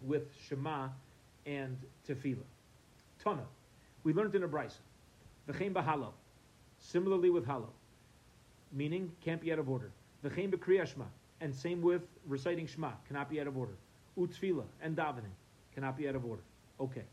with 0.00 0.28
Shema 0.48 0.88
and 1.44 1.76
Tefillah. 2.08 2.38
Tana, 3.22 3.42
we 4.04 4.12
learned 4.12 4.34
in 4.34 4.44
a 4.44 4.48
brisa, 4.48 4.78
v'chein 5.48 5.72
b'halo, 5.72 6.12
similarly 6.78 7.30
with 7.30 7.46
halo, 7.46 7.70
meaning 8.72 9.10
can't 9.22 9.40
be 9.40 9.52
out 9.52 9.58
of 9.58 9.68
order. 9.68 9.90
V'chein 10.24 10.50
b'kriyashma, 10.50 11.06
and 11.40 11.54
same 11.54 11.82
with 11.82 12.02
reciting 12.26 12.66
Shema, 12.66 12.92
cannot 13.06 13.28
be 13.28 13.40
out 13.40 13.46
of 13.46 13.56
order. 13.56 13.74
Utzfila 14.18 14.64
and 14.82 14.96
davening 14.96 15.34
cannot 15.74 15.96
be 15.96 16.08
out 16.08 16.14
of 16.14 16.24
order. 16.24 16.42
Okay, 16.80 17.04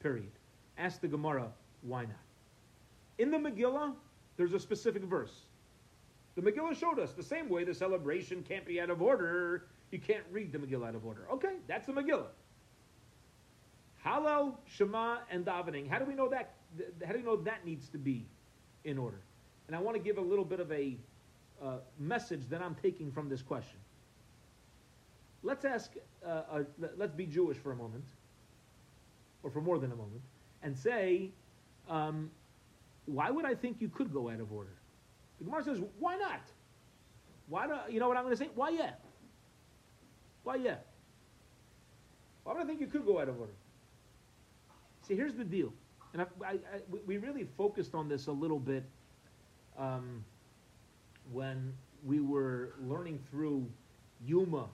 period. 0.00 0.30
Ask 0.76 1.00
the 1.00 1.08
Gemara, 1.08 1.48
why 1.82 2.02
not? 2.02 2.27
In 3.18 3.30
the 3.30 3.38
Megillah, 3.38 3.94
there's 4.36 4.52
a 4.52 4.60
specific 4.60 5.02
verse. 5.02 5.42
The 6.36 6.42
Megillah 6.42 6.76
showed 6.76 6.98
us 7.00 7.12
the 7.12 7.22
same 7.22 7.48
way 7.48 7.64
the 7.64 7.74
celebration 7.74 8.44
can't 8.48 8.64
be 8.64 8.80
out 8.80 8.90
of 8.90 9.02
order. 9.02 9.64
You 9.90 9.98
can't 9.98 10.24
read 10.30 10.52
the 10.52 10.58
Megillah 10.58 10.88
out 10.88 10.94
of 10.94 11.04
order. 11.04 11.26
Okay, 11.32 11.54
that's 11.66 11.86
the 11.86 11.92
Megillah. 11.92 12.28
Hallel, 14.04 14.54
Shema, 14.66 15.18
and 15.30 15.44
davening. 15.44 15.88
How 15.88 15.98
do 15.98 16.04
we 16.04 16.14
know 16.14 16.28
that? 16.28 16.54
How 17.04 17.12
do 17.12 17.18
we 17.18 17.24
know 17.24 17.36
that 17.36 17.66
needs 17.66 17.88
to 17.88 17.98
be 17.98 18.24
in 18.84 18.98
order? 18.98 19.18
And 19.66 19.74
I 19.74 19.80
want 19.80 19.96
to 19.96 20.02
give 20.02 20.18
a 20.18 20.22
little 20.22 20.44
bit 20.44 20.60
of 20.60 20.70
a 20.70 20.96
uh, 21.60 21.78
message 21.98 22.48
that 22.50 22.62
I'm 22.62 22.76
taking 22.76 23.10
from 23.10 23.28
this 23.28 23.42
question. 23.42 23.78
Let's 25.42 25.64
ask. 25.64 25.92
Uh, 26.24 26.42
uh, 26.50 26.62
let's 26.96 27.14
be 27.14 27.26
Jewish 27.26 27.56
for 27.56 27.72
a 27.72 27.76
moment, 27.76 28.04
or 29.42 29.50
for 29.50 29.60
more 29.60 29.78
than 29.78 29.92
a 29.92 29.96
moment, 29.96 30.22
and 30.62 30.76
say, 30.76 31.30
um, 31.88 32.30
why 33.08 33.30
would 33.30 33.46
I 33.46 33.54
think 33.54 33.80
you 33.80 33.88
could 33.88 34.12
go 34.12 34.28
out 34.28 34.40
of 34.40 34.52
order? 34.52 34.76
The 35.38 35.44
Gemara 35.44 35.64
says, 35.64 35.80
why 35.98 36.16
not? 36.16 36.42
Why 37.48 37.66
do 37.66 37.92
you 37.92 38.00
know 38.00 38.08
what 38.08 38.18
I'm 38.18 38.24
going 38.24 38.36
to 38.36 38.44
say? 38.44 38.50
Why 38.54 38.68
yeah? 38.70 38.90
Why 40.42 40.56
yeah? 40.56 40.76
Why 42.44 42.52
would 42.52 42.62
I 42.62 42.66
think 42.66 42.80
you 42.80 42.86
could 42.86 43.06
go 43.06 43.18
out 43.18 43.28
of 43.28 43.40
order? 43.40 43.52
See, 45.06 45.14
here's 45.14 45.34
the 45.34 45.44
deal, 45.44 45.72
and 46.12 46.20
I, 46.20 46.26
I, 46.44 46.50
I, 46.50 46.58
we 47.06 47.16
really 47.16 47.46
focused 47.56 47.94
on 47.94 48.08
this 48.08 48.26
a 48.26 48.32
little 48.32 48.58
bit 48.58 48.84
um, 49.78 50.22
when 51.32 51.72
we 52.04 52.20
were 52.20 52.74
learning 52.86 53.20
through 53.30 53.66
Yoma 54.28 54.66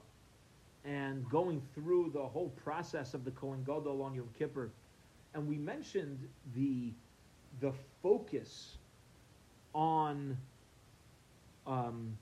and 0.83 1.27
going 1.29 1.61
through 1.73 2.11
the 2.13 2.21
whole 2.21 2.49
process 2.49 3.13
of 3.13 3.23
the 3.23 3.31
Kohen 3.31 3.63
Gadol 3.63 4.01
on 4.01 4.13
Yom 4.13 4.29
Kippur, 4.37 4.71
and 5.33 5.47
we 5.47 5.57
mentioned 5.57 6.27
the 6.53 6.91
the 7.59 7.71
focus 8.01 8.77
on 9.73 10.37
um, 11.67 12.17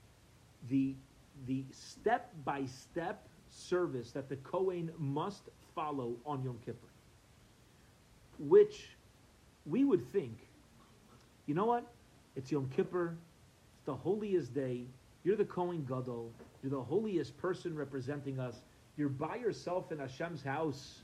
the 0.69 0.95
the 1.47 1.63
step 1.71 2.31
by 2.45 2.65
step 2.65 3.27
service 3.49 4.11
that 4.11 4.29
the 4.29 4.35
Kohen 4.37 4.91
must 4.97 5.49
follow 5.75 6.15
on 6.25 6.43
Yom 6.43 6.59
Kippur 6.65 6.87
which 8.39 8.89
we 9.65 9.83
would 9.83 10.11
think, 10.11 10.37
you 11.45 11.53
know 11.53 11.65
what? 11.65 11.85
It's 12.35 12.51
Yom 12.51 12.69
Kippur, 12.75 13.15
it's 13.75 13.85
the 13.85 13.95
holiest 13.95 14.53
day. 14.53 14.85
You're 15.23 15.35
the 15.35 15.45
Kohen 15.45 15.85
Gadol. 15.87 16.31
You're 16.61 16.71
the 16.71 16.81
holiest 16.81 17.37
person 17.37 17.75
representing 17.75 18.39
us. 18.39 18.55
You're 18.97 19.09
by 19.09 19.37
yourself 19.37 19.91
in 19.91 19.99
Hashem's 19.99 20.43
house. 20.43 21.01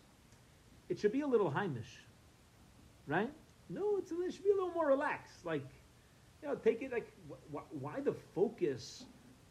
It 0.90 1.00
should 1.00 1.12
be 1.12 1.22
a 1.22 1.28
little 1.28 1.52
Heimish, 1.52 2.00
right? 3.08 3.30
No, 3.70 3.98
it's, 3.98 4.12
it 4.12 4.34
should 4.34 4.44
be 4.44 4.50
a 4.50 4.54
little 4.54 4.72
more 4.72 4.88
relaxed. 4.88 5.46
Like, 5.46 5.64
you 6.42 6.48
know, 6.48 6.56
take 6.56 6.82
it 6.82 6.92
like, 6.92 7.12
wh- 7.54 7.82
why 7.82 8.00
the 8.00 8.14
focus 8.34 9.06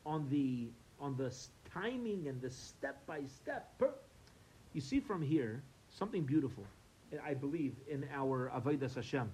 on 0.05 0.29
the 0.29 0.69
on 1.01 1.17
the 1.17 1.33
timing 1.73 2.27
and 2.27 2.41
the 2.41 2.51
step 2.51 3.07
by 3.07 3.21
step? 3.27 3.81
You 4.73 4.81
see 4.81 5.01
from 5.01 5.23
here 5.23 5.63
something 5.89 6.25
beautiful. 6.25 6.65
I 7.25 7.33
believe, 7.35 7.75
in 7.89 8.07
our 8.13 8.51
avodas 8.55 8.95
Hashem, 8.95 9.31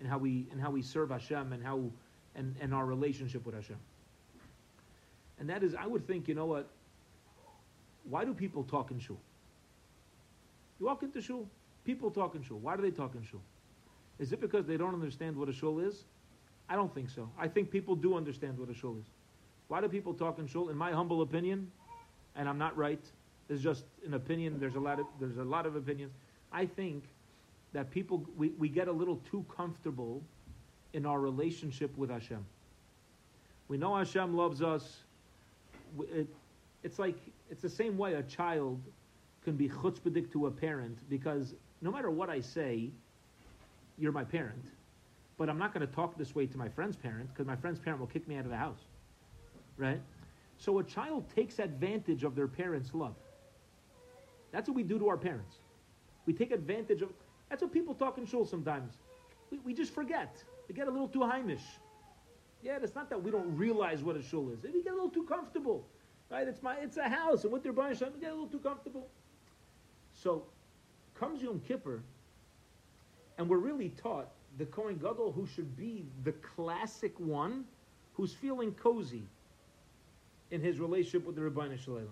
and 0.00 0.08
how 0.08 0.18
we 0.18 0.46
and 0.50 0.60
how 0.60 0.70
we 0.70 0.82
serve 0.82 1.10
Hashem, 1.10 1.52
and 1.52 1.62
how 1.62 1.90
and, 2.34 2.54
and 2.60 2.74
our 2.74 2.84
relationship 2.84 3.46
with 3.46 3.54
Hashem. 3.54 3.78
And 5.38 5.48
that 5.50 5.62
is, 5.62 5.74
I 5.74 5.86
would 5.86 6.06
think, 6.06 6.28
you 6.28 6.34
know 6.34 6.46
what? 6.46 6.68
Why 8.08 8.24
do 8.24 8.34
people 8.34 8.64
talk 8.64 8.90
in 8.90 8.98
shul? 8.98 9.18
You 10.78 10.86
walk 10.86 11.02
into 11.02 11.20
shul, 11.20 11.48
people 11.84 12.10
talk 12.10 12.34
in 12.34 12.42
shul. 12.42 12.58
Why 12.58 12.76
do 12.76 12.82
they 12.82 12.90
talk 12.90 13.14
in 13.14 13.22
shul? 13.22 13.40
Is 14.18 14.32
it 14.32 14.40
because 14.40 14.66
they 14.66 14.76
don't 14.76 14.94
understand 14.94 15.36
what 15.36 15.48
a 15.48 15.52
shul 15.52 15.80
is? 15.80 16.04
I 16.68 16.74
don't 16.74 16.92
think 16.94 17.10
so. 17.10 17.30
I 17.38 17.48
think 17.48 17.70
people 17.70 17.94
do 17.94 18.16
understand 18.16 18.58
what 18.58 18.70
a 18.70 18.74
shul 18.74 18.96
is. 18.98 19.06
Why 19.68 19.80
do 19.80 19.88
people 19.88 20.14
talk 20.14 20.38
in 20.38 20.46
shul? 20.46 20.68
In 20.68 20.76
my 20.76 20.92
humble 20.92 21.22
opinion, 21.22 21.70
and 22.34 22.48
I'm 22.48 22.58
not 22.58 22.76
right. 22.76 23.04
It's 23.48 23.62
just 23.62 23.84
an 24.04 24.14
opinion. 24.14 24.58
There's 24.58 24.74
a 24.74 24.80
lot 24.80 24.98
of 24.98 25.06
there's 25.20 25.38
a 25.38 25.44
lot 25.44 25.66
of 25.66 25.76
opinions. 25.76 26.12
I 26.52 26.66
think 26.66 27.04
that 27.72 27.90
people, 27.90 28.24
we, 28.36 28.48
we 28.58 28.68
get 28.68 28.88
a 28.88 28.92
little 28.92 29.20
too 29.30 29.44
comfortable 29.54 30.22
in 30.94 31.04
our 31.04 31.20
relationship 31.20 31.94
with 31.98 32.10
Hashem. 32.10 32.44
We 33.68 33.76
know 33.76 33.94
Hashem 33.94 34.34
loves 34.34 34.62
us. 34.62 34.96
It, 36.00 36.26
it's 36.82 36.98
like, 36.98 37.18
it's 37.50 37.60
the 37.60 37.68
same 37.68 37.98
way 37.98 38.14
a 38.14 38.22
child 38.22 38.80
can 39.44 39.56
be 39.56 39.68
chutzpahdik 39.68 40.32
to 40.32 40.46
a 40.46 40.50
parent 40.50 40.98
because 41.10 41.54
no 41.82 41.90
matter 41.90 42.10
what 42.10 42.30
I 42.30 42.40
say, 42.40 42.90
you're 43.98 44.12
my 44.12 44.24
parent. 44.24 44.64
But 45.38 45.48
I'm 45.48 45.58
not 45.58 45.74
going 45.74 45.86
to 45.86 45.92
talk 45.92 46.16
this 46.16 46.34
way 46.34 46.46
to 46.46 46.58
my 46.58 46.68
friend's 46.68 46.96
parent 46.96 47.28
because 47.32 47.46
my 47.46 47.56
friend's 47.56 47.78
parent 47.78 48.00
will 48.00 48.06
kick 48.06 48.26
me 48.26 48.36
out 48.36 48.44
of 48.44 48.50
the 48.50 48.56
house. 48.56 48.80
Right? 49.76 50.00
So 50.58 50.78
a 50.78 50.84
child 50.84 51.24
takes 51.34 51.58
advantage 51.58 52.24
of 52.24 52.34
their 52.34 52.48
parents' 52.48 52.94
love. 52.94 53.14
That's 54.52 54.68
what 54.68 54.76
we 54.76 54.82
do 54.82 54.98
to 54.98 55.08
our 55.08 55.18
parents. 55.18 55.56
We 56.24 56.32
take 56.32 56.50
advantage 56.50 57.02
of. 57.02 57.10
That's 57.50 57.62
what 57.62 57.72
people 57.72 57.94
talk 57.94 58.18
in 58.18 58.26
shul 58.26 58.46
sometimes. 58.46 58.94
We, 59.50 59.58
we 59.58 59.74
just 59.74 59.92
forget. 59.92 60.42
We 60.68 60.74
get 60.74 60.88
a 60.88 60.90
little 60.90 61.08
too 61.08 61.20
heimish. 61.20 61.60
Yeah, 62.62 62.78
it's 62.82 62.94
not 62.94 63.10
that 63.10 63.22
we 63.22 63.30
don't 63.30 63.56
realize 63.56 64.02
what 64.02 64.16
a 64.16 64.22
shul 64.22 64.50
is. 64.50 64.62
We 64.62 64.82
get 64.82 64.92
a 64.92 64.96
little 64.96 65.10
too 65.10 65.24
comfortable, 65.24 65.86
right? 66.30 66.48
It's 66.48 66.62
my, 66.62 66.76
it's 66.76 66.96
a 66.96 67.08
house, 67.08 67.44
and 67.44 67.52
what 67.52 67.62
they're 67.62 67.72
buying 67.72 67.96
we 67.96 68.20
get 68.20 68.30
a 68.30 68.34
little 68.34 68.48
too 68.48 68.58
comfortable. 68.58 69.06
So, 70.14 70.44
comes 71.14 71.42
Yom 71.42 71.60
Kippur, 71.60 72.02
and 73.38 73.48
we're 73.48 73.58
really 73.58 73.90
taught 73.90 74.28
the 74.58 74.66
Kohen 74.66 74.96
Gadol 74.96 75.32
who 75.32 75.46
should 75.46 75.76
be 75.76 76.06
the 76.24 76.32
classic 76.32 77.18
one, 77.18 77.64
who's 78.14 78.32
feeling 78.32 78.72
cozy 78.72 79.24
in 80.50 80.60
his 80.60 80.78
relationship 80.78 81.26
with 81.26 81.36
the 81.36 81.42
Ribbono 81.42 81.78
Shel 81.78 81.94
Olam, 81.94 82.08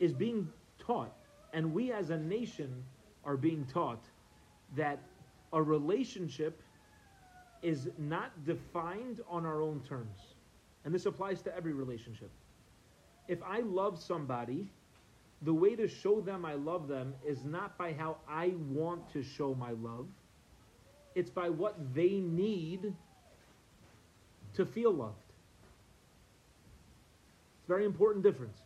is 0.00 0.12
being 0.12 0.48
taught 0.78 1.14
and 1.54 1.72
we 1.72 1.92
as 1.92 2.10
a 2.10 2.18
nation 2.18 2.84
are 3.24 3.36
being 3.36 3.64
taught 3.72 4.04
that 4.76 4.98
a 5.52 5.62
relationship 5.62 6.60
is 7.62 7.88
not 7.96 8.44
defined 8.44 9.20
on 9.28 9.46
our 9.46 9.62
own 9.62 9.80
terms. 9.88 10.34
And 10.84 10.92
this 10.92 11.06
applies 11.06 11.40
to 11.42 11.56
every 11.56 11.72
relationship. 11.72 12.30
If 13.28 13.42
I 13.42 13.60
love 13.60 13.98
somebody, 13.98 14.68
the 15.42 15.54
way 15.54 15.76
to 15.76 15.88
show 15.88 16.20
them 16.20 16.44
I 16.44 16.54
love 16.54 16.88
them 16.88 17.14
is 17.26 17.44
not 17.44 17.76
by 17.76 17.92
how 17.92 18.16
I 18.28 18.54
want 18.70 19.12
to 19.12 19.22
show 19.22 19.54
my 19.54 19.72
love, 19.72 20.06
it's 21.14 21.30
by 21.30 21.50
what 21.50 21.76
they 21.94 22.20
need 22.20 22.92
to 24.54 24.66
feel 24.66 24.92
loved. 24.92 25.16
It's 27.60 27.68
a 27.68 27.68
very 27.68 27.84
important 27.84 28.24
difference 28.24 28.58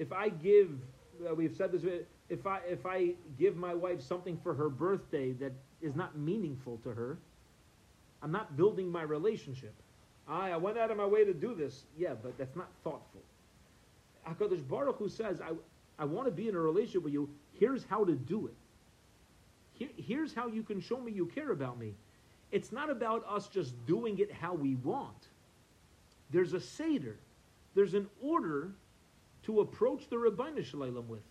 if 0.00 0.12
I 0.12 0.30
give, 0.30 0.70
uh, 1.28 1.34
we've 1.34 1.54
said 1.54 1.72
this, 1.72 1.82
if 2.30 2.46
I 2.46 2.60
if 2.66 2.86
I 2.86 3.10
give 3.38 3.54
my 3.56 3.74
wife 3.74 4.00
something 4.00 4.40
for 4.42 4.54
her 4.54 4.70
birthday 4.70 5.32
that 5.32 5.52
is 5.82 5.94
not 5.94 6.16
meaningful 6.16 6.78
to 6.84 6.90
her, 6.90 7.18
I'm 8.22 8.32
not 8.32 8.56
building 8.56 8.90
my 8.90 9.02
relationship. 9.02 9.74
I, 10.26 10.52
I 10.52 10.56
went 10.56 10.78
out 10.78 10.90
of 10.90 10.96
my 10.96 11.04
way 11.04 11.24
to 11.24 11.34
do 11.34 11.54
this, 11.54 11.84
yeah, 11.98 12.14
but 12.20 12.38
that's 12.38 12.56
not 12.56 12.68
thoughtful. 12.82 13.20
Hakadosh 14.30 14.66
Baruch 14.68 14.96
Hu 14.98 15.08
says, 15.08 15.40
I 15.40 15.52
I 16.00 16.04
want 16.06 16.26
to 16.26 16.32
be 16.32 16.48
in 16.48 16.54
a 16.54 16.58
relationship 16.58 17.02
with 17.04 17.12
you. 17.12 17.28
Here's 17.52 17.84
how 17.84 18.04
to 18.04 18.14
do 18.14 18.46
it. 18.46 18.54
Here, 19.74 19.90
here's 19.98 20.32
how 20.32 20.46
you 20.46 20.62
can 20.62 20.80
show 20.80 20.98
me 20.98 21.12
you 21.12 21.26
care 21.26 21.52
about 21.52 21.78
me. 21.78 21.94
it's 22.50 22.72
not 22.72 22.90
about 22.90 23.24
us 23.28 23.48
just 23.48 23.74
doing 23.86 24.18
it 24.18 24.32
how 24.32 24.54
we 24.54 24.74
want. 24.76 25.28
There's 26.30 26.54
a 26.54 26.60
seder, 26.60 27.18
there's 27.74 27.94
an 27.94 28.08
order 28.22 28.72
to 29.42 29.60
approach 29.60 30.08
the 30.08 30.16
Ribbono 30.16 30.64
Shel 30.64 30.80
Olam 30.80 31.06
with. 31.06 31.22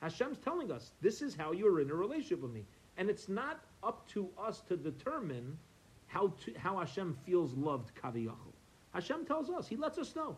Hashem's 0.00 0.38
telling 0.38 0.70
us 0.70 0.92
this 1.00 1.20
is 1.22 1.34
how 1.34 1.52
you're 1.52 1.80
in 1.80 1.90
a 1.90 1.94
relationship 1.94 2.40
with 2.42 2.52
me, 2.52 2.64
and 2.96 3.10
it's 3.10 3.28
not 3.28 3.64
up 3.82 4.08
to 4.10 4.28
us 4.38 4.60
to 4.68 4.76
determine 4.76 5.58
how 6.06 6.32
to, 6.44 6.52
how 6.56 6.78
Hashem 6.78 7.16
feels 7.26 7.52
loved 7.54 7.90
kaviyachol. 7.96 8.54
Hashem 8.94 9.24
tells 9.26 9.50
us; 9.50 9.66
He 9.66 9.76
lets 9.76 9.98
us 9.98 10.14
know. 10.14 10.36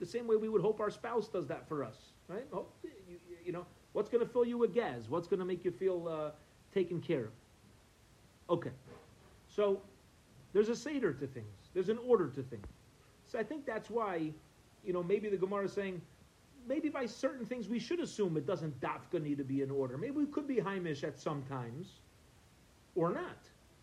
The 0.00 0.06
same 0.06 0.26
way 0.26 0.36
we 0.36 0.48
would 0.48 0.62
hope 0.62 0.80
our 0.80 0.90
spouse 0.90 1.28
does 1.28 1.46
that 1.48 1.68
for 1.68 1.84
us, 1.84 1.96
right? 2.26 2.46
Hope, 2.50 2.74
you, 2.82 3.18
you 3.44 3.52
know, 3.52 3.66
what's 3.92 4.08
going 4.08 4.26
to 4.26 4.32
fill 4.32 4.46
you 4.46 4.56
with 4.58 4.72
gas? 4.72 5.02
What's 5.08 5.28
going 5.28 5.40
to 5.40 5.46
make 5.46 5.64
you 5.64 5.70
feel 5.70 6.08
uh, 6.08 6.30
taken 6.74 7.00
care 7.00 7.26
of? 7.26 7.32
Okay, 8.48 8.70
so 9.48 9.80
there's 10.52 10.70
a 10.70 10.74
seder 10.74 11.12
to 11.12 11.26
things. 11.26 11.46
There's 11.74 11.90
an 11.90 11.98
order 12.04 12.28
to 12.28 12.42
things. 12.42 12.66
So 13.26 13.38
I 13.38 13.44
think 13.44 13.66
that's 13.66 13.90
why, 13.90 14.32
you 14.84 14.92
know, 14.92 15.02
maybe 15.02 15.28
the 15.28 15.36
Gemara 15.36 15.66
is 15.66 15.72
saying, 15.72 16.00
maybe 16.66 16.88
by 16.88 17.06
certain 17.06 17.46
things 17.46 17.68
we 17.68 17.78
should 17.78 18.00
assume 18.00 18.36
it 18.36 18.46
doesn't 18.46 18.80
dafka 18.80 19.22
need 19.22 19.38
to 19.38 19.44
be 19.44 19.62
in 19.62 19.70
order. 19.70 19.96
Maybe 19.96 20.12
we 20.12 20.26
could 20.26 20.48
be 20.48 20.56
Heimish 20.56 21.04
at 21.04 21.18
some 21.18 21.42
times, 21.42 22.00
or 22.94 23.12
not. 23.12 23.38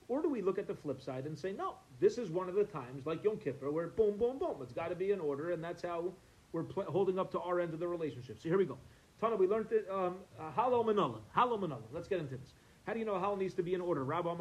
Or 0.10 0.22
do 0.22 0.30
we 0.30 0.42
look 0.42 0.58
at 0.58 0.68
the 0.68 0.76
flip 0.76 1.02
side 1.02 1.26
and 1.26 1.38
say, 1.38 1.52
no, 1.52 1.76
this 2.00 2.18
is 2.18 2.30
one 2.30 2.48
of 2.48 2.56
the 2.56 2.64
times, 2.64 3.06
like 3.06 3.24
Yom 3.24 3.38
Kippur, 3.38 3.72
where 3.72 3.88
boom, 3.88 4.18
boom, 4.18 4.40
boom, 4.40 4.56
it's 4.62 4.72
got 4.72 4.90
to 4.90 4.96
be 4.96 5.12
in 5.12 5.20
order, 5.20 5.52
and 5.52 5.62
that's 5.62 5.82
how 5.82 6.14
we're 6.54 6.64
pl- 6.64 6.84
holding 6.84 7.20
up 7.20 7.30
to 7.32 7.40
our 7.42 7.60
end 7.60 7.74
of 7.74 7.80
the 7.80 7.88
relationship. 7.88 8.40
So 8.42 8.48
here 8.48 8.58
we 8.58 8.66
go. 8.66 8.78
Tana, 9.20 9.36
we 9.36 9.48
learned 9.48 9.72
it. 9.72 9.88
Um, 9.92 10.18
uh, 10.40 10.52
Halo 10.52 10.84
Manolim. 10.84 11.22
Halo 11.36 11.58
Manolim. 11.58 11.82
Let's 11.92 12.08
get 12.08 12.20
into 12.20 12.38
this. 12.38 12.54
How 12.86 12.94
do 12.94 13.00
you 13.00 13.06
know 13.06 13.16
a 13.16 13.36
needs 13.36 13.54
to 13.56 13.64
be 13.64 13.74
in 13.74 13.82
order? 13.82 14.06
From 14.06 14.38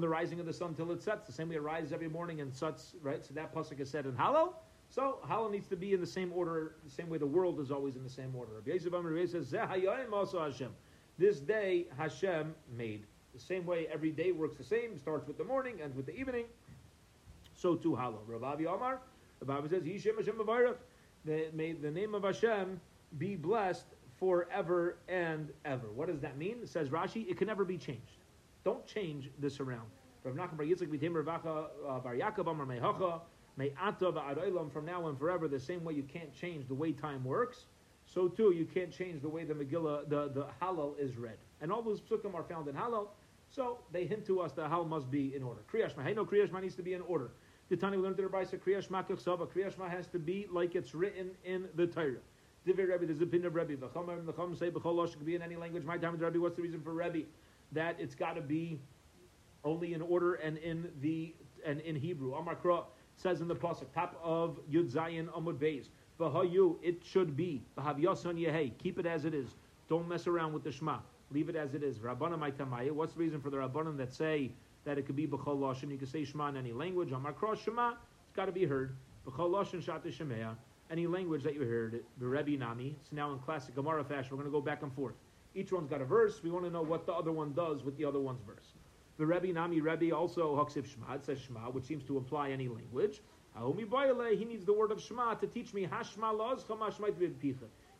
the 0.00 0.08
rising 0.08 0.38
of 0.38 0.46
the 0.46 0.52
sun 0.52 0.74
till 0.74 0.92
it 0.92 1.02
sets. 1.02 1.26
The 1.26 1.32
same 1.32 1.48
way 1.48 1.56
it 1.56 1.62
rises 1.62 1.92
every 1.92 2.08
morning 2.08 2.40
and 2.40 2.54
sets, 2.54 2.94
right? 3.02 3.24
So 3.24 3.34
that 3.34 3.52
pasuk 3.52 3.80
is 3.80 3.90
said 3.90 4.06
in 4.06 4.12
Hallel. 4.12 4.52
So 4.88 5.18
Hallel 5.28 5.50
needs 5.50 5.66
to 5.68 5.76
be 5.76 5.94
in 5.94 6.00
the 6.00 6.06
same 6.06 6.32
order, 6.32 6.76
the 6.84 6.90
same 6.90 7.08
way 7.08 7.18
the 7.18 7.26
world 7.26 7.58
is 7.58 7.72
always 7.72 7.96
in 7.96 8.04
the 8.04 8.10
same 8.10 8.36
order. 8.36 8.52
says, 9.26 9.50
This 11.18 11.40
day 11.40 11.86
Hashem 11.96 12.54
made. 12.76 13.06
The 13.34 13.40
same 13.40 13.66
way 13.66 13.86
every 13.92 14.10
day 14.10 14.32
works 14.32 14.56
the 14.56 14.64
same, 14.64 14.98
starts 14.98 15.26
with 15.26 15.38
the 15.38 15.44
morning, 15.44 15.80
ends 15.82 15.96
with 15.96 16.06
the 16.06 16.16
evening. 16.16 16.44
So 17.54 17.74
too 17.74 17.92
Hallel. 17.92 18.20
Rabbi 18.26 18.64
Omar, 18.64 19.00
Rabbi 19.44 19.68
says, 19.68 19.82
Yishem 19.82 20.16
Hashem 20.16 20.40
May 21.24 21.72
the 21.72 21.90
name 21.90 22.14
of 22.14 22.24
Hashem 22.24 22.80
be 23.18 23.36
blessed 23.36 23.86
forever 24.18 24.96
and 25.08 25.50
ever. 25.64 25.88
What 25.94 26.08
does 26.08 26.20
that 26.20 26.36
mean? 26.36 26.58
It 26.62 26.68
says 26.68 26.88
Rashi, 26.88 27.28
it 27.28 27.36
can 27.36 27.46
never 27.46 27.64
be 27.64 27.76
changed. 27.76 28.18
Don't 28.64 28.86
change 28.86 29.30
this 29.38 29.60
around. 29.60 29.86
Uh, 30.24 30.30
from 30.30 30.36
now 34.84 35.04
on 35.04 35.16
forever, 35.16 35.48
the 35.48 35.60
same 35.60 35.84
way 35.84 35.94
you 35.94 36.02
can't 36.02 36.34
change 36.34 36.68
the 36.68 36.74
way 36.74 36.92
time 36.92 37.24
works, 37.24 37.64
so 38.06 38.28
too 38.28 38.52
you 38.52 38.64
can't 38.64 38.92
change 38.92 39.22
the 39.22 39.28
way 39.28 39.44
the 39.44 39.54
Megillah, 39.54 40.08
the, 40.08 40.30
the 40.34 40.46
Hallel 40.60 40.98
is 40.98 41.16
read. 41.16 41.38
And 41.60 41.72
all 41.72 41.82
those 41.82 42.00
psukim 42.00 42.34
are 42.34 42.44
found 42.44 42.68
in 42.68 42.74
Hallel, 42.74 43.08
so 43.50 43.78
they 43.92 44.04
hint 44.04 44.26
to 44.26 44.40
us 44.40 44.52
that 44.52 44.70
Hallel 44.70 44.88
must 44.88 45.10
be 45.10 45.34
in 45.34 45.42
order. 45.42 45.60
Kriyashma, 45.72 46.04
hey 46.04 46.14
no, 46.14 46.24
Kriyashma 46.24 46.60
needs 46.60 46.76
to 46.76 46.82
be 46.82 46.94
in 46.94 47.00
order. 47.02 47.30
The 47.68 47.76
Tani 47.76 47.96
learned 47.96 48.16
the 48.16 48.26
Rabbi 48.26 48.44
said 48.44 48.64
Kriyashma 48.64 49.06
Kriyashma 49.06 49.90
has 49.90 50.06
to 50.08 50.18
be 50.18 50.46
like 50.50 50.74
it's 50.74 50.94
written 50.94 51.30
in 51.44 51.66
the 51.74 51.86
Torah. 51.86 52.16
Divrei 52.66 52.88
Rebbe, 52.88 53.06
there's 53.06 53.20
a 53.20 53.24
opinion 53.24 53.46
of 53.46 53.54
Rebbe. 53.54 53.76
V'chomer 53.76 54.22
v'chom 54.24 54.58
say 54.58 54.70
b'chol 54.70 55.10
could 55.10 55.26
be 55.26 55.34
in 55.34 55.42
any 55.42 55.56
language. 55.56 55.84
My 55.84 55.96
time 55.96 56.12
with 56.12 56.22
Rebbe. 56.22 56.40
What's 56.40 56.56
the 56.56 56.62
reason 56.62 56.80
for 56.80 56.92
Rebbe? 56.92 57.26
That 57.72 57.96
it's 57.98 58.14
got 58.14 58.34
to 58.34 58.40
be 58.40 58.80
only 59.64 59.94
in 59.94 60.02
order 60.02 60.34
and 60.34 60.58
in 60.58 60.90
the 61.00 61.34
and 61.64 61.80
in 61.80 61.96
Hebrew. 61.96 62.34
Amar 62.34 62.56
Kra 62.56 62.84
says 63.16 63.40
in 63.40 63.48
the 63.48 63.56
pasuk, 63.56 63.92
top 63.94 64.18
of 64.22 64.60
Yud 64.70 64.92
Zayin 64.92 65.28
Amud 65.28 65.58
Beis. 65.58 65.88
V'hayu, 66.20 66.76
it 66.82 67.02
should 67.04 67.36
be. 67.36 67.62
V'hav 67.76 68.00
yason 68.00 68.34
yehei. 68.34 68.76
Keep 68.78 68.98
it 68.98 69.06
as 69.06 69.24
it 69.24 69.34
is. 69.34 69.54
Don't 69.88 70.08
mess 70.08 70.26
around 70.26 70.52
with 70.52 70.64
the 70.64 70.72
Shema. 70.72 70.98
Leave 71.30 71.48
it 71.48 71.56
as 71.56 71.74
it 71.74 71.82
is. 71.82 71.98
Rabbana 71.98 72.38
Maitamaya. 72.38 72.90
What's 72.90 73.14
the 73.14 73.20
reason 73.20 73.40
for 73.40 73.50
the 73.50 73.58
Rabbanan 73.58 73.96
that 73.98 74.14
say 74.14 74.50
that 74.84 74.98
it 74.98 75.06
could 75.06 75.16
be 75.16 75.26
b'chol 75.26 75.58
lashon? 75.58 75.90
You 75.90 75.98
can 75.98 76.06
say 76.06 76.24
Shema 76.24 76.48
in 76.48 76.56
any 76.56 76.72
language. 76.72 77.12
Amar 77.12 77.32
Kra 77.32 77.56
Shema. 77.56 77.90
It's 77.90 78.36
got 78.36 78.46
to 78.46 78.52
be 78.52 78.64
heard. 78.64 78.96
B'chol 79.26 79.50
lashon 79.50 79.82
shata 79.82 80.12
shemea 80.12 80.56
any 80.90 81.06
language 81.06 81.42
that 81.42 81.54
you 81.54 81.62
heard, 81.62 82.02
Rebbe 82.18 82.58
Nami. 82.58 82.96
It's 83.00 83.12
now 83.12 83.32
in 83.32 83.38
classic 83.40 83.74
Gemara 83.74 84.04
fashion. 84.04 84.30
We're 84.30 84.42
going 84.42 84.52
to 84.52 84.58
go 84.58 84.60
back 84.60 84.82
and 84.82 84.92
forth. 84.92 85.14
Each 85.54 85.72
one's 85.72 85.88
got 85.88 86.00
a 86.00 86.04
verse. 86.04 86.42
We 86.42 86.50
want 86.50 86.64
to 86.64 86.70
know 86.70 86.82
what 86.82 87.06
the 87.06 87.12
other 87.12 87.32
one 87.32 87.52
does 87.52 87.82
with 87.82 87.96
the 87.96 88.04
other 88.04 88.20
one's 88.20 88.40
verse. 88.46 88.72
The 89.18 89.26
Rebbe 89.26 89.52
Nami 89.52 89.80
Rebbe 89.80 90.14
also 90.14 90.56
Haksiv 90.56 90.86
Shema. 90.86 91.14
It 91.14 91.24
says 91.24 91.38
Shema, 91.40 91.70
which 91.70 91.84
seems 91.84 92.04
to 92.04 92.16
imply 92.16 92.50
any 92.50 92.68
language. 92.68 93.20
Haomi 93.58 93.88
Boyle, 93.88 94.36
he 94.36 94.44
needs 94.44 94.64
the 94.64 94.72
word 94.72 94.92
of 94.92 95.02
Shema 95.02 95.34
to 95.34 95.46
teach 95.46 95.74
me 95.74 95.86
Hashma 95.86 96.32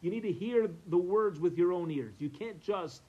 You 0.01 0.11
need 0.11 0.21
to 0.21 0.33
hear 0.33 0.71
the 0.87 0.99
words 0.99 1.41
with 1.41 1.59
your 1.59 1.73
own 1.73 1.91
ears. 1.91 2.15
You 2.19 2.31
can't 2.31 2.61
just 2.61 3.03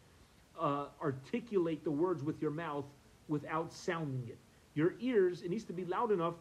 uh, 0.60 0.86
articulate 1.02 1.84
the 1.84 1.92
words 1.92 2.24
with 2.24 2.42
your 2.42 2.52
mouth 2.52 2.86
without 3.28 3.72
sounding 3.72 4.28
it. 4.28 4.38
Your 4.76 4.94
ears, 5.00 5.42
it 5.42 5.50
needs 5.50 5.64
to 5.66 5.74
be 5.74 5.86
loud 5.86 6.12
enough 6.12 6.36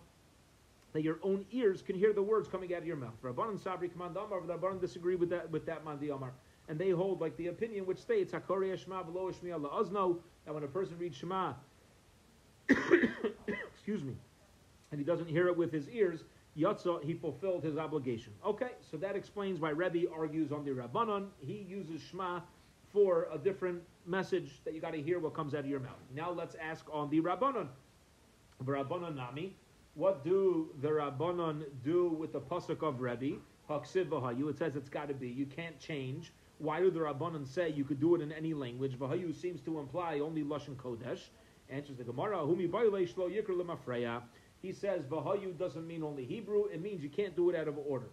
that 0.92 1.02
your 1.02 1.18
own 1.22 1.44
ears 1.52 1.82
can 1.82 1.96
hear 1.96 2.12
the 2.12 2.22
words 2.22 2.48
coming 2.48 2.74
out 2.74 2.80
of 2.80 2.86
your 2.86 2.96
mouth. 2.96 3.14
Rabban 3.22 3.50
and 3.50 3.58
Sabri 3.58 3.90
Command 3.92 4.16
Amar, 4.16 4.40
Rabban 4.40 4.80
disagree 4.80 5.16
with 5.16 5.30
that 5.30 5.50
with 5.50 5.66
that 5.66 5.84
Mandi 5.84 6.10
Amar. 6.10 6.32
And 6.68 6.78
they 6.78 6.90
hold 6.90 7.20
like 7.20 7.36
the 7.36 7.46
opinion 7.46 7.86
which 7.86 7.98
states 7.98 8.32
Hakori 8.32 8.76
Shema 8.76 9.02
below 9.02 9.30
Shmi 9.30 9.52
Allah 9.52 9.82
Azno, 9.82 10.18
that 10.44 10.54
when 10.54 10.64
a 10.64 10.68
person 10.68 10.98
reads 10.98 11.16
Shema, 11.16 11.54
excuse 12.68 14.02
me, 14.02 14.14
and 14.90 15.00
he 15.00 15.04
doesn't 15.04 15.28
hear 15.28 15.48
it 15.48 15.56
with 15.56 15.72
his 15.72 15.88
ears, 15.88 16.24
Yatza, 16.58 17.02
he 17.04 17.14
fulfilled 17.14 17.62
his 17.62 17.78
obligation. 17.78 18.32
Okay, 18.44 18.72
so 18.90 18.96
that 18.98 19.16
explains 19.16 19.60
why 19.60 19.70
Rebbe 19.70 20.10
argues 20.12 20.52
on 20.52 20.64
the 20.64 20.70
Rabbanon. 20.70 21.28
He 21.40 21.64
uses 21.68 22.02
Shema 22.02 22.40
for 22.92 23.28
a 23.32 23.38
different 23.38 23.82
message 24.06 24.60
that 24.64 24.74
you 24.74 24.80
got 24.80 24.92
to 24.92 25.02
hear 25.02 25.18
what 25.18 25.34
comes 25.34 25.54
out 25.54 25.60
of 25.60 25.66
your 25.66 25.80
mouth. 25.80 26.00
Now 26.14 26.30
let's 26.30 26.56
ask 26.60 26.86
on 26.92 27.10
the 27.10 27.20
Rabbanon. 27.20 27.68
Rabbanon 28.64 29.14
Nami, 29.16 29.54
what 29.94 30.24
do 30.24 30.70
the 30.80 30.88
Rabbanon 30.88 31.64
do 31.84 32.08
with 32.08 32.32
the 32.32 32.40
pasuk 32.40 32.82
of 32.82 33.00
Rebbe? 33.00 33.38
Haksiv 33.68 34.48
It 34.50 34.58
says 34.58 34.76
it's 34.76 34.88
got 34.88 35.08
to 35.08 35.14
be. 35.14 35.28
You 35.28 35.46
can't 35.46 35.78
change. 35.78 36.32
Why 36.58 36.80
do 36.80 36.90
the 36.90 37.00
Rabbanon 37.00 37.46
say 37.46 37.70
you 37.70 37.84
could 37.84 38.00
do 38.00 38.14
it 38.14 38.22
in 38.22 38.32
any 38.32 38.54
language? 38.54 38.98
Vahayu 38.98 39.34
seems 39.34 39.60
to 39.62 39.78
imply 39.78 40.20
only 40.20 40.42
Lashon 40.42 40.76
Kodesh. 40.76 41.28
Answers 41.70 41.98
the 41.98 42.04
Gemara. 42.04 42.44
Humi 42.46 42.66
shlo 42.66 43.30
yikr 43.30 44.22
He 44.62 44.72
says 44.72 45.04
Vahayu 45.04 45.56
doesn't 45.58 45.86
mean 45.86 46.02
only 46.02 46.24
Hebrew. 46.24 46.64
It 46.64 46.80
means 46.80 47.02
you 47.02 47.10
can't 47.10 47.36
do 47.36 47.50
it 47.50 47.56
out 47.56 47.68
of 47.68 47.76
order. 47.86 48.08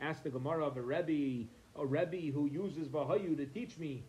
Ask 0.00 0.22
the 0.22 0.30
Gemara 0.30 0.66
of 0.66 0.76
a 0.76 0.82
Rebbe, 0.82 1.48
a 1.74 1.86
Rebbe 1.86 2.32
who 2.32 2.46
uses 2.46 2.86
Vahayu 2.88 3.36
to 3.38 3.46
teach 3.46 3.78
me 3.78 4.04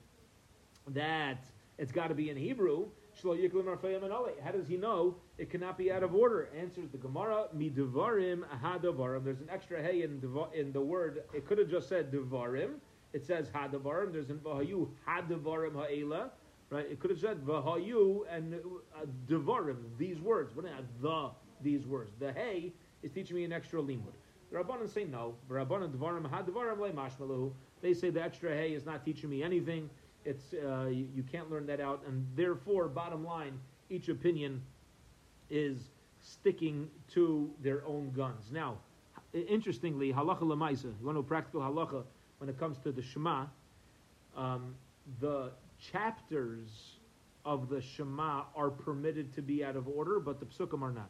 that 0.93 1.45
it's 1.77 1.91
got 1.91 2.07
to 2.07 2.15
be 2.15 2.29
in 2.29 2.37
Hebrew. 2.37 2.87
How 3.21 3.33
does 3.33 4.67
he 4.67 4.77
know 4.77 5.15
it 5.37 5.49
cannot 5.49 5.77
be 5.77 5.91
out 5.91 6.03
of 6.03 6.15
order? 6.15 6.49
Answers 6.57 6.89
the 6.89 6.97
Gemara, 6.97 7.47
midevarim 7.55 8.43
hadavarim. 8.63 9.23
There's 9.25 9.41
an 9.41 9.49
extra 9.51 9.81
hey 9.81 10.03
in, 10.03 10.21
in 10.53 10.71
the 10.71 10.81
word. 10.81 11.23
It 11.33 11.45
could 11.45 11.57
have 11.57 11.69
just 11.69 11.89
said 11.89 12.11
devarim. 12.11 12.75
It 13.11 13.25
says 13.25 13.49
hadavarim. 13.49 14.13
There's 14.13 14.29
an 14.29 14.39
vahayu 14.39 14.89
hadavarim 15.07 15.73
ha'ela. 15.73 16.31
Right? 16.69 16.85
It 16.89 16.99
could 16.99 17.09
have 17.09 17.19
said 17.19 17.45
vahayu 17.45 18.21
and 18.31 18.53
uh, 18.55 19.05
devarim. 19.27 19.77
These 19.97 20.19
words. 20.21 20.55
What 20.55 20.65
the 21.01 21.31
these 21.61 21.85
words? 21.85 22.11
The 22.19 22.31
hey 22.31 22.71
is 23.03 23.11
teaching 23.11 23.35
me 23.35 23.43
an 23.43 23.51
extra 23.51 23.81
limud. 23.81 24.13
The 24.51 24.57
Rabbanan 24.57 24.91
say 24.91 25.03
no. 25.03 25.35
They 27.81 27.93
say 27.93 28.09
the 28.09 28.21
extra 28.21 28.55
hey 28.55 28.73
is 28.73 28.85
not 28.85 29.05
teaching 29.05 29.29
me 29.29 29.43
anything. 29.43 29.89
It's 30.25 30.53
uh, 30.53 30.87
you, 30.87 31.07
you, 31.15 31.23
can't 31.23 31.49
learn 31.49 31.65
that 31.67 31.79
out, 31.79 32.03
and 32.07 32.25
therefore, 32.35 32.87
bottom 32.87 33.23
line, 33.23 33.59
each 33.89 34.09
opinion 34.09 34.61
is 35.49 35.77
sticking 36.21 36.89
to 37.13 37.49
their 37.63 37.85
own 37.85 38.11
guns. 38.11 38.51
Now, 38.51 38.77
interestingly, 39.33 40.11
halacha 40.11 40.41
lemaisa. 40.41 40.85
You 40.85 41.05
want 41.05 41.15
to 41.15 41.21
know 41.21 41.23
practical 41.23 41.61
halacha 41.61 42.03
when 42.39 42.49
it 42.49 42.59
comes 42.59 42.77
to 42.79 42.91
the 42.91 43.01
Shema. 43.01 43.45
Um, 44.35 44.75
the 45.21 45.51
chapters 45.91 46.69
of 47.45 47.69
the 47.69 47.81
Shema 47.81 48.43
are 48.55 48.69
permitted 48.69 49.33
to 49.35 49.41
be 49.41 49.63
out 49.63 49.75
of 49.75 49.87
order, 49.87 50.19
but 50.19 50.39
the 50.39 50.45
psukim 50.45 50.81
are 50.81 50.91
not. 50.91 51.09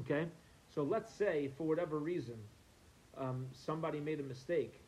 Okay, 0.00 0.26
so 0.74 0.82
let's 0.82 1.12
say 1.12 1.50
for 1.56 1.66
whatever 1.66 1.98
reason 1.98 2.36
um, 3.16 3.46
somebody 3.52 4.00
made 4.00 4.18
a 4.18 4.22
mistake 4.22 4.80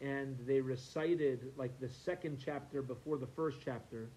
and 0.00 0.38
they 0.46 0.60
recited 0.60 1.52
like 1.56 1.78
the 1.80 1.88
second 1.88 2.38
chapter 2.44 2.82
before 2.82 3.18
the 3.18 3.26
first 3.26 3.58
chapter, 3.64 4.08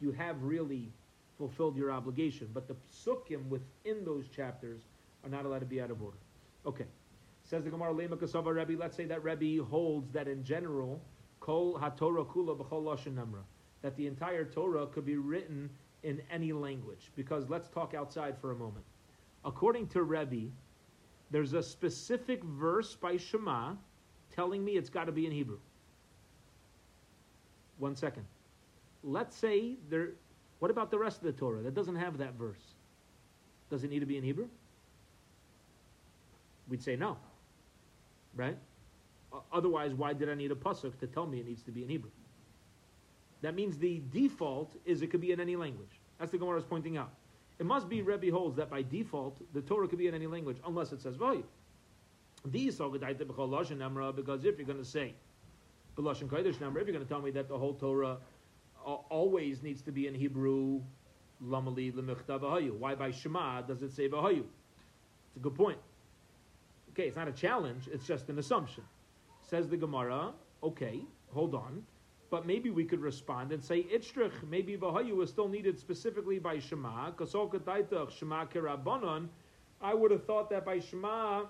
you 0.00 0.10
have 0.12 0.42
really 0.42 0.90
fulfilled 1.38 1.76
your 1.76 1.90
obligation. 1.90 2.48
But 2.52 2.68
the 2.68 2.74
psukim 2.74 3.48
within 3.48 4.04
those 4.04 4.28
chapters 4.28 4.80
are 5.24 5.30
not 5.30 5.44
allowed 5.44 5.60
to 5.60 5.66
be 5.66 5.80
out 5.80 5.90
of 5.90 6.02
order. 6.02 6.16
Okay. 6.66 6.86
Says 7.44 7.64
the 7.64 7.70
Gemara 7.70 7.92
Lema 7.92 8.16
Kasava 8.16 8.54
Rebbe, 8.54 8.78
let's 8.80 8.96
say 8.96 9.04
that 9.04 9.22
Rebbe 9.22 9.64
holds 9.64 10.10
that 10.12 10.28
in 10.28 10.44
general, 10.44 11.00
Kol 11.40 11.78
HaTorah 11.78 12.26
Kula 12.26 12.56
B'chol 12.56 12.84
Lashon 12.84 13.16
that 13.82 13.96
the 13.96 14.06
entire 14.06 14.44
Torah 14.44 14.86
could 14.86 15.04
be 15.04 15.16
written 15.16 15.68
in 16.04 16.22
any 16.30 16.52
language. 16.52 17.10
Because 17.16 17.48
let's 17.48 17.68
talk 17.68 17.94
outside 17.94 18.36
for 18.40 18.52
a 18.52 18.54
moment. 18.54 18.84
According 19.44 19.88
to 19.88 20.04
Rebbe, 20.04 20.50
there's 21.30 21.52
a 21.54 21.62
specific 21.62 22.44
verse 22.44 22.94
by 22.94 23.16
Shema 23.16 23.74
telling 24.34 24.64
me 24.64 24.72
it's 24.72 24.90
got 24.90 25.04
to 25.04 25.12
be 25.12 25.26
in 25.26 25.32
Hebrew. 25.32 25.58
One 27.78 27.96
second. 27.96 28.24
Let's 29.02 29.36
say 29.36 29.76
there. 29.90 30.10
What 30.58 30.70
about 30.70 30.90
the 30.90 30.98
rest 30.98 31.18
of 31.18 31.24
the 31.24 31.32
Torah 31.32 31.62
that 31.62 31.74
doesn't 31.74 31.96
have 31.96 32.18
that 32.18 32.34
verse? 32.34 32.74
Does 33.70 33.82
it 33.84 33.90
need 33.90 34.00
to 34.00 34.06
be 34.06 34.16
in 34.16 34.22
Hebrew? 34.22 34.48
We'd 36.68 36.82
say 36.82 36.94
no. 36.94 37.16
Right? 38.36 38.56
Otherwise, 39.52 39.94
why 39.94 40.12
did 40.12 40.28
I 40.28 40.34
need 40.34 40.52
a 40.52 40.54
pasuk 40.54 40.98
to 41.00 41.06
tell 41.06 41.26
me 41.26 41.40
it 41.40 41.48
needs 41.48 41.62
to 41.62 41.70
be 41.70 41.82
in 41.82 41.88
Hebrew? 41.88 42.10
That 43.40 43.54
means 43.54 43.76
the 43.76 44.00
default 44.12 44.76
is 44.84 45.02
it 45.02 45.08
could 45.08 45.20
be 45.20 45.32
in 45.32 45.40
any 45.40 45.56
language. 45.56 46.00
That's 46.18 46.30
the 46.30 46.38
Gemara 46.38 46.58
is 46.58 46.64
pointing 46.64 46.96
out. 46.96 47.10
It 47.58 47.66
must 47.66 47.88
be 47.88 48.02
Rebbe 48.02 48.30
holds 48.30 48.56
that 48.56 48.70
by 48.70 48.82
default 48.82 49.36
the 49.52 49.60
Torah 49.62 49.88
could 49.88 49.98
be 49.98 50.06
in 50.06 50.14
any 50.14 50.26
language 50.26 50.58
unless 50.66 50.92
it 50.92 51.00
says 51.00 51.16
Vayu. 51.16 51.42
These 52.44 52.78
because 52.78 54.44
if 54.44 54.58
you're 54.58 54.66
going 54.66 54.78
to 54.78 54.84
say 54.84 55.14
B'lashon 55.96 56.28
Kodesh 56.28 56.60
number, 56.60 56.80
if 56.80 56.86
you're 56.86 56.94
going 56.94 57.06
to 57.06 57.08
tell 57.08 57.22
me 57.22 57.30
that 57.32 57.48
the 57.48 57.56
whole 57.56 57.74
Torah 57.74 58.18
uh, 58.84 58.94
always 59.10 59.62
needs 59.62 59.82
to 59.82 59.92
be 59.92 60.06
in 60.08 60.14
Hebrew, 60.14 60.80
Lamali 61.44 61.92
Lemichta 61.92 62.40
Vahayu. 62.40 62.72
Why 62.72 62.94
by 62.94 63.10
Shema 63.10 63.62
does 63.62 63.82
it 63.82 63.92
say 63.92 64.08
Vahayu? 64.08 64.44
It's 65.28 65.36
a 65.36 65.40
good 65.40 65.54
point. 65.54 65.78
Okay, 66.90 67.04
it's 67.04 67.16
not 67.16 67.28
a 67.28 67.32
challenge, 67.32 67.88
it's 67.92 68.06
just 68.06 68.28
an 68.28 68.38
assumption. 68.38 68.84
Says 69.40 69.68
the 69.68 69.76
Gemara, 69.76 70.32
okay, 70.62 71.00
hold 71.32 71.54
on. 71.54 71.82
But 72.30 72.46
maybe 72.46 72.70
we 72.70 72.84
could 72.84 73.00
respond 73.00 73.52
and 73.52 73.62
say 73.62 73.82
Itzrich, 73.84 74.32
maybe 74.48 74.76
Vahayu 74.76 75.14
was 75.14 75.30
still 75.30 75.48
needed 75.48 75.78
specifically 75.78 76.38
by 76.38 76.58
Shema, 76.58 77.12
Kasol 77.12 78.10
Shema 78.10 78.46
Kerabanon. 78.46 79.28
I 79.80 79.94
would 79.94 80.10
have 80.10 80.24
thought 80.24 80.48
that 80.50 80.64
by 80.64 80.78
Shema 80.78 81.44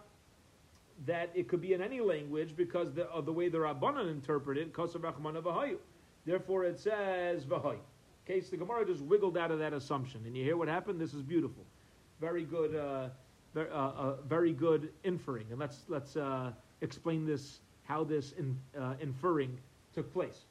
that 1.06 1.30
it 1.34 1.48
could 1.48 1.60
be 1.60 1.72
in 1.72 1.82
any 1.82 2.00
language 2.00 2.54
because 2.56 2.92
the, 2.92 3.04
of 3.06 3.26
the 3.26 3.32
way 3.32 3.48
the 3.48 3.58
Rabbanan 3.58 4.10
interpreted 4.10 4.72
Rachmana 4.72 5.42
Vahayu. 5.42 5.76
Therefore 6.24 6.64
it 6.64 6.78
says 6.78 7.44
Vahay. 7.44 7.76
Okay, 8.24 8.40
so 8.40 8.50
the 8.52 8.56
Gemara 8.56 8.86
just 8.86 9.02
wiggled 9.02 9.36
out 9.36 9.50
of 9.50 9.58
that 9.58 9.72
assumption. 9.72 10.20
And 10.26 10.36
you 10.36 10.44
hear 10.44 10.56
what 10.56 10.68
happened? 10.68 11.00
This 11.00 11.12
is 11.12 11.22
beautiful. 11.22 11.64
Very 12.20 12.44
good, 12.44 12.76
uh, 12.76 13.08
very, 13.52 13.68
uh, 13.70 13.74
uh, 13.74 14.16
very 14.28 14.52
good 14.52 14.90
inferring. 15.02 15.46
And 15.50 15.58
let's, 15.58 15.78
let's 15.88 16.16
uh, 16.16 16.52
explain 16.82 17.26
this, 17.26 17.58
how 17.82 18.04
this 18.04 18.32
in, 18.32 18.56
uh, 18.80 18.94
inferring 19.00 19.58
took 19.92 20.12
place. 20.12 20.44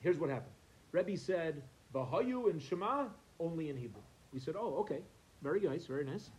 Here's 0.00 0.16
what 0.16 0.30
happened. 0.30 0.52
Rebbe 0.92 1.18
said, 1.18 1.62
Vahayu 1.94 2.50
and 2.50 2.62
Shema 2.62 3.04
only 3.38 3.68
in 3.68 3.76
Hebrew. 3.76 4.02
We 4.32 4.40
said, 4.40 4.54
oh, 4.58 4.76
okay. 4.78 5.00
Very 5.42 5.60
nice, 5.60 5.84
very 5.84 6.04
nice. 6.04 6.30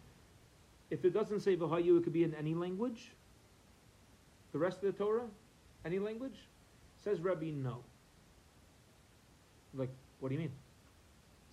If 0.89 1.05
it 1.05 1.13
doesn't 1.13 1.41
say 1.41 1.55
Vahayu, 1.55 1.99
it 1.99 2.03
could 2.03 2.13
be 2.13 2.23
in 2.23 2.33
any 2.33 2.55
language. 2.55 3.11
The 4.57 4.63
rest 4.63 4.77
of 4.77 4.91
the 4.91 5.03
Torah, 5.03 5.27
any 5.85 5.99
language? 5.99 6.39
Says 7.03 7.21
Rebbe, 7.21 7.55
no. 7.55 7.83
Like, 9.75 9.91
what 10.19 10.29
do 10.29 10.33
you 10.33 10.41
mean? 10.41 10.51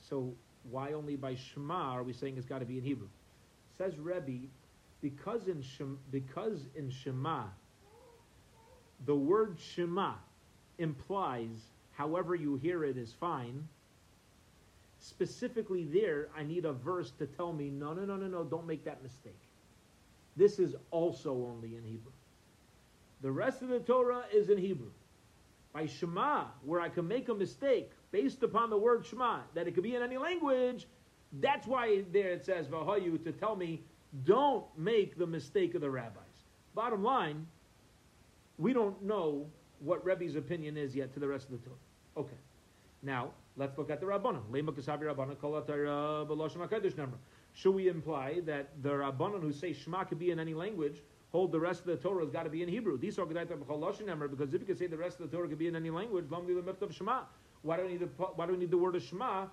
So 0.09 0.33
why 0.71 0.95
only 0.95 1.15
by 1.15 1.35
Shema 1.35 1.91
are 1.91 2.03
we 2.03 2.15
saying 2.15 2.39
it's 2.39 2.47
got 2.47 2.61
to 2.61 2.65
be 2.65 2.79
in 2.79 2.83
Hebrew? 2.83 3.09
Says 3.77 3.99
Rebbe, 3.99 4.47
because 5.03 5.49
in 5.49 5.61
Shema, 5.61 5.97
because 6.11 6.61
in 6.75 6.89
Shema, 6.89 7.43
the 9.05 9.15
word 9.15 9.59
Shema 9.61 10.15
implies 10.79 11.59
however 11.93 12.35
you 12.35 12.57
hear 12.57 12.85
it 12.85 12.97
is 12.97 13.13
fine. 13.13 13.69
Specifically, 14.99 15.85
there, 15.85 16.31
I 16.35 16.43
need 16.43 16.65
a 16.65 16.73
verse 16.73 17.11
to 17.19 17.27
tell 17.27 17.53
me, 17.53 17.69
no, 17.69 17.93
no, 17.93 18.07
no, 18.07 18.17
no, 18.17 18.29
no, 18.29 18.45
don't 18.45 18.67
make 18.67 18.83
that 18.87 19.03
mistake. 19.03 19.43
This 20.39 20.59
is 20.59 20.75
also 20.91 21.33
only 21.33 21.77
in 21.77 21.85
Hebrew. 21.85 22.14
The 23.25 23.33
rest 23.33 23.63
of 23.63 23.71
the 23.71 23.81
Torah 23.81 24.25
is 24.35 24.51
in 24.51 24.59
Hebrew. 24.59 24.91
By 25.73 25.87
Shema, 25.87 26.45
where 26.63 26.83
I 26.83 26.91
can 26.91 27.09
make 27.09 27.31
a 27.31 27.35
mistake 27.35 27.91
based 28.13 28.43
upon 28.43 28.69
the 28.69 28.77
word 28.77 29.07
Shema, 29.07 29.41
that 29.55 29.67
it 29.67 29.75
could 29.75 29.83
be 29.83 29.97
in 29.97 30.03
any 30.03 30.19
language, 30.19 30.87
that's 31.41 31.67
why 31.67 32.05
there 32.13 32.33
it 32.33 32.45
says 32.45 32.69
Vahayu 32.69 33.25
to 33.25 33.33
tell 33.33 33.57
me, 33.57 33.83
don't 34.25 34.67
make 34.77 35.17
the 35.17 35.27
mistake 35.27 35.75
of 35.75 35.81
the 35.81 35.89
rabbis. 35.89 36.45
Bottom 36.75 37.03
line, 37.03 37.47
we 38.59 38.75
don't 38.75 39.03
know 39.03 39.47
what 39.81 40.05
Rebbe's 40.05 40.37
opinion 40.37 40.77
is 40.77 40.95
yet 40.95 41.15
to 41.15 41.21
the 41.21 41.27
rest 41.27 41.47
of 41.47 41.53
the 41.53 41.67
Torah. 41.67 41.79
Okay. 42.19 42.37
Now, 43.03 43.31
let's 43.57 43.79
look 43.79 43.89
at 43.89 44.01
the 44.01 44.07
Rabbanon. 44.07 44.43
Should 47.55 47.75
we 47.75 47.89
imply 47.89 48.41
that 48.45 48.83
the 48.83 48.91
Rabbanon 48.91 49.41
who 49.41 49.53
say 49.53 49.73
Shema 49.73 50.05
could 50.05 50.19
be 50.19 50.31
in 50.31 50.39
any 50.39 50.53
language 50.53 51.01
hold 51.35 51.51
the 51.51 51.59
rest 51.59 51.81
of 51.81 51.87
the 51.87 51.97
Torah 51.97 52.23
has 52.23 52.31
got 52.31 52.45
to 52.45 52.49
be 52.49 52.63
in 52.63 52.69
Hebrew? 52.69 52.97
Because 52.97 53.19
if 53.19 54.61
you 54.61 54.67
could 54.67 54.79
say 54.79 54.87
the 54.87 54.97
rest 54.97 55.19
of 55.19 55.29
the 55.29 55.37
Torah 55.37 55.49
could 55.49 55.59
be 55.59 55.67
in 55.67 55.75
any 55.75 55.91
language, 55.91 56.27
why 56.31 56.39
do 56.39 57.83
we 57.83 57.89
need 57.89 58.01
the, 58.01 58.07
why 58.37 58.47
do 58.47 58.57
need 58.57 58.71
the 58.71 58.79
word 58.79 58.95
of 58.95 59.03
Shema 59.03 59.47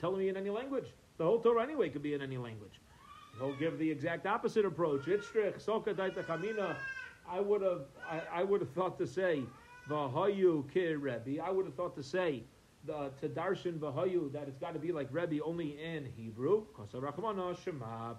telling 0.00 0.20
me 0.20 0.30
in 0.30 0.38
any 0.38 0.48
language? 0.48 0.86
The 1.18 1.24
whole 1.24 1.38
Torah 1.38 1.62
anyway 1.62 1.90
could 1.90 2.02
be 2.02 2.14
in 2.14 2.22
any 2.22 2.38
language. 2.38 2.80
He'll 3.38 3.54
give 3.56 3.78
the 3.78 3.90
exact 3.90 4.24
opposite 4.26 4.64
approach. 4.64 5.02
I 7.28 7.40
would 7.40 7.60
have 7.60 7.82
I, 8.10 8.22
I 8.32 8.42
would 8.42 8.62
have 8.62 8.70
thought 8.70 8.96
to 8.96 9.06
say 9.06 9.42
Vahayu 9.90 10.64
Rebbe. 10.74 11.44
I 11.44 11.50
would 11.50 11.66
have 11.66 11.74
thought 11.74 11.94
to 11.96 12.02
say 12.02 12.44
the, 12.86 13.10
to 13.20 13.28
Darshan 13.28 13.78
Vahayu 13.78 14.32
that 14.32 14.48
it's 14.48 14.56
got 14.58 14.72
to 14.72 14.78
be 14.78 14.92
like 14.92 15.08
Rebbe 15.10 15.44
only 15.44 15.76
in 15.78 16.06
Hebrew. 16.16 16.64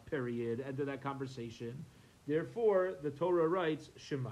Period. 0.05 0.63
End 0.67 0.79
of 0.79 0.85
that 0.85 1.01
conversation. 1.01 1.83
Therefore, 2.27 2.95
the 3.01 3.11
Torah 3.11 3.47
writes 3.47 3.89
Shema 3.95 4.31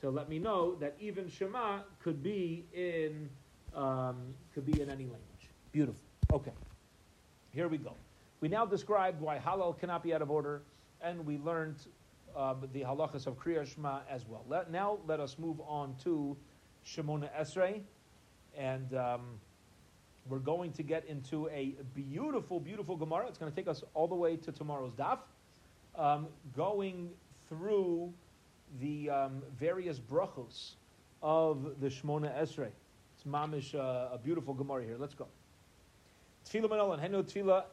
to 0.00 0.10
let 0.10 0.28
me 0.28 0.38
know 0.38 0.74
that 0.76 0.94
even 1.00 1.28
Shema 1.28 1.80
could 2.02 2.22
be 2.22 2.64
in 2.74 3.28
um, 3.74 4.34
could 4.54 4.66
be 4.66 4.80
in 4.80 4.90
any 4.90 5.04
language. 5.04 5.50
Beautiful. 5.72 6.02
Okay. 6.32 6.52
Here 7.52 7.68
we 7.68 7.78
go. 7.78 7.94
We 8.40 8.48
now 8.48 8.66
described 8.66 9.20
why 9.20 9.38
Hallel 9.38 9.78
cannot 9.78 10.02
be 10.02 10.12
out 10.14 10.22
of 10.22 10.30
order, 10.30 10.62
and 11.00 11.24
we 11.24 11.38
learned 11.38 11.76
uh, 12.36 12.54
the 12.72 12.82
halachas 12.82 13.26
of 13.26 13.38
Kriya 13.38 13.66
Shema 13.66 14.00
as 14.10 14.26
well. 14.26 14.44
Let, 14.48 14.70
now 14.70 14.98
let 15.06 15.20
us 15.20 15.38
move 15.38 15.60
on 15.66 15.94
to 16.04 16.36
Shemona 16.86 17.30
Esrei, 17.38 17.80
and 18.56 18.94
um, 18.94 19.40
we're 20.28 20.38
going 20.38 20.72
to 20.72 20.82
get 20.82 21.04
into 21.06 21.48
a 21.48 21.76
beautiful, 21.94 22.60
beautiful 22.60 22.96
Gemara. 22.96 23.26
It's 23.26 23.38
going 23.38 23.50
to 23.50 23.56
take 23.56 23.68
us 23.68 23.82
all 23.94 24.06
the 24.06 24.14
way 24.14 24.36
to 24.36 24.52
tomorrow's 24.52 24.92
daf, 24.92 25.18
um, 25.96 26.28
going 26.56 27.10
through 27.48 28.12
the 28.80 29.10
um, 29.10 29.42
various 29.58 29.98
brachos 29.98 30.72
of 31.22 31.80
the 31.80 31.88
Shemona 31.88 32.36
Esrei. 32.40 32.70
It's 33.14 33.24
mamish 33.26 33.74
uh, 33.74 34.14
a 34.14 34.18
beautiful 34.22 34.54
Gemara 34.54 34.84
here. 34.84 34.96
Let's 34.98 35.14
go. 35.14 35.26
Tefillah 36.48 36.68
Manol 36.68 36.98
and 36.98 37.02
Henu 37.02 37.24
Tefillah 37.24 37.64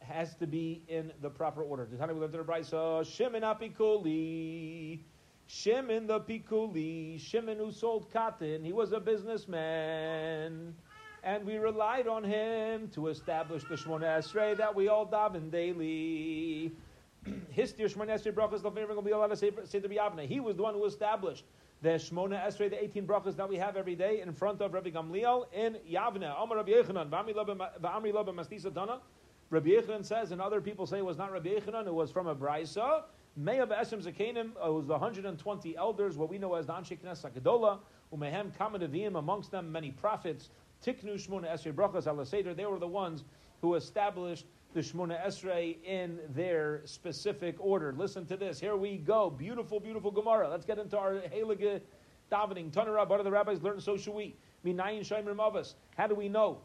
has 0.00 0.34
to 0.36 0.46
be 0.46 0.82
in 0.88 1.12
the 1.20 1.30
proper 1.30 1.62
order. 1.62 1.86
The 1.90 1.96
time 1.96 2.08
we 2.08 2.14
learned 2.14 2.34
in 2.34 2.40
the 2.40 2.46
Brisa, 2.46 3.04
Shimon 3.04 3.42
Apikuli, 3.42 5.00
Shimon 5.46 6.06
the 6.06 6.20
Pikuli, 6.20 7.20
Shimon 7.20 7.58
who 7.58 7.72
sold 7.72 8.10
cotton, 8.12 8.64
he 8.64 8.72
was 8.72 8.92
a 8.92 9.00
businessman. 9.00 10.74
And 11.22 11.44
we 11.44 11.56
relied 11.56 12.08
on 12.08 12.24
him 12.24 12.88
to 12.94 13.08
establish 13.08 13.62
the 13.64 13.74
Shmona 13.74 14.18
Esrei 14.18 14.56
that 14.56 14.74
we 14.74 14.88
all 14.88 15.06
daven 15.06 15.50
daily. 15.50 16.72
Histir 17.56 17.92
Shmona 17.92 18.14
Esrei 18.14 18.32
brachas 18.32 18.62
going 18.62 18.74
to 18.74 19.02
be 19.02 19.10
allowed 19.10 19.28
to 19.28 19.36
say 19.36 19.50
say 19.64 19.78
the 19.78 20.26
He 20.26 20.40
was 20.40 20.56
the 20.56 20.62
one 20.62 20.74
who 20.74 20.84
established 20.86 21.44
the 21.82 21.90
Shmona 21.90 22.46
Esrei, 22.46 22.70
the 22.70 22.82
18 22.82 23.06
brachas 23.06 23.36
that 23.36 23.48
we 23.48 23.56
have 23.56 23.76
every 23.76 23.94
day 23.94 24.20
in 24.20 24.32
front 24.32 24.60
of 24.60 24.72
Rabbi 24.72 24.90
Gamliel 24.90 25.46
in 25.52 25.78
Yavne. 25.90 26.34
Amar 26.42 26.58
Rabbi 26.58 26.72
Yechanan, 26.72 27.10
v'amri 27.10 27.34
lo 28.12 28.24
b'mastisa 28.24 28.72
dana. 28.72 29.00
Rabbi 29.50 29.70
Yechanan 29.70 30.04
says, 30.04 30.30
and 30.30 30.40
other 30.40 30.60
people 30.60 30.86
say 30.86 30.98
it 30.98 31.04
was 31.04 31.18
not 31.18 31.32
Rabbi 31.32 31.48
Yechanan, 31.48 31.86
it 31.86 31.94
was 31.94 32.10
from 32.10 32.26
a 32.26 32.34
Brisa. 32.34 33.04
Me'av 33.36 33.68
Eshem 33.68 34.02
Zakanim, 34.04 34.50
it 34.50 34.56
uh, 34.64 34.72
was 34.72 34.86
the 34.86 34.92
120 34.92 35.76
elders, 35.76 36.16
what 36.16 36.28
we 36.28 36.38
know 36.38 36.54
as 36.54 36.66
the 36.66 36.72
Anshe 36.72 36.98
Knesset 36.98 37.32
Akadola, 37.32 37.78
umehem 38.14 38.52
kamadavim, 38.56 39.18
amongst 39.18 39.50
them 39.50 39.70
many 39.72 39.90
prophets, 39.90 40.50
tiknu 40.84 41.14
shmona 41.14 41.52
esrei 41.52 41.72
brachas 41.72 42.06
ala 42.06 42.26
seder, 42.26 42.54
they 42.54 42.66
were 42.66 42.78
the 42.78 42.86
ones 42.86 43.24
who 43.62 43.74
established 43.74 44.46
the 44.72 44.80
Shmona 44.80 45.24
Esrei 45.26 45.76
in 45.84 46.18
their 46.30 46.82
specific 46.84 47.56
order. 47.58 47.92
Listen 47.96 48.24
to 48.26 48.36
this. 48.36 48.60
Here 48.60 48.76
we 48.76 48.98
go. 48.98 49.30
Beautiful, 49.30 49.80
beautiful 49.80 50.10
Gemara. 50.10 50.48
Let's 50.48 50.64
get 50.64 50.78
into 50.78 50.96
our 50.96 51.14
Heilige 51.14 51.80
davening. 52.30 52.70
Tanara, 52.70 53.08
do 53.08 53.22
the 53.22 53.30
rabbis 53.30 53.62
learn? 53.62 53.80
So 53.80 53.96
should 53.96 54.14
we. 54.14 54.36
Minayin 54.64 55.00
Shaimer 55.00 55.34
Mavas. 55.34 55.74
How 55.96 56.06
do 56.06 56.14
we 56.14 56.28
know 56.28 56.58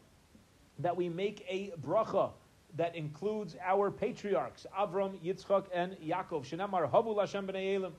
that 0.79 0.95
we 0.95 1.09
make 1.09 1.45
a 1.49 1.71
bracha 1.81 2.31
that 2.75 2.95
includes 2.95 3.55
our 3.63 3.89
patriarchs, 3.89 4.67
Avram, 4.77 5.17
Yitzchak, 5.23 5.65
and 5.73 5.93
Yaakov. 5.93 6.45
Shenamar 6.45 6.91
Havul 6.91 7.19
Hashem 7.19 7.47
b'nei 7.47 7.91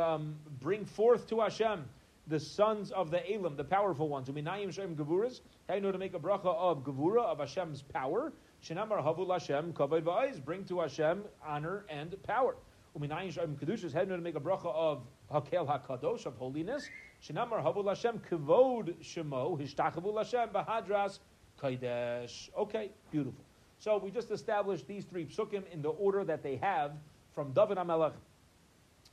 um, 0.00 0.34
Bring 0.60 0.84
forth 0.84 1.28
to 1.28 1.40
Hashem 1.40 1.84
the 2.26 2.40
sons 2.40 2.90
of 2.90 3.10
the 3.10 3.20
Elam, 3.30 3.56
the 3.56 3.64
powerful 3.64 4.08
ones. 4.08 4.28
Uminayim 4.28 4.72
Shem 4.72 4.96
Gavuras. 4.96 5.40
How 5.68 5.74
you 5.74 5.82
know 5.82 5.92
to 5.92 5.98
make 5.98 6.14
a 6.14 6.18
bracha 6.18 6.46
of 6.46 6.82
Gavura, 6.82 7.22
of 7.22 7.38
Hashem's 7.38 7.82
power? 7.82 8.32
Shenamar 8.64 9.04
Havul 9.04 9.30
Hashem 9.30 9.74
Kavod 9.74 10.04
Va'ez. 10.04 10.42
Bring 10.42 10.64
to 10.64 10.80
Hashem 10.80 11.24
honor 11.46 11.84
and 11.90 12.16
power. 12.22 12.56
Uminayim 12.98 13.30
Shem 13.30 13.58
you 13.60 14.06
know 14.06 14.16
to 14.16 14.22
make 14.22 14.36
a 14.36 14.40
bracha 14.40 14.74
of 14.74 15.02
Hakel 15.30 15.66
HaKadosh, 15.66 16.24
of 16.24 16.34
holiness? 16.36 16.88
Shenamar 17.22 17.62
Havul 17.62 17.86
Hashem 17.86 18.22
Kavod 18.30 18.94
Shemo. 19.02 19.60
Hishtachavul 19.60 20.16
Hashem 20.16 20.48
Bahadras 20.48 21.18
Kaidesh. 21.62 22.48
Okay, 22.56 22.90
beautiful. 23.10 23.44
So 23.80 23.98
we 23.98 24.10
just 24.10 24.30
established 24.30 24.88
these 24.88 25.04
three 25.04 25.26
psukim 25.26 25.70
in 25.70 25.82
the 25.82 25.90
order 25.90 26.24
that 26.24 26.42
they 26.42 26.56
have 26.56 26.92
from 27.34 27.52
David 27.52 27.76
HaMelech 27.76 28.14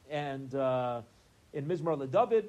and 0.09 0.55
uh, 0.55 1.01
in 1.51 1.65
Mizmor 1.65 2.07
LeDavid 2.07 2.45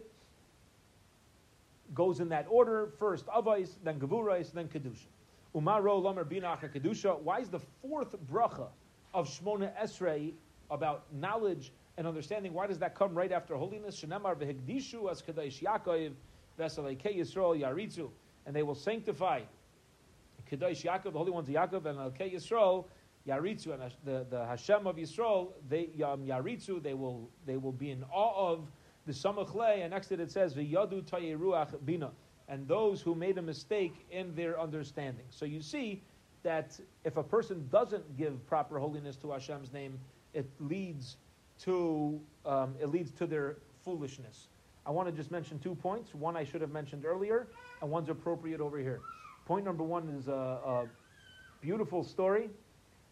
goes 1.95 2.21
in 2.21 2.29
that 2.29 2.47
order. 2.49 2.93
First 3.01 3.27
Avais, 3.27 3.71
then 3.83 3.99
Gavurais, 3.99 4.53
then 4.53 4.69
Kedusha. 4.69 5.07
Umaro 5.55 6.03
Lamer 6.03 6.25
Binacha 6.25 6.73
Kedusha. 6.73 7.21
Why 7.21 7.41
is 7.41 7.49
the 7.49 7.61
fourth 7.81 8.15
bracha 8.31 8.69
of 9.13 9.29
Shmona 9.29 9.71
Esrei 9.81 10.33
about 10.71 11.05
knowledge 11.13 11.73
and 11.99 12.07
understanding? 12.07 12.55
Why 12.55 12.67
does 12.67 12.79
that 12.79 12.95
come 12.95 13.15
right 13.15 13.33
after 13.33 13.55
holiness? 13.57 14.01
Shenemar 14.01 14.37
v'hegdishu 14.37 15.11
as 15.11 15.21
Kadesh 15.21 15.61
Yaakov 15.61 16.13
v'esalekei 16.59 17.19
Yisrael 17.19 17.61
Yaritzu. 17.61 18.09
And 18.47 18.57
they 18.57 18.63
will 18.63 18.75
sanctify 18.75 19.43
Kadesh 20.47 20.83
Yaakov, 20.83 21.13
the 21.13 21.19
holy 21.19 21.31
ones 21.31 21.49
of 21.49 21.55
Yaakov, 21.55 21.85
and 21.85 21.99
Alkei 21.99 22.35
Yisrael 22.35 22.87
Yaritzu, 23.29 23.75
and 23.75 23.93
the, 24.05 24.27
the 24.31 24.47
Hashem 24.47 24.87
of 24.87 24.97
Yisrael, 24.97 25.53
they 25.69 25.91
um, 26.03 26.25
Yaritzu, 26.27 26.83
they 26.83 26.95
will 26.95 27.29
they 27.47 27.57
will 27.57 27.73
be 27.73 27.91
in 27.91 28.05
awe 28.05 28.53
of 28.53 28.71
the 29.07 29.13
Samach 29.13 29.55
and 29.81 29.91
next 29.91 30.13
it 30.13 30.31
says 30.31 30.55
V'yadu 30.55 31.03
Tayeruach 31.03 31.85
Bina, 31.85 32.11
and 32.49 32.67
those 32.69 33.01
who 33.01 33.15
made 33.15 33.39
a 33.39 33.43
mistake 33.43 33.95
in 34.11 34.35
their 34.35 34.61
understanding. 34.61 35.25
So 35.31 35.45
you 35.45 35.61
see 35.61 36.03
that 36.43 36.79
if 37.05 37.17
a 37.17 37.23
person 37.23 37.69
doesn't 37.71 38.17
give 38.17 38.45
proper 38.47 38.79
holiness 38.79 39.17
to 39.17 39.31
Hashem's 39.31 39.73
name, 39.73 39.99
it 40.35 40.49
leads 40.59 41.17
to 41.61 42.21
um, 42.45 42.75
it 42.81 42.89
leads 42.89 43.11
to 43.13 43.27
their 43.27 43.57
foolishness. 43.85 44.49
I 44.85 44.91
want 44.91 45.09
to 45.09 45.13
just 45.13 45.31
mention 45.31 45.59
two 45.61 45.75
points. 45.77 46.15
One 46.15 46.37
I 46.37 46.45
should 46.45 46.61
have 46.61 46.73
mentioned 46.73 47.05
earlier, 47.05 47.47
and 47.81 47.91
one's 47.91 48.09
appropriate 48.09 48.61
over 48.61 48.79
here. 48.79 49.01
Point 49.47 49.65
number 49.65 49.85
one 49.85 50.09
is 50.09 50.29
a, 50.29 50.33
a 50.33 50.87
beautiful 51.61 52.03
story 52.03 52.51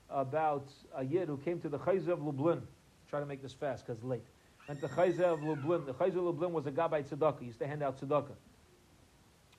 about 0.09 0.69
a 0.97 1.05
yid 1.05 1.29
who 1.29 1.37
came 1.39 1.61
to 1.61 1.69
the 1.69 1.79
Chayza 1.79 2.09
of 2.09 2.23
Lublin. 2.23 2.63
Try 3.09 3.21
to 3.21 3.27
make 3.27 3.43
this 3.43 3.53
fast 3.53 3.87
because 3.87 4.03
late. 4.03 4.25
And 4.69 4.81
the 4.81 4.89
Chayza 4.89 5.23
of 5.23 5.43
Lublin. 5.43 5.87
The 5.87 5.95
Chayza 5.95 6.17
of 6.17 6.25
Lublin 6.25 6.53
was 6.53 6.67
a 6.67 6.73
Gabbai 6.73 7.05
tzedakah. 7.09 7.41
He 7.41 7.47
used 7.47 7.61
to 7.61 7.67
hand 7.67 7.83
out 7.83 8.01
tzedakah. 8.01 8.35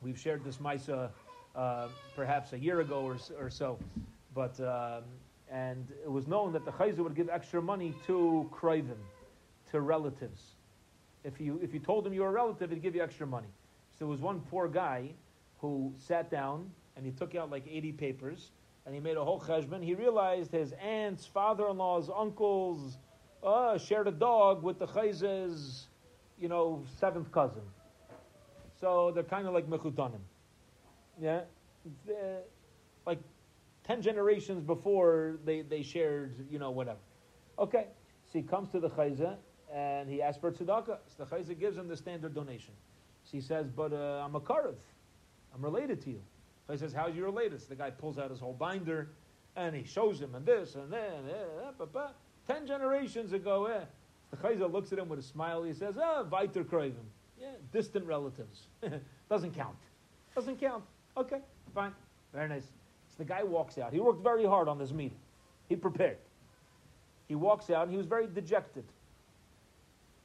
We've 0.01 0.17
shared 0.17 0.43
this 0.43 0.57
Maisa 0.57 1.09
uh, 1.55 1.87
perhaps 2.15 2.53
a 2.53 2.59
year 2.59 2.79
ago 2.79 3.01
or, 3.01 3.17
or 3.39 3.49
so. 3.49 3.77
But, 4.33 4.59
um, 4.59 5.03
and 5.51 5.87
it 6.03 6.11
was 6.11 6.27
known 6.27 6.53
that 6.53 6.65
the 6.65 6.71
Chayza 6.71 6.99
would 6.99 7.15
give 7.15 7.29
extra 7.29 7.61
money 7.61 7.93
to 8.07 8.49
Krivim, 8.51 8.97
to 9.71 9.81
relatives. 9.81 10.41
If 11.23 11.39
you, 11.39 11.59
if 11.61 11.73
you 11.73 11.79
told 11.79 12.07
him 12.07 12.13
you 12.13 12.21
were 12.21 12.29
a 12.29 12.31
relative, 12.31 12.71
he'd 12.71 12.81
give 12.81 12.95
you 12.95 13.03
extra 13.03 13.27
money. 13.27 13.49
So 13.91 14.05
there 14.05 14.07
was 14.07 14.21
one 14.21 14.39
poor 14.49 14.67
guy 14.67 15.11
who 15.59 15.93
sat 15.97 16.31
down 16.31 16.71
and 16.95 17.05
he 17.05 17.11
took 17.11 17.35
out 17.35 17.51
like 17.51 17.65
80 17.69 17.91
papers 17.91 18.49
and 18.85 18.95
he 18.95 19.01
made 19.01 19.17
a 19.17 19.23
whole 19.23 19.39
cheshbon. 19.39 19.83
He 19.83 19.93
realized 19.93 20.51
his 20.51 20.73
aunts, 20.73 21.27
father-in-laws, 21.27 22.09
uncles 22.15 22.97
uh, 23.43 23.77
shared 23.77 24.07
a 24.07 24.11
dog 24.11 24.63
with 24.63 24.79
the 24.79 24.87
chayze's, 24.87 25.87
you 26.39 26.47
know, 26.47 26.83
seventh 26.99 27.31
cousin. 27.31 27.61
So 28.81 29.11
they're 29.13 29.23
kind 29.23 29.47
of 29.47 29.53
like 29.53 29.69
mechutanim. 29.69 30.19
Yeah? 31.21 31.41
Like 33.05 33.19
10 33.85 34.01
generations 34.01 34.63
before 34.63 35.37
they, 35.45 35.61
they 35.61 35.83
shared, 35.83 36.33
you 36.49 36.59
know, 36.59 36.71
whatever. 36.71 36.99
Okay. 37.59 37.85
So 38.25 38.39
he 38.39 38.41
comes 38.41 38.69
to 38.69 38.79
the 38.79 38.89
chayze 38.89 39.37
and 39.71 40.09
he 40.09 40.21
asks 40.21 40.41
for 40.41 40.51
tzedakah. 40.51 40.97
So 41.07 41.23
the 41.23 41.25
chayze 41.25 41.57
gives 41.59 41.77
him 41.77 41.87
the 41.87 41.95
standard 41.95 42.33
donation. 42.33 42.73
So 43.23 43.31
he 43.33 43.41
says, 43.41 43.67
but 43.69 43.93
uh, 43.93 44.23
I'm 44.25 44.35
a 44.35 44.41
karev. 44.41 44.75
I'm 45.53 45.61
related 45.61 46.01
to 46.03 46.09
you. 46.09 46.21
So 46.65 46.73
he 46.73 46.79
says, 46.79 46.91
how's 46.91 47.15
you 47.15 47.23
related? 47.23 47.61
The 47.61 47.75
guy 47.75 47.91
pulls 47.91 48.17
out 48.17 48.31
his 48.31 48.39
whole 48.39 48.53
binder 48.53 49.09
and 49.55 49.75
he 49.75 49.83
shows 49.83 50.19
him 50.19 50.33
and 50.33 50.45
this 50.45 50.75
and 50.75 50.91
that. 50.91 51.13
And 51.13 51.29
that, 51.77 51.93
that, 51.93 52.15
Ten 52.47 52.65
generations 52.65 53.33
ago, 53.33 53.67
eh. 53.67 53.83
The 54.31 54.37
Chayza 54.37 54.71
looks 54.71 54.91
at 54.91 54.99
him 54.99 55.09
with 55.09 55.19
a 55.19 55.23
smile. 55.23 55.63
He 55.63 55.73
says, 55.73 55.95
ah, 56.01 56.23
Viter 56.23 56.63
Kraven. 56.63 57.05
Yeah, 57.41 57.47
distant 57.73 58.05
relatives. 58.05 58.67
Doesn't 59.29 59.55
count. 59.55 59.75
Doesn't 60.35 60.59
count. 60.59 60.83
Okay, 61.17 61.39
fine. 61.73 61.91
Very 62.33 62.47
nice. 62.47 62.65
So 63.09 63.15
the 63.17 63.25
guy 63.25 63.43
walks 63.43 63.77
out. 63.77 63.91
He 63.91 63.99
worked 63.99 64.23
very 64.23 64.45
hard 64.45 64.67
on 64.67 64.77
this 64.77 64.91
meeting. 64.91 65.17
He 65.67 65.75
prepared. 65.75 66.17
He 67.27 67.35
walks 67.35 67.69
out 67.69 67.83
and 67.83 67.91
he 67.91 67.97
was 67.97 68.05
very 68.05 68.27
dejected. 68.27 68.83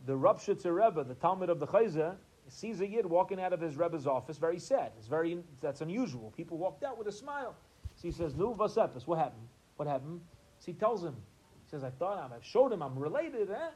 The 0.07 0.13
Ropshitzer 0.13 0.75
Rebbe, 0.75 1.05
the 1.05 1.15
Talmud 1.15 1.49
of 1.49 1.59
the 1.59 1.67
Chayza, 1.67 2.17
sees 2.49 2.81
a 2.81 2.87
yid 2.87 3.07
walking 3.07 3.41
out 3.41 3.53
of 3.53 3.61
his 3.61 3.77
Rebbe's 3.77 4.07
office, 4.07 4.39
very 4.39 4.59
sad. 4.59 4.93
It's 4.99 5.09
very, 5.09 5.39
that's 5.61 5.81
unusual. 5.81 6.33
People 6.37 6.59
walked 6.59 6.85
out 6.85 6.99
with 6.99 7.09
a 7.09 7.13
smile. 7.13 7.57
So 7.97 8.03
he 8.03 8.13
says, 8.13 8.35
Nu 8.35 8.55
vasepis, 8.55 9.07
what 9.07 9.19
happened? 9.19 9.49
What 9.77 9.89
happened? 9.89 10.21
So 10.59 10.67
he 10.67 10.75
tells 10.75 11.03
him, 11.03 11.15
he 11.65 11.71
says, 11.71 11.83
I 11.83 11.91
thought 11.91 12.19
I'm, 12.19 12.33
I've 12.33 12.45
showed 12.45 12.73
him 12.73 12.83
I'm 12.83 12.99
related, 12.99 13.51
eh? 13.51 13.71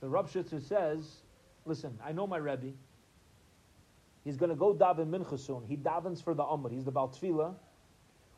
So 0.00 0.06
the 0.06 0.12
Ropshitzer 0.12 0.60
says, 0.60 1.22
listen, 1.66 1.98
I 2.04 2.12
know 2.12 2.26
my 2.26 2.38
Rebbe. 2.38 2.72
He's 4.24 4.36
going 4.36 4.50
to 4.50 4.56
go 4.56 4.74
daven 4.74 5.08
mincha 5.08 5.38
soon. 5.38 5.62
He 5.66 5.76
davens 5.76 6.22
for 6.22 6.34
the 6.34 6.42
Amud. 6.42 6.72
He's 6.72 6.84
the 6.84 6.92
Baltfila. 6.92 7.54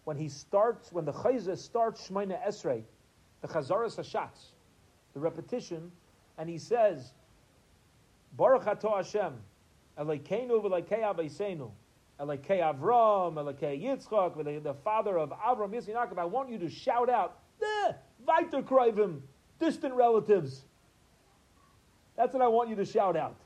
When 0.05 0.17
he 0.17 0.29
starts, 0.29 0.93
when 0.93 1.05
the 1.05 1.13
Chayza 1.13 1.57
starts 1.57 2.09
Shemaina 2.09 2.39
Esrei, 2.47 2.83
the 3.41 3.49
Chazaras 3.49 3.97
Hashatz, 3.97 4.53
the 5.15 5.21
repetition, 5.21 5.91
and 6.37 6.49
he 6.49 6.59
says, 6.59 7.13
Baruch 8.37 8.67
Ato 8.67 8.97
Hashem, 8.97 9.35
Elokeinu 9.99 10.63
v'Elokei 10.63 11.03
Abeisenu, 11.03 11.71
Elokei 12.21 12.61
Avram, 12.61 13.35
Elokei 13.35 13.83
Yitzchak, 13.83 14.63
the 14.63 14.75
father 14.85 15.19
of 15.19 15.31
Avram, 15.31 15.73
Yitzchak, 15.73 16.17
I 16.19 16.25
want 16.25 16.51
you 16.51 16.59
to 16.59 16.69
shout 16.69 17.09
out, 17.09 17.39
eh, 17.63 17.93
Weiter 18.27 18.63
Krivim, 18.63 19.21
distant 19.59 19.95
relatives. 19.95 20.65
That's 22.19 22.35
what 22.35 22.43
I 22.43 22.49
want 22.49 22.69
you 22.69 22.75
to 22.75 22.85
shout 22.85 23.17
out. 23.17 23.37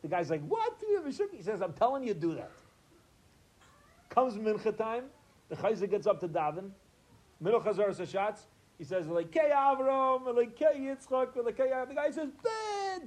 The 0.00 0.08
guy's 0.08 0.30
like, 0.30 0.40
what? 0.48 0.72
He 1.36 1.42
says, 1.42 1.60
I'm 1.60 1.74
telling 1.74 2.02
you 2.02 2.14
do 2.14 2.34
that. 2.34 2.50
Comes 4.08 4.34
mincha 4.36 4.74
time, 4.74 5.04
the 5.50 5.56
chayzer 5.56 5.88
gets 5.88 6.06
up 6.06 6.18
to 6.20 6.28
daven, 6.28 6.70
middle 7.40 7.60
chazar 7.60 7.90
sashatz, 7.90 8.46
he 8.78 8.84
says, 8.84 9.06
like 9.06 9.30
Avram, 9.32 10.34
like 10.34 10.58
Yitzchak, 10.58 11.36
like 11.36 11.56
The 11.56 11.94
guy 11.94 12.10
says, 12.10 12.30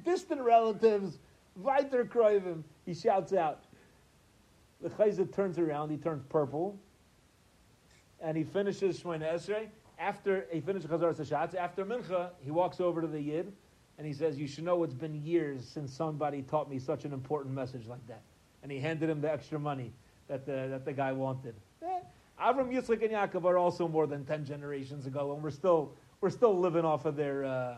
distant 0.05 0.41
relatives, 0.41 1.17
weiter 1.55 2.05
kroivim. 2.05 2.63
He 2.85 2.93
shouts 2.93 3.33
out. 3.33 3.63
The 4.81 4.89
chayzer 4.89 5.33
turns 5.33 5.57
around, 5.57 5.89
he 5.89 5.97
turns 5.97 6.23
purple, 6.29 6.77
and 8.19 8.37
he 8.37 8.43
finishes 8.43 8.99
Shemona 8.99 9.33
Esrei. 9.33 9.69
After 9.97 10.45
he 10.51 10.61
finishes 10.61 10.89
Chazar 10.89 11.15
Sashatz, 11.15 11.55
after 11.55 11.85
Mincha, 11.85 12.29
he 12.41 12.51
walks 12.51 12.79
over 12.79 13.01
to 13.01 13.07
the 13.07 13.21
Yid, 13.21 13.53
and 14.01 14.07
he 14.07 14.13
says, 14.15 14.39
You 14.39 14.47
should 14.47 14.63
know 14.63 14.83
it's 14.83 14.95
been 14.95 15.13
years 15.23 15.63
since 15.63 15.93
somebody 15.93 16.41
taught 16.41 16.67
me 16.67 16.79
such 16.79 17.05
an 17.05 17.13
important 17.13 17.53
message 17.53 17.85
like 17.85 18.03
that. 18.07 18.23
And 18.63 18.71
he 18.71 18.79
handed 18.79 19.11
him 19.11 19.21
the 19.21 19.31
extra 19.31 19.59
money 19.59 19.93
that 20.27 20.43
the, 20.43 20.69
that 20.71 20.85
the 20.85 20.91
guy 20.91 21.11
wanted. 21.11 21.53
Eh, 21.83 21.99
Avram, 22.41 22.73
Yitzchak, 22.73 23.03
and 23.03 23.11
Yaakov 23.11 23.45
are 23.45 23.59
also 23.59 23.87
more 23.87 24.07
than 24.07 24.25
10 24.25 24.43
generations 24.43 25.05
ago, 25.05 25.33
and 25.35 25.43
we're 25.43 25.51
still, 25.51 25.93
we're 26.19 26.31
still 26.31 26.59
living 26.59 26.83
off 26.83 27.05
of 27.05 27.15
their, 27.15 27.45
uh, 27.45 27.75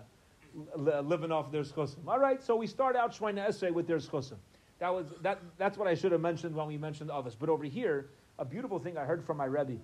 living 0.77 1.33
off 1.33 1.51
their 1.51 1.63
schusim. 1.63 2.07
All 2.07 2.19
right, 2.19 2.41
so 2.41 2.55
we 2.55 2.67
start 2.67 2.95
out 2.95 3.13
Shwayna 3.13 3.45
Esrei 3.45 3.73
with 3.73 3.85
their 3.85 3.97
schusim. 3.97 4.37
That 4.79 4.93
was, 4.93 5.07
that, 5.23 5.41
that's 5.57 5.77
what 5.77 5.89
I 5.89 5.93
should 5.93 6.13
have 6.13 6.21
mentioned 6.21 6.55
when 6.55 6.67
we 6.67 6.77
mentioned 6.77 7.11
others. 7.11 7.35
But 7.35 7.49
over 7.49 7.65
here, 7.65 8.11
a 8.39 8.45
beautiful 8.45 8.79
thing 8.79 8.97
I 8.97 9.03
heard 9.03 9.25
from 9.25 9.35
my 9.35 9.45
Rebbe 9.45 9.75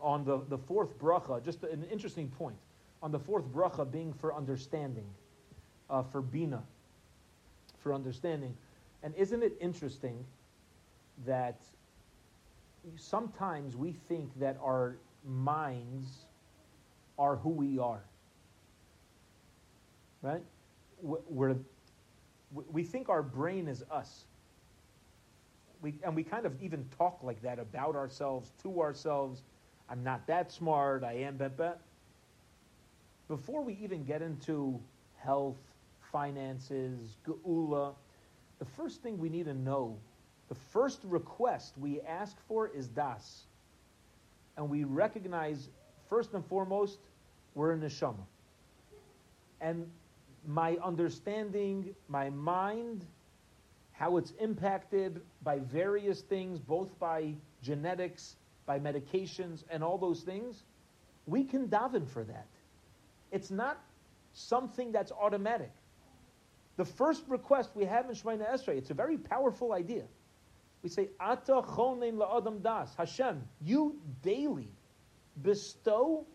on 0.00 0.24
the, 0.24 0.40
the 0.48 0.56
fourth 0.56 0.98
bracha, 0.98 1.44
just 1.44 1.62
an 1.64 1.84
interesting 1.92 2.30
point, 2.30 2.56
on 3.02 3.12
the 3.12 3.18
fourth 3.18 3.44
bracha 3.52 3.90
being 3.90 4.14
for 4.14 4.34
understanding, 4.34 5.04
uh, 5.90 6.02
for 6.02 6.20
bina, 6.20 6.62
for 7.78 7.94
understanding. 7.94 8.54
And 9.02 9.14
isn't 9.14 9.42
it 9.42 9.56
interesting 9.60 10.24
that 11.26 11.60
sometimes 12.96 13.76
we 13.76 13.92
think 13.92 14.30
that 14.38 14.56
our 14.62 14.96
minds 15.24 16.06
are 17.18 17.36
who 17.36 17.50
we 17.50 17.78
are? 17.78 18.02
Right? 20.22 20.42
We're, 21.02 21.56
we 22.52 22.82
think 22.82 23.08
our 23.08 23.22
brain 23.22 23.68
is 23.68 23.84
us. 23.90 24.24
We, 25.82 25.94
and 26.02 26.16
we 26.16 26.24
kind 26.24 26.46
of 26.46 26.60
even 26.62 26.86
talk 26.98 27.22
like 27.22 27.42
that 27.42 27.58
about 27.58 27.96
ourselves, 27.96 28.50
to 28.62 28.80
ourselves 28.80 29.42
I'm 29.88 30.02
not 30.02 30.26
that 30.26 30.50
smart, 30.50 31.04
I 31.04 31.12
am 31.12 31.36
bet 31.36 31.56
bet. 31.56 31.78
Before 33.28 33.62
we 33.62 33.78
even 33.82 34.04
get 34.04 34.22
into 34.22 34.80
health, 35.18 35.56
finances, 36.16 37.18
geula, 37.26 37.94
the 38.58 38.64
first 38.64 39.02
thing 39.02 39.18
we 39.18 39.28
need 39.28 39.44
to 39.44 39.52
know, 39.52 39.98
the 40.48 40.54
first 40.54 41.00
request 41.04 41.74
we 41.76 42.00
ask 42.00 42.38
for 42.48 42.68
is 42.68 42.88
das. 42.88 43.42
And 44.56 44.70
we 44.70 44.84
recognize, 44.84 45.68
first 46.08 46.32
and 46.32 46.42
foremost, 46.46 47.00
we're 47.54 47.72
a 47.72 47.76
neshama. 47.76 48.24
And 49.60 49.86
my 50.46 50.78
understanding, 50.82 51.94
my 52.08 52.30
mind, 52.30 53.04
how 53.92 54.16
it's 54.16 54.32
impacted 54.40 55.20
by 55.42 55.58
various 55.58 56.22
things, 56.22 56.58
both 56.58 56.98
by 56.98 57.34
genetics, 57.60 58.36
by 58.64 58.78
medications, 58.78 59.64
and 59.68 59.84
all 59.84 59.98
those 59.98 60.22
things, 60.22 60.62
we 61.26 61.44
can 61.44 61.68
daven 61.68 62.08
for 62.08 62.24
that. 62.24 62.46
It's 63.32 63.50
not 63.50 63.76
something 64.32 64.92
that's 64.92 65.12
automatic. 65.12 65.72
The 66.76 66.84
first 66.84 67.24
request 67.28 67.70
we 67.74 67.84
have 67.84 68.08
in 68.08 68.14
Shemona 68.14 68.50
Esrei, 68.50 68.76
it's 68.76 68.90
a 68.90 68.94
very 68.94 69.16
powerful 69.16 69.72
idea. 69.72 70.04
We 70.82 70.90
say, 70.90 71.08
Ata 71.18 71.62
chonein 71.62 72.14
la'adam 72.14 72.62
das. 72.62 72.94
Hashem, 72.96 73.42
you 73.62 73.96
daily 74.22 74.68
bestow 75.42 76.26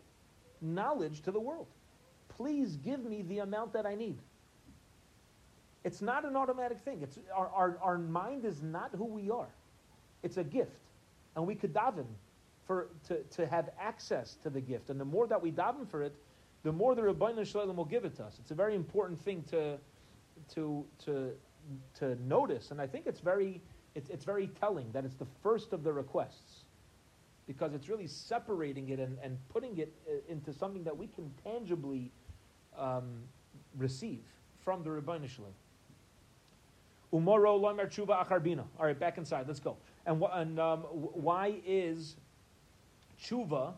knowledge 0.62 1.22
to 1.22 1.32
the 1.32 1.40
world. 1.40 1.68
Please 2.30 2.76
give 2.78 3.04
me 3.04 3.22
the 3.24 3.40
amount 3.40 3.74
that 3.74 3.86
I 3.86 3.96
need. 3.96 4.18
It's 5.84 6.02
not 6.02 6.26
an 6.26 6.36
automatic 6.36 6.80
thing. 6.80 7.00
It's, 7.02 7.18
our, 7.36 7.50
our, 7.50 7.78
our 7.82 7.98
mind 7.98 8.46
is 8.46 8.62
not 8.62 8.92
who 8.96 9.06
we 9.06 9.30
are. 9.30 9.50
It's 10.22 10.38
a 10.38 10.44
gift. 10.44 10.72
And 11.36 11.48
we 11.48 11.56
could 11.56 11.74
daven 11.74 12.06
for, 12.66 12.90
to, 13.08 13.24
to 13.38 13.48
have 13.48 13.70
access 13.80 14.36
to 14.44 14.50
the 14.50 14.62
gift. 14.62 14.90
And 14.90 15.00
the 15.00 15.06
more 15.06 15.28
that 15.28 15.42
we 15.42 15.52
daven 15.52 15.88
for 15.90 16.04
it, 16.04 16.16
the 16.64 16.72
more 16.72 16.94
the 16.94 17.02
Ribbono 17.02 17.46
Shel 17.46 17.66
Olam 17.66 17.76
will 17.76 17.86
give 17.86 18.06
it 18.06 18.16
to 18.18 18.24
us. 18.24 18.38
It's 18.40 18.52
a 18.52 18.56
very 18.56 18.76
important 18.76 19.20
thing 19.20 19.44
to, 19.50 19.78
to, 20.56 20.86
to, 21.06 21.32
to 22.00 22.16
notice. 22.28 22.72
And 22.72 22.82
I 22.82 22.88
think 22.88 23.08
it's 23.08 23.20
very, 23.20 23.62
it's, 23.96 24.10
it's 24.10 24.26
very 24.26 24.48
telling 24.60 24.92
that 24.92 25.06
it's 25.06 25.16
the 25.16 25.28
first 25.42 25.74
of 25.74 25.84
the 25.84 25.94
requests 25.94 26.66
because 27.48 27.74
it's 27.74 27.90
really 27.90 28.08
separating 28.08 28.90
it 28.90 29.00
and, 29.00 29.18
and 29.24 29.38
putting 29.50 29.78
it 29.78 29.94
uh, 30.08 30.32
into 30.32 30.54
something 30.54 30.84
that 30.84 30.96
we 30.96 31.08
can 31.08 31.32
tangibly 31.44 32.12
um, 32.78 33.24
receive 33.78 34.24
from 34.64 34.84
the 34.84 34.90
Ribbono 34.90 35.28
Shel 35.28 35.46
Olam. 35.46 35.54
Umoro 37.14 37.60
lomer 37.60 37.88
tshuva 37.88 38.26
acharbina. 38.26 38.64
All 38.80 38.86
right, 38.86 38.98
back 38.98 39.18
inside. 39.18 39.46
Let's 39.48 39.60
go. 39.60 39.76
And, 40.06 40.24
and 40.32 40.60
um, 40.60 40.80
wh- 40.82 41.18
why 41.18 41.56
is 41.66 42.16
tshuva 43.22 43.74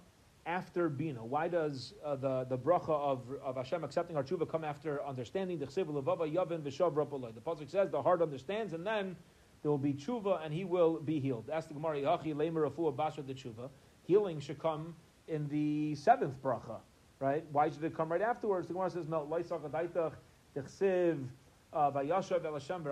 after 0.46 0.89
bina? 0.89 1.24
Why 1.24 1.48
does 1.48 1.94
uh, 2.04 2.16
the 2.16 2.46
the 2.50 2.58
bracha 2.58 2.89
of, 2.89 3.22
of 3.44 3.56
Hashem 3.56 3.84
accepting 3.84 4.18
our 4.18 4.24
tshuva 4.24 4.50
come 4.50 4.64
after 4.64 5.04
understanding? 5.04 5.60
The 5.60 5.68
pasuk 5.68 7.70
says 7.70 7.89
the 7.89 8.02
heart 8.02 8.22
understands, 8.22 8.74
and 8.74 8.86
then 8.86 9.16
there 9.62 9.72
will 9.72 9.78
be 9.78 9.94
tshuva, 9.94 10.44
and 10.44 10.54
he 10.54 10.66
will 10.66 11.00
be 11.00 11.20
healed. 11.20 11.50
Ask 11.52 11.70
the 11.70 11.74
Gemara, 11.74 12.02
Yachi 12.02 12.36
lemer 12.36 13.26
the 13.26 13.34
tshuva. 13.34 13.70
Healing 14.06 14.41
should 14.41 14.60
come 14.60 14.94
in 15.28 15.48
the 15.48 15.96
seventh 15.96 16.41
bracha, 16.44 16.80
right? 17.20 17.46
Why 17.52 17.70
should 17.70 17.84
it 17.84 17.96
come 17.96 18.12
right 18.12 18.22
afterwards? 18.22 18.68
The 18.68 18.74
Gemara 18.74 18.89
says, 18.89 19.08
no, 19.08 19.26
loisach 19.26 19.62
adaitach 19.62 20.14
dechsiv 20.56 21.26
uh, 21.72 21.91
vayashav 21.91 22.46
el 22.46 22.54
Hashem 22.54 22.86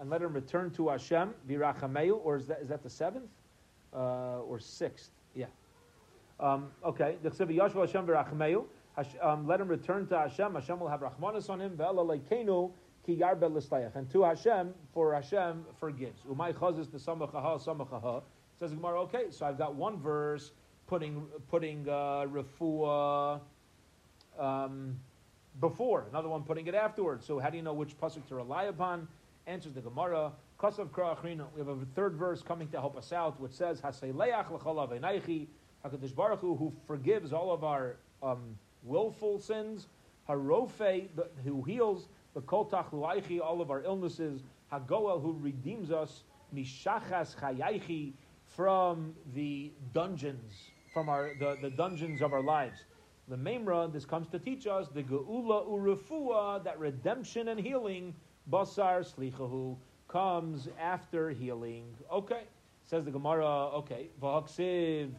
and 0.00 0.10
let 0.10 0.22
him 0.22 0.34
return 0.34 0.70
to 0.72 0.88
Hashem 0.88 1.34
v'rachmeu, 1.48 2.20
or 2.22 2.36
is 2.36 2.46
that 2.46 2.60
is 2.60 2.68
that 2.68 2.82
the 2.82 2.90
seventh 2.90 3.30
uh, 3.94 4.40
or 4.40 4.60
sixth? 4.60 5.10
Yeah. 5.34 5.46
Um, 6.40 6.70
okay. 6.84 7.16
El 7.24 7.30
Hashem 7.30 8.06
v'rachmeu. 8.06 8.64
Um, 9.20 9.46
let 9.46 9.60
him 9.60 9.68
return 9.68 10.06
to 10.08 10.18
Hashem. 10.18 10.54
Hashem 10.54 10.78
will 10.78 10.88
have 10.88 11.00
rachmanis 11.00 11.50
on 11.50 11.60
him. 11.60 11.76
Ve'ela 11.76 12.06
leikenu 12.06 12.70
ki 13.04 13.16
yarbe 13.16 13.52
l'slayach. 13.52 13.96
And 13.96 14.08
to 14.10 14.22
Hashem, 14.22 14.72
for 14.92 15.14
Hashem 15.14 15.64
forgives. 15.80 16.22
Umay 16.30 16.54
chazis 16.54 16.90
the 16.90 16.98
samachaha 16.98 17.64
samachaha. 17.64 18.22
Says 18.60 18.70
the 18.70 18.76
Gemara. 18.76 19.00
Okay, 19.02 19.24
so 19.30 19.46
I've 19.46 19.58
got 19.58 19.74
one 19.74 19.98
verse 20.00 20.52
putting 20.86 21.26
putting 21.50 21.88
uh, 21.88 22.26
refuah 22.26 23.40
um, 24.38 24.96
before, 25.60 26.06
another 26.10 26.28
one 26.28 26.42
putting 26.42 26.66
it 26.66 26.74
afterwards. 26.74 27.26
So 27.26 27.38
how 27.38 27.50
do 27.50 27.56
you 27.56 27.62
know 27.62 27.72
which 27.72 27.98
pasuk 27.98 28.26
to 28.28 28.34
rely 28.36 28.64
upon? 28.64 29.08
Answers 29.46 29.74
the 29.74 29.80
Gemara. 29.80 30.32
We 30.62 30.68
have 30.68 31.68
a 31.68 31.84
third 31.94 32.14
verse 32.14 32.42
coming 32.42 32.68
to 32.68 32.80
help 32.80 32.96
us 32.96 33.12
out, 33.12 33.38
which 33.40 33.52
says 33.52 33.82
Hakadosh 35.84 36.14
Baruch 36.14 36.40
Hu, 36.40 36.56
who 36.56 36.72
forgives 36.86 37.32
all 37.32 37.52
of 37.52 37.62
our 37.64 37.96
um, 38.22 38.58
willful 38.82 39.38
sins. 39.38 39.88
Harofe, 40.28 41.08
who 41.44 41.62
heals 41.62 42.08
the 42.32 42.40
kol 42.40 42.64
tachluaichi, 42.64 43.40
all 43.40 43.60
of 43.60 43.70
our 43.70 43.82
illnesses. 43.82 44.42
Hagoel, 44.72 45.20
who 45.20 45.36
redeems 45.40 45.90
us. 45.90 46.22
Mishachas 46.54 47.36
chayaichi, 47.36 48.12
from 48.46 49.14
the 49.34 49.72
dungeons, 49.92 50.70
from 50.92 51.08
our 51.08 51.32
the, 51.38 51.56
the 51.60 51.70
dungeons 51.70 52.22
of 52.22 52.32
our 52.32 52.42
lives. 52.42 52.84
The 53.28 53.36
Memra, 53.36 53.92
this 53.92 54.04
comes 54.04 54.28
to 54.28 54.38
teach 54.38 54.66
us 54.66 54.88
the 54.88 55.02
Geula 55.02 55.66
Urufua, 55.66 56.62
that 56.64 56.78
redemption 56.78 57.48
and 57.48 57.58
healing, 57.58 58.14
Basar 58.50 59.00
Slichahu, 59.00 59.76
comes 60.08 60.68
after 60.78 61.30
healing. 61.30 61.94
Okay, 62.12 62.42
says 62.84 63.04
the 63.04 63.10
Gemara, 63.10 63.46
okay, 63.46 64.08
Vahaksiv 64.22 65.10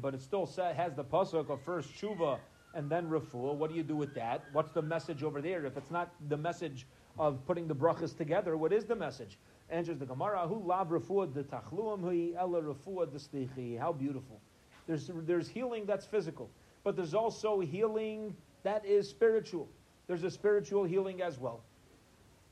but 0.00 0.14
it 0.14 0.22
still 0.22 0.46
has 0.46 0.94
the 0.94 1.04
pasuk 1.04 1.50
of 1.50 1.60
first 1.62 1.94
Shuva 1.94 2.38
and 2.74 2.90
then 2.90 3.08
Refuah. 3.08 3.54
What 3.54 3.70
do 3.70 3.76
you 3.76 3.82
do 3.82 3.96
with 3.96 4.14
that? 4.14 4.44
What's 4.52 4.72
the 4.72 4.82
message 4.82 5.22
over 5.22 5.40
there? 5.40 5.64
If 5.64 5.76
it's 5.76 5.90
not 5.90 6.12
the 6.28 6.36
message 6.36 6.86
of 7.18 7.44
putting 7.46 7.68
the 7.68 7.74
brachas 7.74 8.16
together, 8.16 8.56
what 8.56 8.72
is 8.72 8.84
the 8.84 8.96
message? 8.96 9.38
Answers 9.70 9.98
the 9.98 10.06
Gemara, 10.06 10.46
Who 10.46 10.62
lav 10.66 10.88
refuah 10.88 11.32
de 11.32 11.44
tachluam 11.44 12.00
hui 12.00 12.34
ella 12.36 12.60
refuah. 12.62 13.78
How 13.78 13.92
beautiful. 13.92 14.40
There's, 14.86 15.10
there's 15.26 15.48
healing 15.48 15.86
that's 15.86 16.04
physical, 16.04 16.50
but 16.82 16.96
there's 16.96 17.14
also 17.14 17.60
healing 17.60 18.36
that 18.64 18.84
is 18.84 19.08
spiritual. 19.08 19.68
There's 20.06 20.24
a 20.24 20.30
spiritual 20.30 20.84
healing 20.84 21.22
as 21.22 21.38
well. 21.38 21.62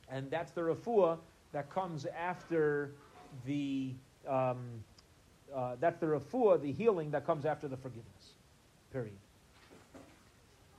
And 0.08 0.30
that's 0.30 0.52
the 0.52 0.62
refuah 0.62 1.18
that 1.52 1.70
comes 1.70 2.06
after 2.06 2.92
the, 3.44 3.92
um, 4.28 4.82
uh, 5.54 5.76
that's 5.80 5.98
the 5.98 6.06
refuah, 6.06 6.60
the 6.60 6.72
healing 6.72 7.10
that 7.10 7.26
comes 7.26 7.44
after 7.44 7.68
the 7.68 7.76
forgiveness. 7.76 8.34
Period. 8.92 9.16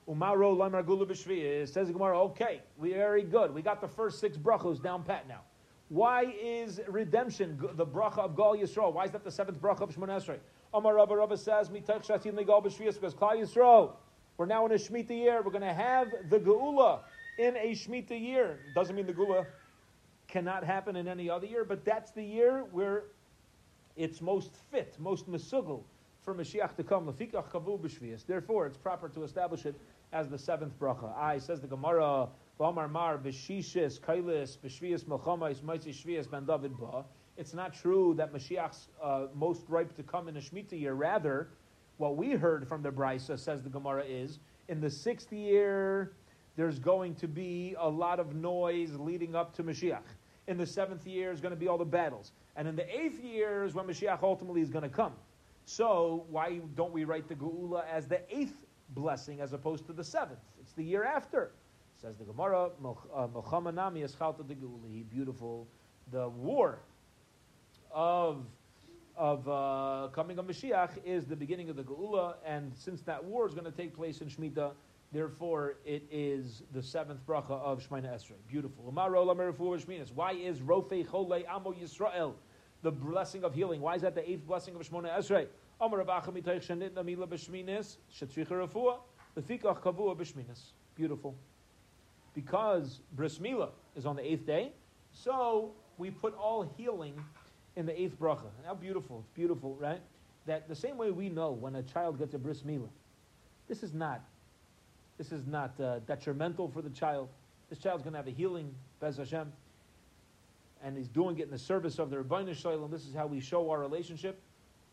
Umaro 0.08 0.58
b'shvi. 0.58 1.68
Says 1.68 1.88
the 1.88 1.94
Gemara, 1.94 2.20
okay, 2.24 2.62
very 2.80 3.24
good. 3.24 3.54
We 3.54 3.62
got 3.62 3.82
the 3.82 3.88
first 3.88 4.20
six 4.20 4.38
brachos 4.38 4.82
down 4.82 5.04
pat 5.04 5.28
now. 5.28 5.42
Why 5.90 6.34
is 6.42 6.80
redemption 6.88 7.60
the 7.76 7.86
bracha 7.86 8.20
of 8.20 8.36
Gal 8.36 8.56
Yisrael? 8.56 8.94
Why 8.94 9.06
is 9.06 9.12
that 9.12 9.24
the 9.24 9.32
seventh 9.32 9.62
bracha 9.62 9.82
of 9.82 9.96
Shemon 9.96 10.10
Esrei? 10.10 10.40
Amar 10.74 10.96
Rabba 10.96 11.16
Rabba 11.16 11.38
says, 11.38 11.70
"Mitach 11.70 12.06
shatim 12.06 12.36
legal 12.36 12.62
b'shvius," 12.62 12.96
because 12.96 13.14
Klal 13.14 13.40
Yisrael, 13.40 13.92
we're 14.38 14.48
now 14.48 14.66
in 14.66 14.72
a 14.72 14.76
Shemitah 14.76 15.10
year. 15.10 15.42
We're 15.44 15.52
going 15.52 15.62
to 15.62 15.74
have 15.74 16.08
the 16.30 16.40
Geula 16.40 17.02
in 17.38 17.56
a 17.56 17.72
Shemitah 17.72 18.20
year. 18.20 18.60
Doesn't 18.74 18.96
mean 18.96 19.06
the 19.06 19.14
Geula 19.14 19.46
cannot 20.28 20.64
happen 20.64 20.96
in 20.96 21.08
any 21.08 21.30
other 21.30 21.46
year, 21.46 21.64
but 21.64 21.86
that's 21.86 22.12
the 22.12 22.24
year 22.24 22.66
where 22.72 23.04
it's 23.96 24.22
most 24.22 24.52
fit, 24.72 24.96
most 25.00 25.30
mesugel 25.30 25.84
for 26.22 26.34
Mashiach 26.34 26.76
to 26.76 26.84
come. 26.84 27.06
Lefikach 27.06 27.50
kavu. 27.50 28.26
Therefore, 28.26 28.66
it's 28.66 28.78
proper 28.78 29.10
to 29.10 29.24
establish 29.24 29.66
it 29.66 29.76
as 30.12 30.30
the 30.30 30.38
seventh 30.38 30.78
bracha. 30.80 31.16
I 31.18 31.38
says 31.38 31.60
the 31.62 31.68
Gemara, 31.68 32.30
V'amar 32.60 32.90
mar 32.90 33.18
b'shishis 33.18 34.00
kailis 34.00 34.58
b'shvius 34.58 35.04
melchamais 35.06 35.62
maitzi 35.62 35.94
shvius 35.94 36.30
ben 36.30 36.46
David 36.46 36.78
ba. 36.78 37.04
It's 37.36 37.54
not 37.54 37.74
true 37.74 38.14
that 38.18 38.32
Mashiach's 38.32 38.90
uh, 39.02 39.26
most 39.34 39.64
ripe 39.68 39.96
to 39.96 40.04
come 40.04 40.28
in 40.28 40.38
a 40.38 40.40
Shemitah 40.40 40.80
year. 40.80 40.94
Rather, 40.94 41.50
what 41.98 42.16
we 42.16 42.32
heard 42.32 42.68
from 42.68 42.84
the 42.84 42.92
Brisa, 42.92 43.40
says 43.40 43.64
the 43.64 43.70
Gemara, 43.70 44.04
is 44.04 44.40
in 44.68 44.80
the 44.80 44.90
sixth 44.90 45.34
year, 45.34 46.14
there's 46.56 46.78
going 46.78 47.16
to 47.16 47.28
be 47.28 47.76
a 47.80 47.90
lot 47.90 48.20
of 48.20 48.36
noise 48.36 48.94
leading 48.94 49.36
up 49.36 49.56
to 49.56 49.64
Mashiach. 49.64 50.04
In 50.48 50.58
the 50.58 50.68
seventh 50.68 51.08
year 51.08 51.32
is 51.32 51.42
going 51.42 51.54
to 51.54 51.60
be 51.60 51.68
all 51.68 51.80
the 51.80 51.86
battles. 51.86 52.32
And 52.56 52.68
in 52.68 52.76
the 52.76 52.88
eighth 53.00 53.24
year 53.24 53.64
is 53.64 53.74
when 53.74 53.86
Mashiach 53.86 54.22
ultimately 54.22 54.62
is 54.62 54.70
going 54.70 54.84
to 54.84 54.90
come. 54.90 55.14
So 55.66 56.26
why 56.30 56.60
don't 56.76 56.92
we 56.92 57.04
write 57.04 57.28
the 57.28 57.36
Geula 57.36 57.86
as 57.92 58.08
the 58.08 58.22
eighth 58.30 58.56
blessing 58.90 59.42
as 59.42 59.54
opposed 59.54 59.86
to 59.88 59.94
the 59.94 60.04
seventh? 60.04 60.40
It's 60.60 60.74
the 60.74 60.84
year 60.84 61.04
after. 61.04 61.52
Says 62.02 62.18
the 62.18 62.26
Gemara, 62.26 62.70
Melchama 62.82 63.74
Nami 63.74 64.02
Eschalta 64.02 64.46
de 64.46 64.56
Geuli, 64.56 65.10
beautiful. 65.10 65.68
The 66.12 66.30
war 66.30 66.80
of 67.92 68.46
of 69.16 69.48
uh, 69.48 70.10
coming 70.12 70.40
of 70.40 70.48
Mashiach 70.48 70.90
is 71.06 71.26
the 71.26 71.36
beginning 71.36 71.70
of 71.70 71.76
the 71.76 71.84
Geula, 71.84 72.36
and 72.46 72.74
since 72.76 73.02
that 73.04 73.24
war 73.24 73.48
is 73.48 73.54
going 73.54 73.66
to 73.66 73.72
take 73.72 73.96
place 73.96 74.22
in 74.22 74.28
Shemitah, 74.28 74.72
therefore 75.14 75.76
it 75.86 76.04
is 76.12 76.64
the 76.74 76.84
seventh 76.84 77.26
bracha 77.26 77.52
of 77.52 77.88
Shemina 77.88 78.14
Esrei. 78.14 78.34
Beautiful. 78.50 78.84
Why 78.92 80.32
is 80.34 80.60
Rofei 80.60 81.06
Cholei 81.08 81.48
Amo 81.50 81.74
Yisrael 81.74 82.34
the 82.82 82.92
blessing 82.92 83.44
of 83.46 83.54
healing? 83.54 83.80
Why 83.80 83.96
is 83.96 84.02
that 84.02 84.16
the 84.16 84.30
eighth 84.30 84.46
blessing 84.46 84.76
of 84.76 84.82
Shemona 84.82 85.16
Esrei? 85.18 85.48
Beautiful. 90.96 91.36
because 92.36 93.00
bris 93.14 93.40
milah 93.40 93.70
is 93.96 94.06
on 94.06 94.16
the 94.16 94.32
eighth 94.32 94.46
day, 94.46 94.72
so 95.12 95.72
we 95.98 96.10
put 96.12 96.36
all 96.36 96.64
healing 96.78 97.14
in 97.76 97.86
the 97.86 98.00
eighth 98.00 98.20
bracha. 98.20 98.46
How 98.66 98.74
beautiful! 98.76 99.24
It's 99.26 99.36
beautiful, 99.36 99.76
right? 99.80 100.02
That 100.46 100.68
the 100.68 100.76
same 100.76 100.98
way 100.98 101.12
we 101.12 101.30
know 101.30 101.52
when 101.52 101.76
a 101.76 101.84
child 101.84 102.20
gets 102.20 102.34
a 102.34 102.38
bris 102.38 102.62
milah, 102.64 102.90
this 103.68 103.82
is 103.84 103.94
not, 103.94 104.22
this 105.18 105.32
is 105.32 105.46
not 105.46 105.80
uh, 105.80 106.00
detrimental 106.00 106.68
for 106.70 106.82
the 106.82 106.90
child. 106.90 107.30
This 107.70 107.80
child's 107.80 108.04
going 108.04 108.14
to 108.14 108.18
have 108.18 108.28
a 108.28 108.32
healing, 108.32 108.74
Bez 109.00 109.18
Hashem, 109.18 109.52
and 110.84 110.98
he's 110.98 111.08
doing 111.08 111.40
it 111.40 111.44
in 111.44 111.52
the 111.52 111.58
service 111.58 112.00
of 112.00 112.10
the 112.10 112.18
Ribbono 112.18 112.56
Shel 112.56 112.78
Olam. 112.78 112.92
This 112.92 113.06
is 113.06 113.16
how 113.16 113.28
we 113.28 113.40
show 113.40 113.70
our 113.70 113.80
relationship. 113.80 114.40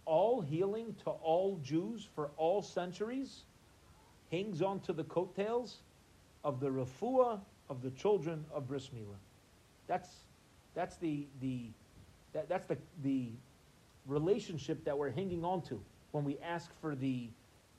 All 0.05 0.41
healing 0.41 0.95
to 1.05 1.11
all 1.11 1.59
Jews 1.63 2.09
for 2.15 2.31
all 2.37 2.63
centuries 2.63 3.43
hangs 4.31 4.63
on 4.63 4.81
to 4.81 4.93
the 4.93 5.05
coattails 5.05 5.79
of 6.45 6.61
the 6.61 6.69
refuah 6.69 7.41
of 7.69 7.83
the 7.83 7.91
children 7.91 8.45
of 8.53 8.69
Bris 8.69 8.89
Milah. 8.89 9.17
That's, 9.87 10.09
that's 10.75 10.97
the, 10.97 11.27
the, 11.41 11.65
that, 12.33 12.49
that's 12.49 12.67
the, 12.67 12.77
the 13.03 13.31
relationship 14.07 14.85
that 14.85 14.97
we're 14.97 15.11
hanging 15.11 15.45
on 15.45 15.63
to 15.63 15.81
when 16.13 16.25
we 16.25 16.39
ask 16.39 16.71
for 16.81 16.95
the 16.95 17.29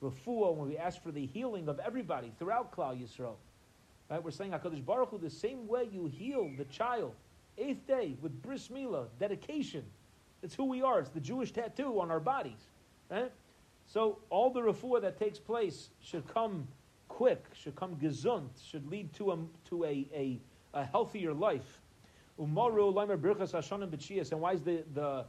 refuah, 0.02 0.54
when 0.54 0.68
we 0.68 0.76
ask 0.76 1.02
for 1.02 1.12
the 1.12 1.26
healing 1.26 1.68
of 1.68 1.78
everybody 1.78 2.32
throughout 2.38 2.74
Klal 2.74 3.00
Yisrael. 3.00 3.36
Right? 4.10 4.22
We're 4.22 4.30
saying 4.30 4.50
HaKadosh 4.50 4.84
Baruch 4.84 5.10
Hu, 5.10 5.18
the 5.18 5.30
same 5.30 5.66
way 5.66 5.88
you 5.90 6.06
heal 6.06 6.50
the 6.58 6.64
child, 6.64 7.14
eighth 7.56 7.86
day, 7.86 8.16
with 8.20 8.42
bris 8.42 8.68
milah, 8.68 9.06
dedication. 9.18 9.84
It's 10.42 10.54
who 10.54 10.64
we 10.64 10.82
are. 10.82 10.98
It's 11.00 11.10
the 11.10 11.20
Jewish 11.20 11.52
tattoo 11.52 12.00
on 12.00 12.10
our 12.10 12.20
bodies. 12.20 12.60
Right? 13.10 13.30
So 13.86 14.18
all 14.30 14.50
the 14.50 14.60
refuah 14.60 15.00
that 15.02 15.18
takes 15.18 15.38
place 15.38 15.90
should 16.00 16.26
come 16.32 16.66
quick, 17.08 17.44
should 17.54 17.76
come 17.76 17.96
gesund, 17.96 18.48
should 18.62 18.86
lead 18.90 19.12
to 19.14 19.32
a, 19.32 19.38
to 19.68 19.84
a, 19.84 20.08
a, 20.14 20.40
a 20.74 20.84
healthier 20.84 21.32
life. 21.32 21.80
Umaru 22.40 22.92
Laimer 22.92 23.18
Birchas 23.18 23.52
B'Chias. 23.52 24.32
And 24.32 24.40
why 24.40 24.52
is 24.54 24.62
the, 24.62 24.82
the, 24.94 25.24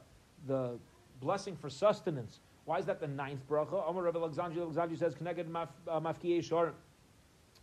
the 0.47 0.79
blessing 1.21 1.55
for 1.55 1.69
sustenance? 1.69 2.39
Why 2.65 2.79
is 2.79 2.85
that 2.85 2.99
the 2.99 3.07
ninth 3.07 3.41
bracha? 3.49 3.89
Amar 3.89 4.03
Rabbi 4.03 4.19
Alexandri, 4.19 4.57
Alexandri 4.57 4.97
says, 4.97 5.15
Connected 5.15 5.49
Mafkiyei 5.49 6.43
Shar. 6.43 6.73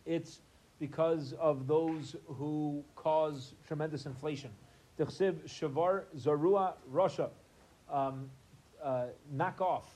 It's 0.04 0.40
because 0.78 1.34
of 1.34 1.66
those 1.66 2.16
who 2.26 2.82
cause 2.96 3.54
tremendous 3.66 4.06
inflation. 4.06 4.50
Tichsiv 4.98 5.34
Shavar 5.46 6.04
Zarua 6.16 6.74
Russia. 6.88 7.30
Um, 7.90 8.30
uh, 8.82 9.06
knock 9.30 9.60
off 9.60 9.94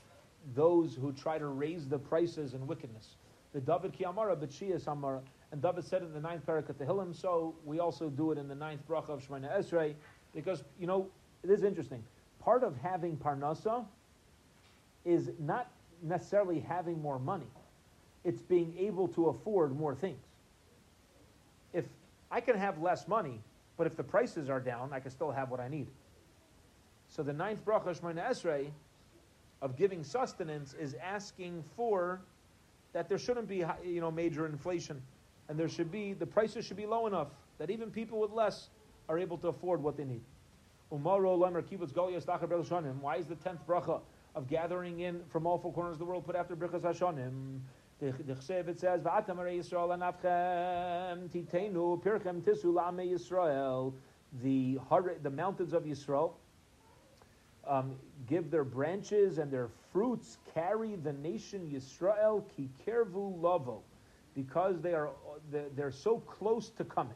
those 0.54 0.94
who 0.94 1.12
try 1.12 1.38
to 1.38 1.46
raise 1.46 1.88
the 1.88 1.98
prices 1.98 2.54
in 2.54 2.66
wickedness. 2.66 3.16
The 3.52 3.60
David 3.60 3.92
ki 3.92 4.04
Kiyamara 4.04 4.36
B'Tshiyas 4.36 4.88
Amara. 4.88 5.20
And 5.52 5.62
David 5.62 5.84
said 5.84 6.02
in 6.02 6.12
the 6.12 6.20
ninth 6.20 6.44
parak 6.44 6.68
at 6.68 6.78
the 6.78 6.84
Hillim, 6.84 7.14
so 7.14 7.54
we 7.64 7.78
also 7.78 8.10
do 8.10 8.32
it 8.32 8.38
in 8.38 8.48
the 8.48 8.54
ninth 8.54 8.80
bracha 8.88 9.10
of 9.10 9.26
Shemana 9.26 9.56
Esrei, 9.56 9.94
because, 10.34 10.64
you 10.78 10.86
know, 10.86 11.08
it 11.42 11.50
is 11.50 11.62
interesting. 11.62 12.02
Part 12.40 12.64
of 12.64 12.76
having 12.76 13.16
Parnasa 13.16 13.86
is 15.04 15.30
not 15.38 15.70
necessarily 16.02 16.60
having 16.60 17.00
more 17.00 17.18
money. 17.18 17.46
It's 18.24 18.42
being 18.42 18.74
able 18.78 19.08
to 19.08 19.28
afford 19.28 19.76
more 19.76 19.94
things. 19.94 20.24
If 21.72 21.84
I 22.30 22.40
can 22.40 22.56
have 22.56 22.80
less 22.80 23.06
money, 23.06 23.40
but 23.76 23.86
if 23.86 23.96
the 23.96 24.04
prices 24.04 24.48
are 24.48 24.60
down, 24.60 24.92
I 24.92 25.00
can 25.00 25.10
still 25.10 25.30
have 25.30 25.50
what 25.50 25.60
I 25.60 25.68
need. 25.68 25.88
So 27.08 27.22
the 27.22 27.32
ninth 27.32 27.64
bracha 27.64 27.98
Shemona 27.98 28.28
Esrei 28.28 28.70
of 29.62 29.76
giving 29.76 30.02
sustenance 30.04 30.74
is 30.74 30.94
asking 31.02 31.62
for 31.76 32.20
that 32.92 33.08
there 33.08 33.18
shouldn't 33.18 33.48
be 33.48 33.64
you 33.84 34.00
know 34.00 34.10
major 34.10 34.46
inflation, 34.46 35.02
and 35.48 35.58
there 35.58 35.68
should 35.68 35.90
be 35.90 36.12
the 36.12 36.26
prices 36.26 36.64
should 36.64 36.76
be 36.76 36.86
low 36.86 37.06
enough 37.06 37.28
that 37.58 37.70
even 37.70 37.90
people 37.90 38.20
with 38.20 38.30
less 38.30 38.68
are 39.08 39.18
able 39.18 39.38
to 39.38 39.48
afford 39.48 39.82
what 39.82 39.96
they 39.96 40.04
need. 40.04 40.22
Why 40.88 41.16
is 43.16 43.26
the 43.26 43.36
tenth 43.42 43.66
bracha 43.66 44.00
of 44.34 44.48
gathering 44.48 45.00
in 45.00 45.20
from 45.30 45.46
all 45.46 45.58
four 45.58 45.72
corners 45.72 45.94
of 45.94 45.98
the 46.00 46.04
world 46.04 46.26
put 46.26 46.36
after 46.36 46.56
Birchas 46.56 46.82
Hashanim. 46.82 47.60
It 48.00 48.80
says, 48.80 49.02
"Va'atam 49.02 49.36
Yisrael 49.36 49.96
anavchem 49.96 51.28
titenu 51.28 52.02
pirchem 52.02 52.42
tisu 52.42 52.74
Yisrael." 52.74 53.94
The 54.42 54.80
the 55.22 55.30
mountains 55.30 55.72
of 55.72 55.84
Yisrael 55.84 56.32
um, 57.66 57.96
give 58.26 58.50
their 58.50 58.64
branches 58.64 59.38
and 59.38 59.50
their 59.50 59.68
fruits 59.92 60.38
carry 60.52 60.96
the 60.96 61.12
nation 61.12 61.70
Yisrael 61.72 62.42
ki 62.56 62.68
kervu 62.84 63.40
lavo, 63.40 63.82
because 64.34 64.80
they 64.80 64.92
are 64.92 65.10
they're 65.50 65.92
so 65.92 66.18
close 66.18 66.70
to 66.70 66.84
coming. 66.84 67.14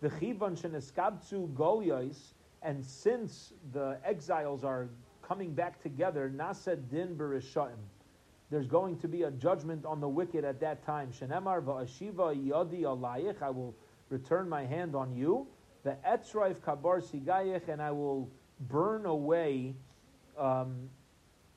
The 0.00 0.08
chivan 0.08 0.56
sheneskabtzu 0.56 1.52
golyos, 1.52 2.32
and 2.62 2.84
since 2.84 3.52
the 3.72 3.98
exiles 4.04 4.64
are 4.64 4.88
coming 5.22 5.54
back 5.54 5.82
together, 5.82 6.32
Nasa 6.34 6.76
din 6.90 7.16
berishaim. 7.16 7.78
There's 8.50 8.66
going 8.66 8.98
to 8.98 9.08
be 9.08 9.22
a 9.22 9.30
judgment 9.30 9.86
on 9.86 10.00
the 10.00 10.08
wicked 10.08 10.44
at 10.44 10.60
that 10.60 10.84
time. 10.84 11.10
Shenemar 11.10 11.62
va'ashiva 11.62 12.36
yadi 12.36 12.82
alayich. 12.82 13.40
I 13.40 13.48
will 13.48 13.74
return 14.10 14.48
my 14.48 14.66
hand 14.66 14.94
on 14.94 15.16
you. 15.16 15.46
The 15.84 15.96
etzraif 16.06 16.62
kabar 16.62 17.00
sigayich, 17.00 17.68
and 17.68 17.80
I 17.80 17.90
will 17.92 18.28
burn 18.68 19.06
away 19.06 19.74
um, 20.38 20.90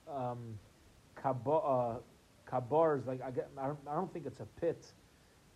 um, 0.09 0.57
kabar, 1.21 1.99
uh, 1.99 2.49
kabars. 2.49 3.05
Like 3.05 3.21
I, 3.21 3.31
get, 3.31 3.49
I, 3.57 3.67
don't, 3.67 3.79
I 3.89 3.95
don't 3.95 4.11
think 4.13 4.25
it's 4.25 4.39
a 4.39 4.47
pit. 4.61 4.85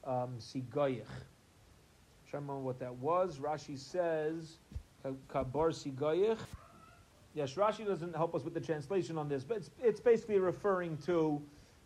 Um, 0.04 0.36
sigayich. 0.40 1.06
I'm 1.08 2.30
trying 2.30 2.44
to 2.44 2.52
remember 2.52 2.60
what 2.60 2.80
that 2.80 2.96
was. 2.96 3.38
Rashi 3.40 3.78
says 3.78 4.58
kabar 5.30 5.70
sigayich. 5.70 6.38
Yes, 7.34 7.54
Rashi 7.54 7.86
doesn't 7.86 8.16
help 8.16 8.34
us 8.34 8.44
with 8.44 8.54
the 8.54 8.62
translation 8.62 9.18
on 9.18 9.30
this, 9.30 9.44
but 9.44 9.58
it's, 9.58 9.70
it's 9.82 10.00
basically 10.00 10.40
referring 10.40 10.98
to 11.06 11.42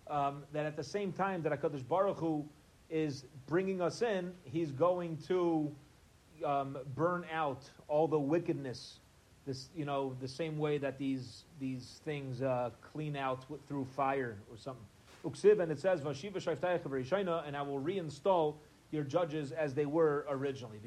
um, 0.07 0.43
that 0.53 0.65
at 0.65 0.75
the 0.75 0.83
same 0.83 1.11
time 1.11 1.41
that 1.43 1.51
Hakadosh 1.51 1.87
Baruch 1.87 2.17
Hu 2.17 2.45
is 2.89 3.25
bringing 3.47 3.81
us 3.81 4.01
in, 4.01 4.31
He's 4.43 4.71
going 4.71 5.17
to 5.27 5.73
um, 6.45 6.77
burn 6.95 7.25
out 7.31 7.69
all 7.87 8.07
the 8.07 8.19
wickedness. 8.19 8.99
This, 9.45 9.67
you 9.75 9.83
know, 9.83 10.15
the 10.21 10.27
same 10.27 10.57
way 10.57 10.77
that 10.77 10.97
these 10.97 11.43
these 11.59 11.99
things 12.05 12.41
uh, 12.41 12.69
clean 12.93 13.17
out 13.17 13.45
through 13.67 13.85
fire 13.85 14.37
or 14.49 14.57
something. 14.57 14.85
Uksiv, 15.25 15.59
and 15.59 15.69
it 15.69 15.79
says, 15.79 15.99
"Vashiva 16.01 17.45
and 17.45 17.57
I 17.57 17.61
will 17.61 17.79
reinstall 17.79 18.55
your 18.93 19.03
judges 19.03 19.51
as 19.51 19.73
they 19.73 19.85
were 19.85 20.25
originally." 20.29 20.79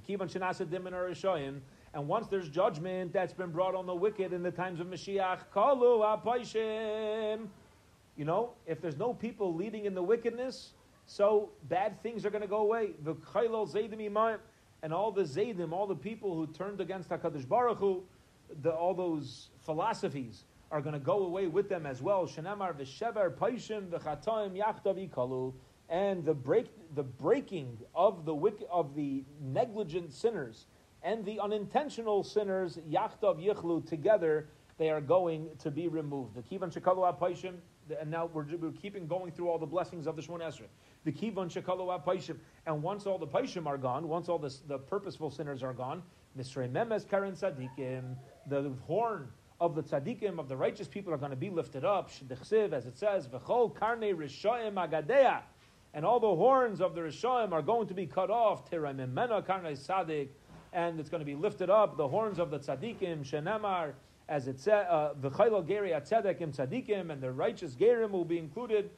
And 1.95 2.09
once 2.09 2.27
there's 2.29 2.49
judgment 2.49 3.13
that's 3.13 3.33
been 3.33 3.51
brought 3.51 3.75
on 3.75 3.87
the 3.87 3.95
wicked 3.95 4.33
in 4.33 4.43
the 4.43 4.51
times 4.51 4.81
of 4.81 4.87
Mashiach, 4.87 5.41
kalu. 5.55 5.99
You 8.17 8.25
know, 8.25 8.53
if 8.67 8.81
there's 8.81 8.97
no 8.97 9.13
people 9.13 9.55
leading 9.55 9.85
in 9.85 9.95
the 9.95 10.03
wickedness, 10.03 10.73
so 11.07 11.51
bad 11.69 12.03
things 12.03 12.25
are 12.27 12.31
going 12.31 12.43
to 12.43 12.49
go 12.49 12.59
away. 12.59 12.93
The 13.05 13.15
chaylol 13.15 13.71
zaydim 13.71 14.39
and 14.83 14.93
all 14.93 15.11
the 15.11 15.23
zaydim, 15.23 15.73
all 15.73 15.87
the 15.87 15.95
people 15.95 16.35
who 16.35 16.47
turned 16.49 16.81
against 16.81 17.09
Hakadosh 17.09 17.47
Baruch 17.49 17.79
Hu, 17.79 18.03
the, 18.63 18.71
all 18.71 18.95
those 18.95 19.51
philosophies 19.65 20.45
are 20.71 20.81
going 20.81 20.95
to 20.95 20.99
go 21.01 21.25
away 21.25 21.47
with 21.47 21.69
them 21.69 21.87
as 21.87 22.03
well. 22.03 22.27
Shenamar 22.27 22.75
v'shever 22.75 23.31
paishim 23.31 23.89
v'chatoim 23.89 24.57
yachtav 24.57 25.11
kalu, 25.11 25.53
and 25.89 26.25
the 26.25 26.35
break, 26.35 26.67
the 26.95 27.03
breaking 27.03 27.79
of 27.95 28.25
the 28.25 28.35
wicked, 28.35 28.67
of 28.71 28.95
the 28.95 29.25
negligent 29.41 30.13
sinners 30.13 30.67
and 31.03 31.25
the 31.25 31.39
unintentional 31.39 32.25
sinners, 32.25 32.79
Yachtav 32.91 33.41
Yichlu, 33.41 33.87
together, 33.87 34.49
they 34.79 34.91
are 34.91 35.01
going 35.01 35.49
to 35.61 35.71
be 35.71 35.89
removed. 35.89 36.35
The 36.35 36.43
Kivan 36.43 36.73
Shekalu 36.73 37.17
Apaishim, 37.17 37.55
and 38.01 38.11
now 38.11 38.29
we're, 38.33 38.45
we're, 38.57 38.73
keeping 38.73 39.07
going 39.07 39.31
through 39.31 39.49
all 39.49 39.59
the 39.59 39.67
blessings 39.67 40.07
of 40.07 40.17
the 40.17 40.23
Shemon 40.23 40.41
Esrei. 40.41 40.67
The 41.05 41.13
Kivan 41.13 41.49
Shekalu 41.49 42.03
Apaishim, 42.03 42.37
and 42.67 42.83
once 42.83 43.07
all 43.07 43.19
the 43.19 43.27
Paishim 43.27 43.67
are 43.67 43.79
gone, 43.79 44.09
once 44.09 44.29
all 44.29 44.39
the, 44.39 44.55
the 44.67 44.79
purposeful 44.79 45.31
sinners 45.31 45.63
are 45.63 45.73
gone, 45.73 46.03
Misrei 46.37 46.71
Memes 46.71 47.05
Karen 47.05 47.35
Tzadikim, 47.35 48.17
the 48.49 48.73
horn 48.87 49.29
of 49.61 49.75
the 49.75 49.83
tzaddikim, 49.83 50.39
of 50.39 50.49
the 50.49 50.57
righteous 50.57 50.87
people 50.89 51.13
are 51.13 51.17
going 51.17 51.31
to 51.31 51.37
be 51.37 51.51
lifted 51.51 51.85
up. 51.85 52.11
As 52.11 52.87
it 52.87 52.99
says, 52.99 53.27
V'chol 53.29 53.75
karne 53.75 54.15
rishoim 54.15 54.75
agadea. 54.75 55.41
And 55.97 56.05
all 56.05 56.21
the 56.21 56.29
horns 56.29 56.81
of 56.83 56.95
the 56.95 57.01
rishoim 57.01 57.53
are 57.53 57.63
going 57.63 57.89
to 57.89 57.95
be 57.95 58.05
cut 58.05 58.31
off. 58.31 58.71
And 58.71 59.01
it's 61.01 61.09
going 61.09 61.21
to 61.21 61.25
be 61.25 61.35
lifted 61.35 61.71
up, 61.71 61.97
the 61.97 62.07
horns 62.07 62.39
of 62.39 62.51
the 62.51 62.59
tzaddikim, 62.59 63.25
shenemar, 63.25 63.95
as 64.29 64.47
it 64.47 64.61
said, 64.61 64.87
uh, 64.89 65.15
the 65.23 65.31
chaylo 65.31 65.67
geri 65.67 65.93
atzedekim 65.93 66.55
tzaddikim, 66.55 67.11
and 67.11 67.23
the 67.23 67.33
righteous 67.33 67.75
gerim 67.75 68.11
will 68.11 68.27
be 68.27 68.39
included, 68.39 68.91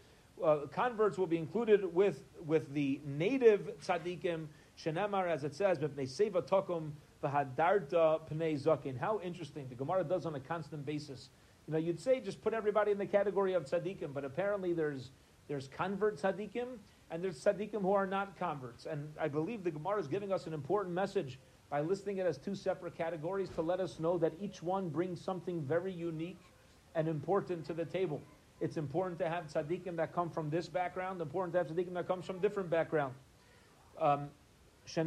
uh, 0.43 0.67
converts 0.73 1.17
will 1.17 1.29
be 1.29 1.39
included 1.39 1.95
with, 1.95 2.25
with 2.45 2.75
the 2.75 3.01
native 3.07 3.71
tzaddikim, 3.81 4.49
shenemar, 4.77 5.29
as 5.29 5.45
it 5.45 5.55
says, 5.55 5.79
tokum. 5.79 6.91
How 7.23 9.21
interesting. 9.23 9.69
The 9.69 9.77
Gemara 9.77 10.03
does 10.03 10.27
on 10.27 10.35
a 10.35 10.41
constant 10.41 10.85
basis. 10.85 11.31
You 11.69 11.75
know, 11.75 11.79
you'd 11.79 12.01
say 12.01 12.21
just 12.21 12.43
put 12.43 12.55
everybody 12.55 12.91
in 12.91 12.99
the 12.99 13.07
category 13.07 13.55
of 13.55 13.67
tzaddikim, 13.67 14.13
but 14.13 14.25
apparently 14.25 14.73
there's, 14.73 15.13
there's 15.49 15.69
convert 15.69 16.21
tzaddikim, 16.21 16.79
and 17.11 17.25
there's 17.25 17.43
tzaddikim 17.43 17.83
who 17.83 17.93
are 17.93 18.07
not 18.07 18.39
converts. 18.39 18.87
And 18.87 19.09
I 19.21 19.29
believe 19.29 19.65
the 19.65 19.71
Gemara 19.71 19.99
is 19.99 20.07
giving 20.07 20.33
us 20.33 20.47
an 20.47 20.53
important 20.53 20.95
message 20.95 21.39
by 21.71 21.81
listing 21.81 22.19
it 22.19 22.27
as 22.27 22.39
two 22.39 22.55
separate 22.55 22.97
categories 22.97 23.49
to 23.51 23.63
let 23.63 23.81
us 23.81 23.99
know 23.99 24.17
that 24.19 24.33
each 24.41 24.63
one 24.63 24.89
brings 24.89 25.21
something 25.21 25.63
very 25.63 25.93
unique 25.93 26.39
and 26.95 27.09
important 27.09 27.65
to 27.67 27.75
the 27.75 27.85
table. 27.85 28.23
It's 28.61 28.77
important 28.77 29.19
to 29.21 29.29
have 29.29 29.47
tzaddikim 29.47 29.97
that 29.97 30.15
come 30.15 30.31
from 30.31 30.51
this 30.51 30.69
background, 30.69 31.21
important 31.21 31.53
to 31.55 31.59
have 31.59 31.69
tzaddikim 31.69 31.95
that 31.95 32.07
comes 32.07 32.25
from 32.25 32.39
different 32.39 32.71
background. 32.71 33.15
Um. 34.01 34.29
You 34.97 35.05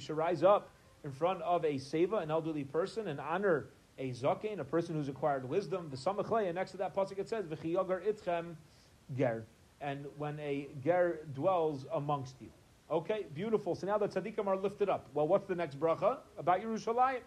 should 0.00 0.16
rise 0.16 0.42
up 0.44 0.70
in 1.04 1.10
front 1.10 1.42
of 1.42 1.64
a 1.64 1.74
seva, 1.74 2.22
an 2.22 2.30
elderly 2.30 2.62
person, 2.62 3.08
and 3.08 3.18
honor 3.18 3.66
a 3.98 4.10
zaken, 4.10 4.58
a 4.58 4.64
person 4.64 4.94
who's 4.94 5.08
acquired 5.08 5.48
wisdom. 5.48 5.88
The 5.90 5.96
samachlei, 5.96 6.52
next 6.54 6.72
to 6.72 6.76
that 6.78 6.94
pasuk 6.94 7.18
it 7.18 7.28
says 7.28 7.46
v'chiyagar 7.46 8.02
itchem 8.02 8.54
ger, 9.16 9.44
and 9.80 10.06
when 10.16 10.38
a 10.40 10.68
ger 10.82 11.20
dwells 11.34 11.86
amongst 11.92 12.36
you. 12.40 12.48
Okay, 12.90 13.26
beautiful. 13.34 13.74
So 13.74 13.86
now 13.86 13.98
the 13.98 14.08
tzaddikim 14.08 14.46
are 14.46 14.56
lifted 14.56 14.88
up. 14.88 15.08
Well, 15.14 15.26
what's 15.26 15.46
the 15.46 15.54
next 15.54 15.80
bracha 15.80 16.18
about 16.36 16.62
Yerushalayim? 16.62 17.20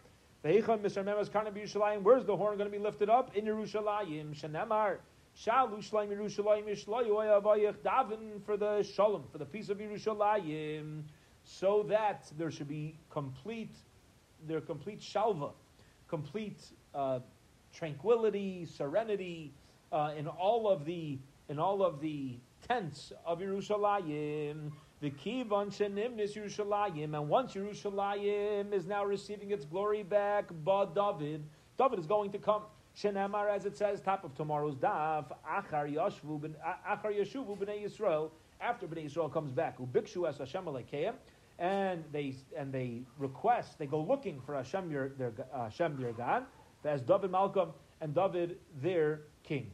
Theikha, 0.44 0.78
Mr. 0.80 1.04
Memas 1.04 1.28
Khanabi 1.28 1.64
Yushalaim, 1.64 2.04
where's 2.04 2.24
the 2.24 2.38
horn 2.38 2.58
going 2.58 2.70
to 2.70 2.78
be 2.78 2.84
lifted 2.84 3.10
up? 3.10 3.36
In 3.36 3.46
Yerushalayim. 3.46 4.40
Shenemar. 4.40 4.98
Shalu 5.36 5.80
Shleim 5.80 6.16
Yerushalayim 6.16 6.66
Yishlayu 6.66 7.42
Avayach 7.42 7.78
Davin 7.78 8.42
for 8.46 8.56
the 8.56 8.84
Shalom, 8.84 9.24
for 9.32 9.38
the 9.40 9.46
peace 9.46 9.70
of 9.70 9.80
Yerushalayim, 9.80 11.02
so 11.44 11.84
that 11.90 12.32
there 12.38 12.52
should 12.52 12.70
be 12.70 12.96
complete, 13.10 13.76
their 14.48 14.62
complete 14.62 15.02
shalva, 15.02 15.52
complete 16.08 16.64
uh, 16.94 17.20
tranquility, 17.74 18.66
serenity 18.66 19.54
uh, 19.92 20.14
in 20.18 20.28
all 20.28 20.68
of 20.70 20.86
the 20.86 21.20
in 21.50 21.60
all 21.60 21.84
of 21.84 22.02
the 22.02 22.38
tents 22.68 23.12
of 23.26 23.40
Yerushalayim. 23.40 24.72
The 25.02 25.12
kivan 25.12 25.68
shenimnis 25.68 26.36
Yerushalayim, 26.36 27.14
and 27.16 27.30
once 27.30 27.54
Yerushalayim 27.54 28.74
is 28.74 28.88
now 28.88 29.06
receiving 29.06 29.52
its 29.52 29.66
glory 29.66 30.04
back, 30.04 30.46
but 30.64 30.96
David, 30.96 31.44
David 31.78 32.00
is 32.00 32.08
going 32.08 32.32
to 32.32 32.40
come. 32.40 32.64
Shenemar, 32.98 33.54
as 33.54 33.66
it 33.66 33.78
says, 33.78 34.00
top 34.00 34.24
of 34.24 34.34
tomorrow's 34.36 34.76
daf, 34.76 35.26
Achar 35.46 35.94
Yashuvu 35.94 36.40
b'nei 37.58 37.84
Yisrael, 37.84 38.32
after 38.62 38.88
b'nei 38.88 39.06
Yisrael 39.06 39.32
comes 39.32 39.52
back, 39.52 39.78
Ubikshu 39.80 40.28
as 40.28 40.38
Hashem 40.38 40.64
Alekeim, 40.64 41.14
and 41.60 42.04
they 42.12 42.36
and 42.58 42.72
they 42.72 43.02
request, 43.18 43.80
they 43.80 43.86
go 43.86 44.02
looking 44.02 44.42
for 44.42 44.56
Hashem 44.56 44.92
your 44.92 45.10
their 45.10 45.34
Hashem 45.54 46.00
their 46.00 46.14
God, 46.14 46.46
as 46.84 47.02
David 47.02 47.32
Malkam 47.32 47.72
and 48.02 48.14
David 48.14 48.58
their 48.82 49.22
king. 49.44 49.72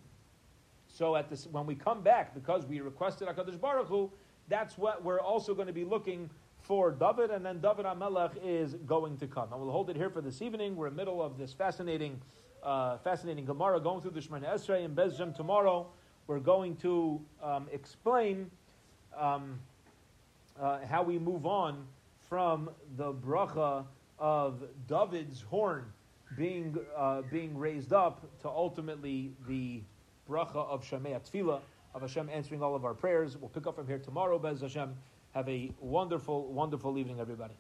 So 0.88 1.16
at 1.16 1.30
this, 1.30 1.48
when 1.48 1.66
we 1.66 1.76
come 1.76 2.02
back, 2.02 2.34
because 2.34 2.66
we 2.66 2.82
requested 2.82 3.28
Hakadosh 3.28 3.60
Baruch 3.60 3.88
Hu, 3.88 4.12
that's 4.50 4.78
what 4.78 5.04
we're 5.04 5.22
also 5.22 5.54
going 5.54 5.68
to 5.68 5.74
be 5.74 5.86
looking 5.86 6.30
for 6.60 6.92
David, 6.92 7.32
and 7.32 7.46
then 7.46 7.60
David 7.60 7.86
HaMelech 7.86 8.34
is 8.44 8.76
going 8.86 9.18
to 9.18 9.28
come. 9.28 9.52
And 9.52 9.62
we'll 9.62 9.72
hold 9.72 9.90
it 9.90 9.96
here 9.96 10.10
for 10.10 10.22
this 10.22 10.42
evening. 10.42 10.76
We're 10.76 10.88
in 10.88 10.94
the 10.94 10.98
middle 10.98 11.24
of 11.24 11.38
this 11.38 11.54
fascinating 11.54 12.22
uh, 12.64 12.98
fascinating 13.00 13.46
Gemara 13.46 13.80
going 13.80 14.02
through 14.02 14.12
the 14.12 14.20
Shemana 14.20 14.54
Esrei 14.54 14.86
and 14.86 14.96
Bezjem 14.96 15.36
tomorrow. 15.36 15.88
We're 16.28 16.40
going 16.40 16.76
to 16.78 17.20
um, 17.42 17.68
explain 17.72 18.52
um, 19.18 19.60
uh, 20.62 20.80
how 20.88 21.02
we 21.04 21.18
move 21.18 21.46
on 21.46 21.86
from 22.30 22.70
the 22.98 23.12
bracha 23.14 23.84
of 24.20 24.64
David's 24.88 25.42
horn 25.42 25.86
being 26.38 26.78
uh, 26.96 27.24
being 27.32 27.58
raised 27.58 27.92
up 27.92 28.22
to 28.42 28.48
ultimately 28.48 29.34
the 29.48 29.82
bracha 30.30 30.56
of 30.56 30.84
Shemei 30.84 31.20
Tefillah 31.20 31.60
of 31.94 32.02
Hashem 32.02 32.30
answering 32.30 32.64
all 32.64 32.76
of 32.76 32.86
our 32.86 32.94
prayers. 32.94 33.38
We'll 33.38 33.50
pick 33.50 33.68
up 33.68 33.76
from 33.76 33.88
here 33.88 34.00
tomorrow, 34.00 34.40
Bez 34.40 34.62
Hashem. 34.62 34.96
Have 35.34 35.50
a 35.50 35.72
wonderful, 35.80 36.52
wonderful 36.54 36.98
evening, 36.98 37.20
everybody. 37.20 37.56